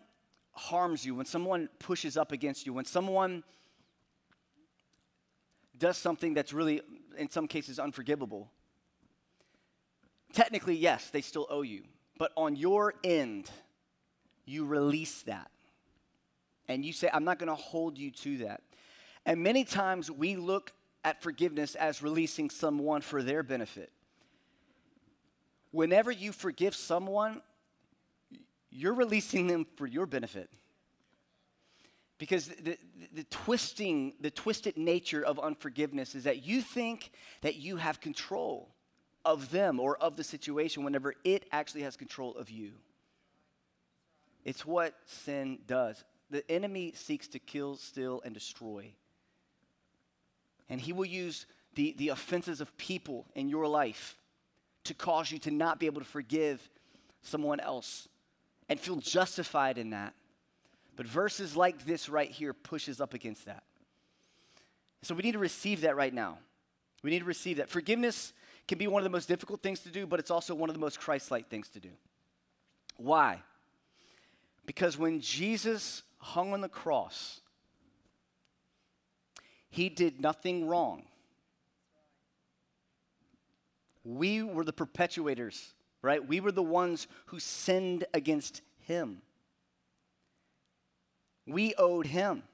harms 0.50 1.06
you, 1.06 1.14
when 1.14 1.26
someone 1.26 1.68
pushes 1.78 2.16
up 2.16 2.32
against 2.32 2.66
you, 2.66 2.72
when 2.72 2.84
someone 2.84 3.44
does 5.78 5.96
something 5.96 6.34
that's 6.34 6.52
really, 6.52 6.80
in 7.16 7.30
some 7.30 7.46
cases, 7.46 7.78
unforgivable, 7.78 8.50
technically, 10.32 10.74
yes, 10.74 11.10
they 11.10 11.20
still 11.20 11.46
owe 11.48 11.62
you. 11.62 11.84
But 12.18 12.32
on 12.36 12.56
your 12.56 12.94
end, 13.04 13.48
you 14.44 14.64
release 14.66 15.22
that. 15.22 15.52
And 16.66 16.84
you 16.84 16.92
say, 16.92 17.08
I'm 17.12 17.22
not 17.22 17.38
going 17.38 17.50
to 17.50 17.54
hold 17.54 17.96
you 17.96 18.10
to 18.10 18.38
that. 18.38 18.62
And 19.24 19.44
many 19.44 19.62
times 19.62 20.10
we 20.10 20.34
look 20.34 20.72
at 21.06 21.22
forgiveness 21.22 21.76
as 21.76 22.02
releasing 22.02 22.50
someone 22.50 23.00
for 23.00 23.22
their 23.22 23.44
benefit. 23.44 23.92
Whenever 25.70 26.10
you 26.10 26.32
forgive 26.32 26.74
someone, 26.74 27.40
you're 28.70 28.92
releasing 28.92 29.46
them 29.46 29.64
for 29.76 29.86
your 29.86 30.04
benefit. 30.04 30.50
Because 32.18 32.48
the, 32.48 32.54
the, 32.64 32.78
the, 33.14 33.24
twisting, 33.30 34.14
the 34.20 34.32
twisted 34.32 34.76
nature 34.76 35.24
of 35.24 35.38
unforgiveness 35.38 36.16
is 36.16 36.24
that 36.24 36.44
you 36.44 36.60
think 36.60 37.12
that 37.42 37.54
you 37.54 37.76
have 37.76 38.00
control 38.00 38.74
of 39.24 39.52
them 39.52 39.78
or 39.78 39.96
of 39.98 40.16
the 40.16 40.24
situation 40.24 40.82
whenever 40.82 41.14
it 41.22 41.44
actually 41.52 41.82
has 41.82 41.96
control 41.96 42.34
of 42.34 42.50
you. 42.50 42.72
It's 44.44 44.66
what 44.66 44.94
sin 45.04 45.60
does. 45.68 46.02
The 46.30 46.50
enemy 46.50 46.94
seeks 46.96 47.28
to 47.28 47.38
kill, 47.38 47.76
steal, 47.76 48.22
and 48.24 48.34
destroy. 48.34 48.92
And 50.68 50.80
he 50.80 50.92
will 50.92 51.06
use 51.06 51.46
the, 51.74 51.94
the 51.98 52.08
offenses 52.08 52.60
of 52.60 52.76
people 52.76 53.26
in 53.34 53.48
your 53.48 53.66
life 53.66 54.16
to 54.84 54.94
cause 54.94 55.30
you 55.30 55.38
to 55.40 55.50
not 55.50 55.78
be 55.78 55.86
able 55.86 56.00
to 56.00 56.06
forgive 56.06 56.68
someone 57.22 57.60
else 57.60 58.08
and 58.68 58.80
feel 58.80 58.96
justified 58.96 59.78
in 59.78 59.90
that. 59.90 60.14
But 60.96 61.06
verses 61.06 61.56
like 61.56 61.84
this 61.84 62.08
right 62.08 62.30
here 62.30 62.52
pushes 62.52 63.00
up 63.00 63.14
against 63.14 63.44
that. 63.46 63.62
So 65.02 65.14
we 65.14 65.22
need 65.22 65.32
to 65.32 65.38
receive 65.38 65.82
that 65.82 65.96
right 65.96 66.12
now. 66.12 66.38
We 67.02 67.10
need 67.10 67.20
to 67.20 67.26
receive 67.26 67.58
that. 67.58 67.68
Forgiveness 67.68 68.32
can 68.66 68.78
be 68.78 68.88
one 68.88 69.00
of 69.00 69.04
the 69.04 69.10
most 69.10 69.28
difficult 69.28 69.62
things 69.62 69.80
to 69.80 69.90
do, 69.90 70.06
but 70.06 70.18
it's 70.18 70.30
also 70.30 70.54
one 70.54 70.68
of 70.68 70.74
the 70.74 70.80
most 70.80 70.98
Christ 70.98 71.30
like 71.30 71.48
things 71.48 71.68
to 71.70 71.80
do. 71.80 71.90
Why? 72.96 73.42
Because 74.64 74.98
when 74.98 75.20
Jesus 75.20 76.02
hung 76.18 76.52
on 76.52 76.60
the 76.60 76.68
cross, 76.68 77.40
he 79.76 79.88
did 79.88 80.20
nothing 80.20 80.66
wrong. 80.66 81.02
We 84.04 84.42
were 84.42 84.64
the 84.64 84.72
perpetuators 84.72 85.72
right? 86.06 86.26
We 86.26 86.38
were 86.38 86.52
the 86.52 86.62
ones 86.62 87.08
who 87.26 87.40
sinned 87.40 88.04
against 88.14 88.62
him. 88.82 89.20
We 91.46 91.74
owed 91.74 92.06
him. 92.06 92.44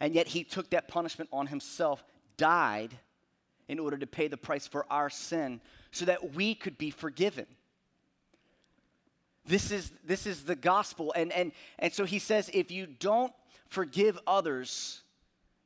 And 0.00 0.14
yet 0.14 0.28
he 0.28 0.44
took 0.44 0.70
that 0.70 0.86
punishment 0.86 1.28
on 1.32 1.48
himself, 1.48 2.04
died 2.36 2.96
in 3.68 3.80
order 3.80 3.96
to 3.96 4.06
pay 4.06 4.28
the 4.28 4.36
price 4.36 4.68
for 4.68 4.86
our 4.88 5.10
sin 5.10 5.60
so 5.90 6.04
that 6.04 6.34
we 6.34 6.54
could 6.54 6.78
be 6.78 6.90
forgiven. 6.90 7.46
This 9.44 9.72
is, 9.72 9.90
this 10.04 10.24
is 10.24 10.44
the 10.44 10.56
gospel. 10.56 11.12
And, 11.16 11.32
and, 11.32 11.50
and 11.80 11.92
so 11.92 12.04
he 12.04 12.20
says 12.20 12.50
if 12.54 12.70
you 12.70 12.86
don't 12.86 13.32
forgive 13.68 14.16
others, 14.28 15.01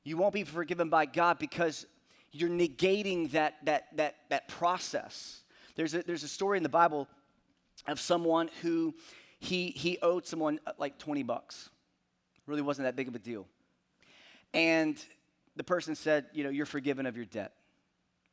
you 0.07 0.17
won't 0.17 0.33
be 0.33 0.45
forgiven 0.45 0.89
by 0.89 1.05
God 1.05 1.41
because 1.41 1.85
you're 2.31 2.49
negating 2.49 3.33
that, 3.33 3.57
that, 3.65 3.89
that, 3.97 4.15
that 4.29 4.47
process. 4.47 5.41
There's 5.75 5.95
a, 5.95 6.03
there's 6.05 6.23
a 6.23 6.29
story 6.29 6.57
in 6.59 6.63
the 6.63 6.69
Bible 6.69 7.09
of 7.89 7.99
someone 7.99 8.49
who 8.63 8.95
he, 9.41 9.71
he 9.71 9.99
owed 10.03 10.25
someone 10.25 10.61
uh, 10.65 10.73
like 10.79 10.99
20 10.99 11.25
bucks. 11.25 11.71
Really 12.47 12.63
wasn't 12.63 12.87
that 12.87 12.95
big 12.95 13.09
of 13.09 13.17
a 13.17 13.19
deal. 13.19 13.49
And 14.55 14.97
the 15.57 15.65
person 15.65 15.97
said, 15.97 16.27
You 16.33 16.45
know, 16.45 16.51
you're 16.51 16.67
forgiven 16.67 17.07
of 17.07 17.17
your 17.17 17.27
debt. 17.27 17.53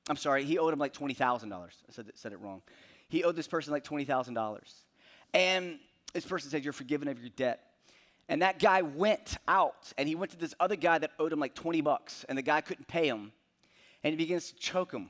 I'm 0.08 0.18
sorry, 0.18 0.44
he 0.44 0.60
owed 0.60 0.74
him 0.74 0.80
like 0.80 0.94
$20,000. 0.94 1.52
I 1.54 1.68
said, 1.90 2.06
said 2.14 2.34
it 2.34 2.40
wrong. 2.40 2.62
He 3.10 3.24
owed 3.24 3.36
this 3.36 3.48
person 3.48 3.74
like 3.74 3.84
$20,000. 3.84 4.60
And 5.34 5.80
this 6.14 6.26
person 6.26 6.52
said, 6.52 6.64
You're 6.64 6.72
forgiven 6.72 7.08
of 7.08 7.20
your 7.20 7.32
debt. 7.36 7.62
And 8.30 8.42
that 8.42 8.60
guy 8.60 8.82
went 8.82 9.38
out 9.48 9.92
and 9.98 10.08
he 10.08 10.16
went 10.16 10.32
to 10.32 10.38
this 10.38 10.54
other 10.60 10.76
guy 10.76 10.98
that 10.98 11.12
owed 11.20 11.34
him 11.34 11.40
like 11.40 11.56
20 11.56 11.82
bucks, 11.82 12.26
and 12.30 12.38
the 12.38 12.42
guy 12.42 12.62
couldn't 12.62 12.88
pay 12.88 13.08
him. 13.08 13.32
And 14.04 14.12
he 14.12 14.18
begins 14.18 14.52
to 14.52 14.56
choke 14.56 14.94
him. 14.94 15.10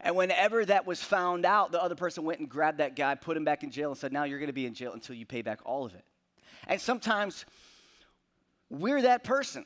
And 0.00 0.16
whenever 0.16 0.64
that 0.64 0.86
was 0.86 1.00
found 1.00 1.46
out, 1.46 1.70
the 1.70 1.80
other 1.80 1.94
person 1.94 2.24
went 2.24 2.40
and 2.40 2.48
grabbed 2.48 2.78
that 2.78 2.96
guy, 2.96 3.14
put 3.14 3.36
him 3.36 3.44
back 3.44 3.62
in 3.62 3.70
jail, 3.70 3.90
and 3.90 3.98
said, 3.98 4.12
Now 4.12 4.24
you're 4.24 4.40
going 4.40 4.48
to 4.48 4.52
be 4.52 4.66
in 4.66 4.74
jail 4.74 4.92
until 4.92 5.14
you 5.14 5.24
pay 5.24 5.42
back 5.42 5.60
all 5.64 5.84
of 5.84 5.94
it. 5.94 6.04
And 6.66 6.80
sometimes 6.80 7.44
we're 8.68 9.02
that 9.02 9.22
person. 9.22 9.64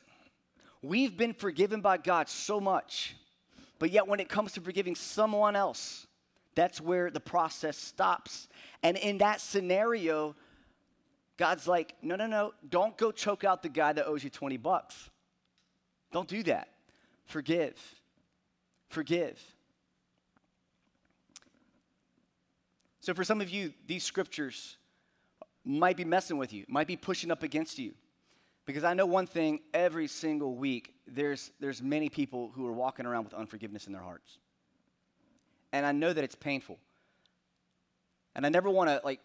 We've 0.83 1.17
been 1.17 1.33
forgiven 1.33 1.81
by 1.81 1.97
God 1.97 2.29
so 2.29 2.59
much, 2.59 3.15
but 3.79 3.89
yet 3.89 4.07
when 4.07 4.19
it 4.19 4.29
comes 4.29 4.51
to 4.53 4.61
forgiving 4.61 4.95
someone 4.95 5.55
else, 5.55 6.05
that's 6.53 6.79
where 6.79 7.09
the 7.09 7.19
process 7.19 7.77
stops. 7.77 8.47
And 8.83 8.95
in 8.97 9.17
that 9.19 9.41
scenario, 9.41 10.35
God's 11.37 11.67
like, 11.67 11.93
no, 12.01 12.15
no, 12.15 12.25
no, 12.25 12.53
don't 12.67 12.97
go 12.97 13.11
choke 13.11 13.43
out 13.43 13.61
the 13.61 13.69
guy 13.69 13.93
that 13.93 14.07
owes 14.07 14.23
you 14.23 14.29
20 14.29 14.57
bucks. 14.57 15.09
Don't 16.11 16.27
do 16.27 16.41
that. 16.43 16.69
Forgive. 17.25 17.77
Forgive. 18.89 19.39
So, 22.99 23.13
for 23.13 23.23
some 23.23 23.39
of 23.39 23.49
you, 23.49 23.73
these 23.85 24.03
scriptures 24.03 24.77
might 25.63 25.95
be 25.95 26.05
messing 26.05 26.37
with 26.37 26.53
you, 26.53 26.65
might 26.67 26.87
be 26.87 26.95
pushing 26.95 27.31
up 27.31 27.43
against 27.43 27.77
you. 27.77 27.93
Because 28.65 28.83
I 28.83 28.93
know 28.93 29.05
one 29.05 29.27
thing 29.27 29.61
every 29.73 30.07
single 30.07 30.55
week, 30.55 30.93
there's, 31.07 31.51
there's 31.59 31.81
many 31.81 32.09
people 32.09 32.51
who 32.53 32.67
are 32.67 32.73
walking 32.73 33.05
around 33.05 33.23
with 33.23 33.33
unforgiveness 33.33 33.87
in 33.87 33.93
their 33.93 34.01
hearts. 34.01 34.39
And 35.71 35.85
I 35.85 35.93
know 35.93 36.11
that 36.11 36.23
it's 36.23 36.35
painful. 36.35 36.77
And 38.35 38.45
I 38.45 38.49
never 38.49 38.69
want 38.69 38.89
to, 38.89 38.99
like, 39.05 39.21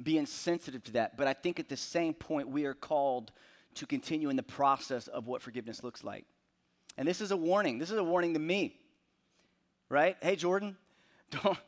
be 0.00 0.24
sensitive 0.26 0.84
to 0.84 0.92
that. 0.92 1.16
But 1.16 1.26
I 1.26 1.32
think 1.32 1.58
at 1.58 1.68
the 1.68 1.76
same 1.76 2.14
point, 2.14 2.48
we 2.48 2.64
are 2.64 2.74
called 2.74 3.32
to 3.74 3.86
continue 3.86 4.30
in 4.30 4.36
the 4.36 4.42
process 4.42 5.08
of 5.08 5.26
what 5.26 5.42
forgiveness 5.42 5.82
looks 5.82 6.04
like. 6.04 6.24
And 6.98 7.08
this 7.08 7.20
is 7.20 7.30
a 7.30 7.36
warning. 7.36 7.78
This 7.78 7.90
is 7.90 7.98
a 7.98 8.04
warning 8.04 8.34
to 8.34 8.40
me, 8.40 8.76
right? 9.88 10.16
Hey, 10.20 10.36
Jordan, 10.36 10.76
don't, 11.30 11.58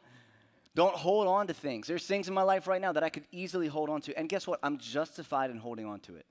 don't 0.74 0.94
hold 0.94 1.26
on 1.26 1.46
to 1.46 1.54
things. 1.54 1.86
There's 1.86 2.06
things 2.06 2.28
in 2.28 2.34
my 2.34 2.42
life 2.42 2.66
right 2.66 2.80
now 2.80 2.92
that 2.92 3.02
I 3.02 3.08
could 3.08 3.24
easily 3.32 3.68
hold 3.68 3.88
on 3.88 4.00
to. 4.02 4.18
And 4.18 4.28
guess 4.28 4.46
what? 4.46 4.60
I'm 4.62 4.78
justified 4.78 5.50
in 5.50 5.56
holding 5.56 5.86
on 5.86 6.00
to 6.00 6.16
it. 6.16 6.26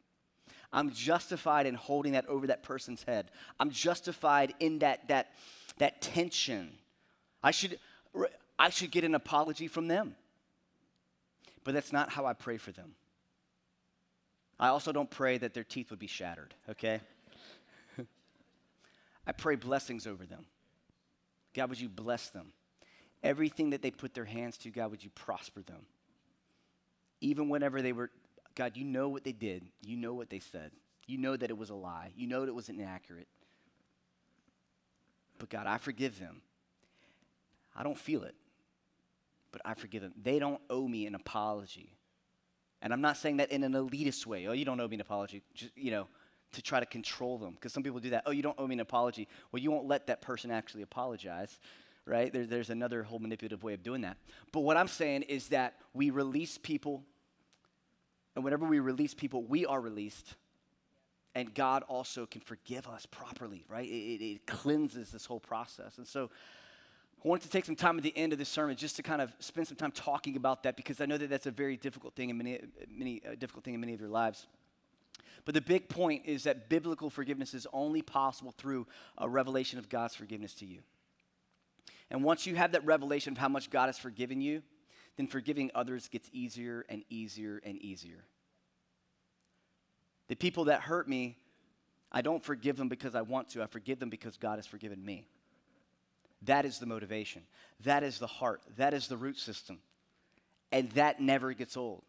I'm 0.72 0.91
justified 0.91 1.66
in 1.68 1.76
holding 1.76 2.14
that 2.14 2.26
over 2.28 2.48
that 2.48 2.64
person's 2.64 3.04
head. 3.04 3.30
I'm 3.60 3.70
justified 3.70 4.56
in 4.60 4.80
that, 4.80 5.08
that, 5.08 5.32
that 5.78 6.02
tension. 6.02 6.72
I 7.44 7.52
should, 7.52 7.80
I 8.58 8.70
should 8.70 8.89
get 8.89 9.04
an 9.04 9.14
apology 9.14 9.68
from 9.68 9.88
them. 9.88 10.16
But 11.64 11.74
that's 11.74 11.93
not 11.93 12.09
how 12.09 12.26
I 12.26 12.34
pray 12.34 12.57
for 12.57 12.72
them. 12.72 12.95
I 14.59 14.68
also 14.70 14.91
don't 14.91 15.09
pray 15.09 15.38
that 15.38 15.53
their 15.53 15.64
teeth 15.64 15.89
would 15.89 15.99
be 15.99 16.07
shattered, 16.07 16.53
okay? 16.70 17.01
I 19.28 19.32
pray 19.32 19.55
blessings 19.55 20.05
over 20.05 20.26
them. 20.26 20.45
God, 21.53 21.70
would 21.70 21.80
you 21.80 21.89
bless 21.89 22.30
them? 22.30 22.53
Everything 23.24 23.72
that 23.72 23.82
they 23.82 23.91
put 23.91 24.14
their 24.14 24.26
hands 24.26 24.57
to, 24.59 24.70
God, 24.70 24.91
would 24.91 25.03
you 25.03 25.09
prosper 25.11 25.61
them? 25.61 25.86
Even 27.22 27.49
whenever 27.49 27.82
they 27.82 27.93
were, 27.93 28.09
God, 28.55 28.76
you 28.76 28.84
know 28.84 29.09
what 29.09 29.24
they 29.24 29.32
did. 29.32 29.64
You 29.82 29.95
know 29.95 30.14
what 30.14 30.30
they 30.30 30.39
said. 30.39 30.72
You 31.07 31.18
know 31.18 31.36
that 31.36 31.49
it 31.49 31.57
was 31.57 31.70
a 31.70 31.76
lie. 31.76 32.11
You 32.16 32.28
know 32.28 32.41
that 32.41 32.47
it 32.47 32.55
was 32.55 32.70
inaccurate. 32.70 33.28
But 35.39 35.49
God, 35.49 35.68
I 35.68 35.78
forgive 35.78 36.20
them. 36.20 36.41
I 37.76 37.84
don't 37.84 37.97
feel 37.97 38.24
it, 38.24 38.36
but 39.54 39.62
I 39.64 39.76
forgive 39.76 40.01
them. 40.01 40.12
They 40.22 40.38
don't 40.39 40.60
owe 40.70 40.86
me 40.86 41.06
an 41.06 41.16
apology. 41.16 41.95
And 42.82 42.91
I'm 42.91 42.99
not 42.99 43.16
saying 43.16 43.38
that 43.38 43.51
in 43.51 43.64
an 43.64 43.72
elitist 43.72 44.26
way. 44.26 44.47
Oh, 44.47 44.51
you 44.51 44.66
don't 44.66 44.82
owe 44.82 44.88
me 44.89 44.95
an 44.95 45.01
apology. 45.01 45.41
Just, 45.54 45.72
you 45.78 45.91
know, 45.91 46.08
to 46.51 46.62
try 46.62 46.82
to 46.82 46.86
control 46.86 47.38
them. 47.38 47.51
Because 47.54 47.72
some 47.72 47.82
people 47.82 48.01
do 48.01 48.10
that. 48.10 48.24
Oh, 48.26 48.32
you 48.32 48.41
don't 48.41 48.60
owe 48.60 48.68
me 48.68 48.74
an 48.74 48.82
apology. 48.82 49.30
Well, 49.54 49.62
you 49.62 49.72
won't 49.72 49.88
let 49.88 50.08
that 50.08 50.22
person 50.22 50.51
actually 50.51 50.82
apologize 50.82 51.58
right? 52.06 52.32
There, 52.34 52.45
there's 52.45 52.70
another 52.70 53.04
whole 53.04 53.20
manipulative 53.20 53.64
way 53.64 53.74
of 53.74 53.84
doing 53.84 54.01
that. 54.01 54.18
But 54.51 54.62
what 54.62 54.78
I'm 54.78 54.88
saying 54.88 55.24
is 55.24 55.49
that 55.49 55.76
we 55.93 56.10
release 56.10 56.58
people, 56.58 57.04
and 58.36 58.43
whenever 58.43 58.66
we 58.66 58.80
release 58.80 59.14
people, 59.14 59.43
we 59.43 59.66
are 59.66 59.80
released. 59.80 60.36
And 61.36 61.54
God 61.54 61.84
also 61.88 62.26
can 62.26 62.41
forgive 62.41 62.88
us 62.88 63.06
properly, 63.08 63.66
right? 63.68 63.88
It, 63.88 63.91
it, 63.91 64.24
it 64.24 64.45
cleanses 64.45 65.12
this 65.12 65.26
whole 65.26 65.39
process. 65.39 65.97
And 65.97 66.08
so 66.08 66.30
I 67.24 67.28
wanted 67.28 67.43
to 67.43 67.49
take 67.49 67.63
some 67.63 67.76
time 67.76 67.97
at 67.97 68.03
the 68.03 68.15
end 68.17 68.34
of 68.34 68.39
this 68.39 68.49
sermon 68.49 68.76
just 68.76 68.97
to 68.97 69.03
kind 69.03 69.21
of 69.21 69.34
spend 69.39 69.67
some 69.67 69.78
time 69.78 69.91
talking 69.91 70.36
about 70.36 70.63
that 70.63 70.76
because 70.76 70.99
I 70.99 71.05
know 71.05 71.17
that 71.17 71.30
that's 71.30 71.45
a 71.45 71.51
very 71.51 71.78
difficult 71.78 72.15
thing 72.15 72.30
in 72.30 72.38
many, 72.38 72.59
many 72.89 73.21
uh, 73.26 73.36
difficult 73.36 73.63
thing 73.63 73.74
in 73.74 73.80
many 73.80 73.93
of 73.93 74.01
your 74.01 74.09
lives. 74.09 74.45
But 75.45 75.55
the 75.55 75.61
big 75.61 75.88
point 75.88 76.24
is 76.26 76.43
that 76.43 76.69
biblical 76.69 77.09
forgiveness 77.09 77.53
is 77.53 77.65
only 77.71 78.01
possible 78.01 78.53
through 78.57 78.88
a 79.17 79.30
revelation 79.30 79.80
of 79.80 79.88
God's 79.88 80.15
forgiveness 80.15 80.53
to 80.55 80.65
you. 80.65 80.80
And 82.11 82.24
once 82.24 82.45
you 82.45 82.55
have 82.55 82.74
that 82.74 82.86
revelation 82.86 83.34
of 83.34 83.38
how 83.38 83.49
much 83.49 83.69
God 83.69 83.86
has 83.86 83.97
forgiven 83.97 84.41
you, 84.41 84.61
then 85.15 85.28
forgiving 85.28 85.71
others 85.76 86.09
gets 86.09 86.30
easier 86.34 86.86
and 86.89 87.03
easier 87.09 87.61
and 87.63 87.78
easier. 87.78 88.26
The 90.28 90.36
people 90.36 90.65
that 90.65 90.82
hurt 90.82 91.07
me, 91.07 91.38
I 92.11 92.21
don't 92.21 92.43
forgive 92.43 92.76
them 92.76 92.89
because 92.89 93.15
I 93.15 93.21
want 93.21 93.49
to, 93.49 93.63
I 93.63 93.67
forgive 93.67 93.99
them 93.99 94.09
because 94.09 94.38
God 94.38 94.57
has 94.57 94.67
forgiven 94.67 95.03
me. 95.03 95.26
That 96.46 96.66
is 96.66 96.80
the 96.80 96.86
motivation. 96.86 97.44
That 97.84 98.04
is 98.04 98.20
the 98.20 98.28
heart. 98.28 98.62
That 98.78 98.94
is 98.94 99.08
the 99.08 99.18
root 99.18 99.38
system. 99.38 99.80
And 100.72 100.89
that 100.91 101.20
never 101.22 101.54
gets 101.54 101.78
old. 101.78 102.04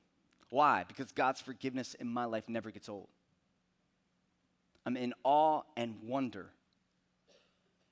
Why? 0.49 0.85
Because 0.87 1.13
God's 1.13 1.41
forgiveness 1.41 1.95
in 1.95 2.09
my 2.09 2.25
life 2.25 2.45
never 2.49 2.71
gets 2.71 2.89
old. 2.89 3.09
I'm 4.87 4.97
in 4.97 5.15
awe 5.25 5.63
and 5.77 5.97
wonder 6.03 6.47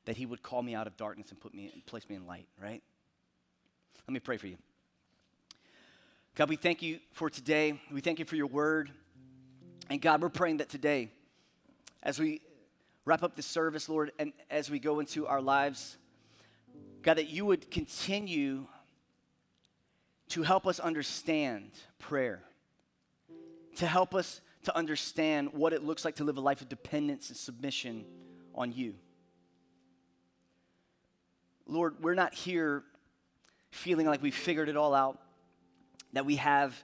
that 0.05 0.16
he 0.16 0.26
would 0.26 0.43
call 0.43 0.62
me 0.62 0.74
out 0.74 0.86
of 0.86 0.97
darkness 0.97 1.30
and 1.30 1.40
put 1.40 1.55
me 1.55 1.70
and 1.72 1.84
place 1.86 2.09
me 2.09 2.16
in 2.16 2.26
light, 2.26 2.47
right? 2.61 2.82
Let 4.07 4.12
me 4.12 4.20
pray 4.20 4.36
for 4.36 4.47
you. 4.47 4.57
God, 6.34 6.49
we 6.49 6.57
thank 6.57 6.82
you 6.82 6.99
for 7.12 7.30
today. 7.30 7.80
We 7.93 8.01
thank 8.01 8.18
you 8.18 8.24
for 8.24 8.36
your 8.36 8.47
word. 8.47 8.90
And 9.90 10.01
God, 10.01 10.22
we're 10.22 10.28
praying 10.28 10.59
that 10.59 10.68
today, 10.68 11.11
as 12.03 12.18
we 12.18 12.40
wrap 13.05 13.22
up 13.22 13.36
this 13.36 13.47
service, 13.47 13.88
Lord, 13.88 14.12
and 14.18 14.32
as 14.51 14.70
we 14.70 14.78
go 14.78 15.01
into 15.01 15.26
our 15.26 15.43
lives, 15.43 15.97
God, 17.03 17.18
that 17.18 17.28
you 17.28 17.44
would 17.44 17.70
continue 17.70 18.66
to 20.28 20.42
help 20.42 20.66
us 20.66 20.78
understand 20.78 21.70
prayer, 21.98 22.42
to 23.76 23.86
help 23.86 24.14
us 24.14 24.40
to 24.64 24.76
understand 24.76 25.53
what 25.53 25.72
it 25.72 25.82
looks 25.82 26.05
like 26.05 26.16
to 26.16 26.24
live 26.24 26.36
a 26.36 26.40
life 26.40 26.61
of 26.61 26.68
dependence 26.68 27.28
and 27.28 27.36
submission 27.36 28.05
on 28.55 28.72
you. 28.72 28.94
Lord, 31.66 31.96
we're 32.00 32.14
not 32.14 32.34
here 32.34 32.84
feeling 33.70 34.07
like 34.07 34.22
we've 34.22 34.34
figured 34.34 34.68
it 34.68 34.76
all 34.76 34.94
out, 34.94 35.18
that 36.12 36.24
we 36.24 36.36
have, 36.36 36.80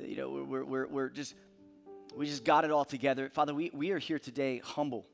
you 0.00 0.16
know, 0.16 0.30
we're, 0.48 0.64
we're, 0.64 0.86
we're 0.86 1.08
just, 1.08 1.34
we 2.16 2.26
just 2.26 2.44
got 2.44 2.64
it 2.64 2.70
all 2.70 2.84
together. 2.84 3.30
Father, 3.32 3.54
we, 3.54 3.70
we 3.72 3.92
are 3.92 3.98
here 3.98 4.18
today 4.18 4.60
humble, 4.64 5.06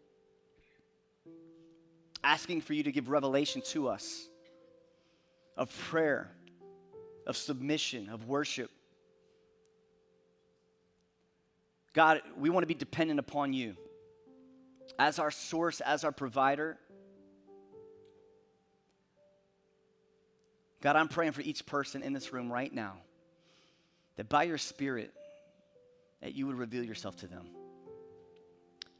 asking 2.25 2.63
for 2.63 2.73
you 2.73 2.85
to 2.85 2.93
give 2.93 3.09
revelation 3.11 3.61
to 3.67 3.89
us 3.89 4.29
of 5.59 5.77
prayer, 5.89 6.31
of 7.27 7.37
submission, 7.37 8.09
of 8.09 8.27
worship. 8.27 8.71
God, 11.93 12.23
we 12.39 12.49
want 12.49 12.63
to 12.63 12.69
be 12.69 12.75
dependent 12.75 13.21
upon 13.21 13.53
you 13.53 13.77
as 14.99 15.19
our 15.19 15.31
source, 15.31 15.81
as 15.81 16.05
our 16.05 16.13
provider 16.13 16.79
God, 20.81 20.97
I'm 20.97 21.09
praying 21.09 21.33
for 21.33 21.41
each 21.41 21.67
person 21.67 22.03
in 22.03 22.13
this 22.13 22.33
room 22.33 22.53
right 22.53 22.73
now 22.73 22.99
that 24.17 24.29
by 24.29 24.45
your 24.45 24.59
Spirit, 24.59 25.13
that 26.21 26.35
you 26.35 26.47
would 26.47 26.57
reveal 26.57 26.85
yourself 26.85 27.17
to 27.17 27.27
them. 27.27 27.49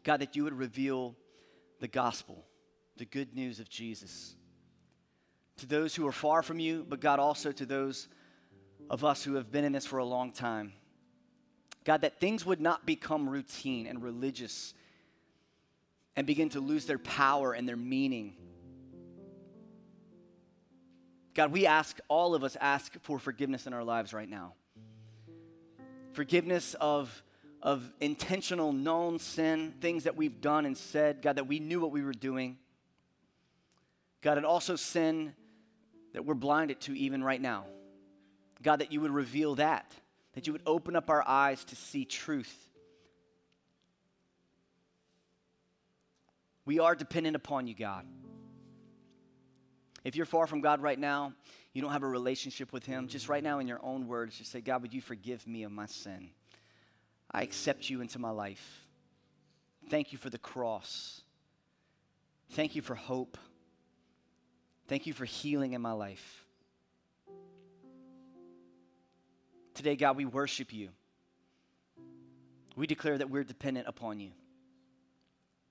God, 0.05 0.21
that 0.21 0.37
you 0.37 0.45
would 0.45 0.59
reveal 0.59 1.15
the 1.81 1.89
gospel, 1.89 2.45
the 2.97 3.05
good 3.05 3.35
news 3.35 3.61
of 3.61 3.69
Jesus 3.69 4.35
to 5.59 5.67
those 5.67 5.95
who 5.95 6.07
are 6.07 6.13
far 6.13 6.43
from 6.43 6.59
you, 6.59 6.85
but 6.89 7.01
God, 7.01 7.19
also 7.19 7.53
to 7.53 7.67
those 7.67 8.09
of 8.91 9.05
us 9.05 9.23
who 9.23 9.35
have 9.35 9.51
been 9.53 9.65
in 9.65 9.73
this 9.73 9.87
for 9.87 9.99
a 9.99 10.05
long 10.05 10.33
time. 10.33 10.73
God, 11.85 12.03
that 12.03 12.21
things 12.21 12.45
would 12.45 12.61
not 12.61 12.87
become 12.87 13.29
routine 13.29 13.87
and 13.87 14.03
religious 14.03 14.75
and 16.17 16.27
begin 16.27 16.49
to 16.51 16.61
lose 16.61 16.87
their 16.87 16.99
power 16.99 17.53
and 17.53 17.69
their 17.69 17.77
meaning. 17.77 18.35
God, 21.35 21.53
we 21.53 21.67
ask, 21.67 21.99
all 22.09 22.35
of 22.35 22.43
us 22.43 22.57
ask 22.61 22.93
for 23.03 23.19
forgiveness 23.19 23.67
in 23.67 23.73
our 23.73 23.85
lives 23.85 24.13
right 24.13 24.29
now. 24.29 24.55
Forgiveness 26.13 26.75
of, 26.81 27.23
of 27.63 27.93
intentional, 28.01 28.73
known 28.73 29.19
sin, 29.19 29.75
things 29.81 30.05
that 30.05 30.17
we've 30.17 30.41
done 30.41 30.67
and 30.67 30.77
said, 30.77 31.23
God, 31.23 31.37
that 31.37 31.47
we 31.47 31.61
knew 31.61 31.81
what 31.81 31.93
we 31.93 32.03
were 32.03 32.13
doing. 32.13 32.59
God, 34.21 34.37
and 34.37 34.45
also 34.45 34.75
sin 34.75 35.35
that 36.19 36.25
we're 36.25 36.35
blinded 36.35 36.81
to 36.81 36.99
even 36.99 37.23
right 37.23 37.41
now. 37.41 37.65
God, 38.61 38.81
that 38.81 38.91
you 38.91 39.01
would 39.03 39.13
reveal 39.13 39.55
that, 39.55 39.95
that 40.35 40.49
you 40.49 40.53
would 40.53 40.65
open 40.67 40.97
up 40.97 41.11
our 41.11 41.23
eyes 41.25 41.63
to 41.67 41.77
see 41.77 42.05
truth. 42.05 42.53
We 46.65 46.81
are 46.81 46.97
dependent 46.97 47.37
upon 47.37 47.69
you, 47.69 47.77
God. 47.77 48.05
If 50.03 50.17
you're 50.17 50.27
far 50.27 50.49
from 50.49 50.61
God 50.61 50.83
right 50.83 50.99
now, 50.99 51.35
you 51.73 51.83
don't 51.83 51.93
have 51.93 52.03
a 52.03 52.09
relationship 52.09 52.73
with 52.73 52.85
Him, 52.85 53.07
just 53.07 53.29
right 53.29 53.45
now 53.45 53.61
in 53.61 53.69
your 53.69 53.79
own 53.85 54.09
words, 54.09 54.39
just 54.39 54.51
say, 54.51 54.61
God, 54.61 54.83
would 54.83 54.93
you 54.93 55.01
forgive 55.01 55.47
me 55.47 55.63
of 55.63 55.71
my 55.71 55.87
sin? 55.87 56.31
I 57.31 57.43
accept 57.43 57.89
you 57.89 58.01
into 58.01 58.19
my 58.19 58.31
life. 58.31 58.89
Thank 59.89 60.11
you 60.11 60.19
for 60.19 60.31
the 60.31 60.39
cross. 60.39 61.21
Thank 62.51 62.75
you 62.75 62.83
for 62.83 62.97
hope. 62.97 63.39
Thank 64.89 65.07
you 65.07 65.13
for 65.13 65.27
healing 65.27 65.75
in 65.75 65.83
my 65.83 65.93
life. 65.93 66.45
Today, 69.75 69.97
God, 69.97 70.17
we 70.17 70.25
worship 70.25 70.73
you. 70.73 70.89
We 72.75 72.87
declare 72.87 73.19
that 73.19 73.29
we're 73.29 73.45
dependent 73.45 73.87
upon 73.87 74.19
you. 74.19 74.31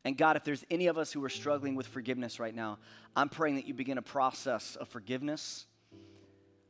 And 0.05 0.15
God, 0.15 0.37
if 0.37 0.43
there's 0.43 0.63
any 0.69 0.87
of 0.87 0.97
us 0.99 1.11
who 1.11 1.25
are 1.25 1.29
struggling 1.29 1.75
with 1.75 1.87
forgiveness 1.87 2.39
right 2.39 2.53
now, 2.53 2.77
I'm 3.15 3.27
praying 3.27 3.55
that 3.55 3.67
you 3.67 3.73
begin 3.73 3.97
a 3.97 4.03
process 4.03 4.75
of 4.75 4.87
forgiveness, 4.87 5.65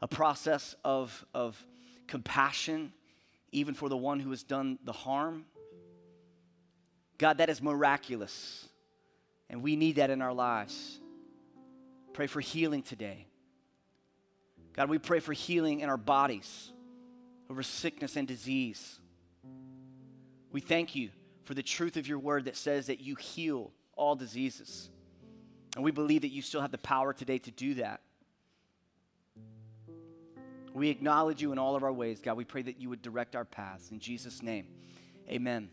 a 0.02 0.08
process 0.08 0.74
of, 0.86 1.26
of 1.34 1.62
compassion, 2.08 2.94
even 3.52 3.74
for 3.74 3.90
the 3.90 3.98
one 3.98 4.22
who 4.22 4.30
has 4.30 4.44
done 4.44 4.80
the 4.86 4.94
harm. 4.94 5.46
God, 7.18 7.40
that 7.40 7.50
is 7.50 7.62
miraculous. 7.62 8.68
And 9.50 9.62
we 9.62 9.76
need 9.76 9.98
that 9.98 10.10
in 10.10 10.22
our 10.22 10.34
lives. 10.34 11.00
Pray 12.18 12.26
for 12.26 12.42
healing 12.42 12.82
today. 12.82 13.28
God, 14.74 14.90
we 14.90 14.98
pray 14.98 15.20
for 15.20 15.34
healing 15.34 15.82
in 15.82 15.90
our 15.90 15.98
bodies 15.98 16.72
over 17.48 17.62
sickness 17.62 18.16
and 18.16 18.28
disease. 18.28 18.98
We 20.52 20.60
thank 20.60 20.96
you 20.96 21.12
for 21.44 21.54
the 21.54 21.62
truth 21.62 21.96
of 21.96 22.08
your 22.08 22.18
word 22.18 22.46
that 22.46 22.56
says 22.56 22.88
that 22.88 23.02
you 23.02 23.14
heal 23.14 23.72
all 23.96 24.16
diseases. 24.16 24.90
And 25.76 25.86
we 25.86 25.92
believe 25.92 26.22
that 26.22 26.32
you 26.32 26.42
still 26.42 26.62
have 26.62 26.72
the 26.72 26.80
power 26.80 27.14
today 27.14 27.38
to 27.38 27.52
do 27.52 27.76
that. 27.76 28.02
We 30.74 30.90
acknowledge 30.90 31.40
you 31.40 31.52
in 31.52 31.60
all 31.60 31.76
of 31.76 31.84
our 31.84 31.94
ways, 31.94 32.20
God. 32.20 32.36
We 32.36 32.46
pray 32.46 32.64
that 32.64 32.82
you 32.82 32.90
would 32.90 33.04
direct 33.04 33.36
our 33.36 33.46
paths. 33.46 33.92
In 33.92 34.00
Jesus' 34.00 34.42
name, 34.42 34.66
amen. 35.30 35.70